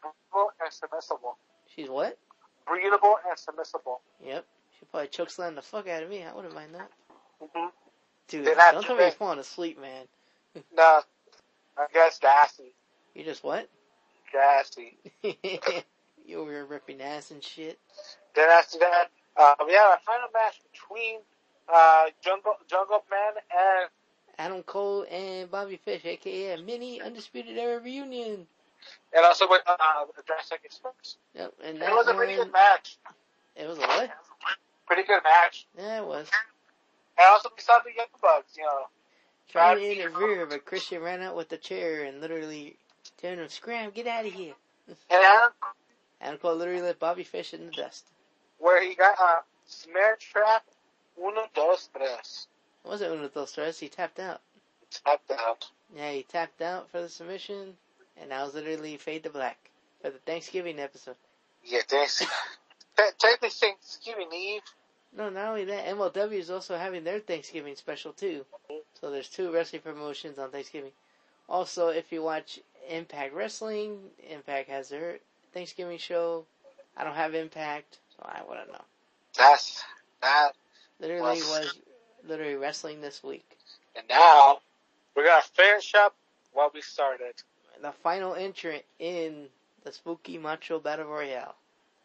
breathable 0.01 0.49
and 0.59 0.71
submissible. 0.71 1.35
She's 1.67 1.87
what? 1.87 2.17
Breathable 2.65 3.17
and 3.29 3.37
submissible. 3.37 3.97
Yep. 4.25 4.43
She 4.79 4.85
probably 4.89 5.09
chokeslam 5.09 5.53
the 5.53 5.61
fuck 5.61 5.87
out 5.87 6.01
of 6.01 6.09
me. 6.09 6.23
I 6.23 6.33
wouldn't 6.33 6.55
mind 6.55 6.73
that. 6.73 6.89
Mm-hmm. 7.43 7.67
Dude, 8.27 8.43
They're 8.47 8.55
not 8.55 8.73
don't 8.73 8.83
tell 8.83 8.95
me 8.95 9.03
you're 9.03 9.11
falling 9.11 9.37
asleep, 9.37 9.79
man. 9.79 10.05
No, 10.75 11.01
I 11.77 11.85
guess 11.93 12.17
gassy, 12.17 12.73
You 13.13 13.23
just 13.23 13.43
what? 13.43 13.69
gassy. 14.33 14.97
you 16.25 16.39
over 16.39 16.49
here 16.49 16.65
ripping 16.65 17.01
ass 17.01 17.29
and 17.29 17.43
shit. 17.43 17.77
Then 18.35 18.49
after 18.49 18.79
that, 18.79 19.09
uh, 19.37 19.55
we 19.65 19.73
had 19.73 19.93
a 19.95 19.99
final 20.05 20.27
match 20.33 20.59
between 20.71 21.19
uh, 21.73 22.05
Jungle 22.23 22.55
Jungle 22.69 23.03
Man 23.09 23.33
and 23.51 23.89
Adam 24.37 24.63
Cole 24.63 25.05
and 25.09 25.49
Bobby 25.49 25.77
Fish, 25.77 26.03
aka 26.05 26.61
mini 26.61 27.01
Undisputed 27.01 27.57
Era 27.57 27.79
reunion. 27.79 28.47
and 29.13 29.25
also 29.25 29.47
with 29.49 29.61
uh, 29.67 29.77
the 30.15 30.23
Jurassic 30.23 30.61
Express. 30.63 31.17
Yep, 31.33 31.53
and 31.63 31.81
that 31.81 31.89
It 31.89 31.95
was 31.95 32.07
a 32.07 32.09
one, 32.11 32.17
pretty 32.17 32.35
good 32.35 32.51
match. 32.51 32.97
it 33.55 33.67
was 33.67 33.77
a 33.77 33.81
what? 33.81 34.11
Pretty 34.87 35.03
good 35.03 35.21
match. 35.23 35.65
Yeah, 35.77 36.01
it 36.01 36.05
was. 36.05 36.29
And 37.17 37.25
also 37.31 37.49
we 37.55 37.61
saw 37.61 37.79
the 37.83 37.91
Young 37.95 38.07
Bucks, 38.21 38.57
you 38.57 38.63
know. 38.63 38.87
Trying 39.49 39.77
to 39.79 39.91
interfere, 39.91 40.45
but 40.47 40.65
Christian 40.65 41.01
ran 41.01 41.21
out 41.21 41.35
with 41.35 41.49
the 41.49 41.57
chair 41.57 42.03
and 42.03 42.19
literally 42.19 42.75
telling 43.21 43.39
him, 43.39 43.47
"Scram, 43.47 43.91
get 43.91 44.07
out 44.07 44.25
of 44.25 44.33
here." 44.33 44.53
And 44.87 44.97
Adam, 45.09 45.51
Adam 46.19 46.37
Cole 46.39 46.55
literally 46.55 46.81
left 46.81 46.99
Bobby 46.99 47.23
Fish 47.23 47.53
in 47.53 47.65
the 47.67 47.71
dust. 47.71 48.05
Where 48.65 48.81
he 48.83 48.95
got 48.95 49.15
uh, 49.19 49.23
a 49.23 49.43
snare 49.67 50.17
trap, 50.19 50.63
uno, 51.23 51.43
dos, 51.53 51.87
tres. 51.95 52.47
It 52.83 52.87
wasn't 52.87 53.11
one 53.15 53.23
of 53.23 53.33
those 53.33 53.51
threats. 53.51 53.79
He 53.79 53.89
tapped 53.89 54.19
out. 54.19 54.41
Tapped 54.89 55.29
out. 55.31 55.67
Yeah, 55.95 56.11
he 56.11 56.23
tapped 56.23 56.63
out 56.63 56.89
for 56.89 56.99
the 56.99 57.09
submission, 57.09 57.75
and 58.19 58.31
that 58.31 58.43
was 58.43 58.55
literally 58.55 58.97
fade 58.97 59.23
to 59.23 59.29
black 59.29 59.57
for 60.01 60.09
the 60.09 60.17
Thanksgiving 60.17 60.79
episode. 60.79 61.15
Yeah, 61.63 61.81
thanks. 61.87 62.19
Te- 62.97 63.03
Technically 63.19 63.49
Thanksgiving 63.49 64.29
Eve. 64.33 64.61
No, 65.15 65.29
not 65.29 65.49
only 65.49 65.65
that, 65.65 65.85
MLW 65.85 66.33
is 66.33 66.49
also 66.49 66.75
having 66.75 67.03
their 67.03 67.19
Thanksgiving 67.19 67.75
special 67.75 68.13
too. 68.13 68.45
So 68.99 69.11
there's 69.11 69.29
two 69.29 69.51
wrestling 69.53 69.83
promotions 69.83 70.39
on 70.39 70.49
Thanksgiving. 70.49 70.91
Also, 71.47 71.89
if 71.89 72.11
you 72.11 72.23
watch 72.23 72.59
Impact 72.89 73.33
Wrestling, 73.33 73.99
Impact 74.27 74.69
has 74.69 74.89
their 74.89 75.19
Thanksgiving 75.53 75.99
show. 75.99 76.45
I 76.97 77.03
don't 77.03 77.15
have 77.15 77.35
Impact, 77.35 77.99
so 78.17 78.23
I 78.25 78.41
wouldn't 78.47 78.71
know. 78.71 78.83
That's 79.37 79.83
that. 80.21 80.51
Literally 80.99 81.41
Well- 81.41 81.59
was 81.61 81.79
literally 82.23 82.55
wrestling 82.55 83.01
this 83.01 83.23
week. 83.23 83.57
And 83.95 84.07
now 84.07 84.59
we're 85.15 85.25
gonna 85.25 85.41
finish 85.41 85.93
up 85.95 86.15
what 86.53 86.73
we 86.73 86.81
started. 86.81 87.35
The 87.81 87.91
final 87.91 88.33
entrant 88.35 88.83
in 88.99 89.49
the 89.83 89.91
Spooky 89.91 90.37
Macho 90.37 90.79
Battle 90.79 91.05
Royale. 91.05 91.55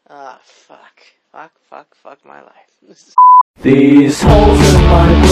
Ah, 0.08 0.40
fuck. 0.44 1.00
Fuck, 1.32 1.52
fuck, 1.68 1.94
fuck 1.94 2.24
my 2.24 2.40
life. 2.42 2.74
These 3.62 4.20
holes 4.22 4.74
in 4.74 4.82
my 4.86 5.24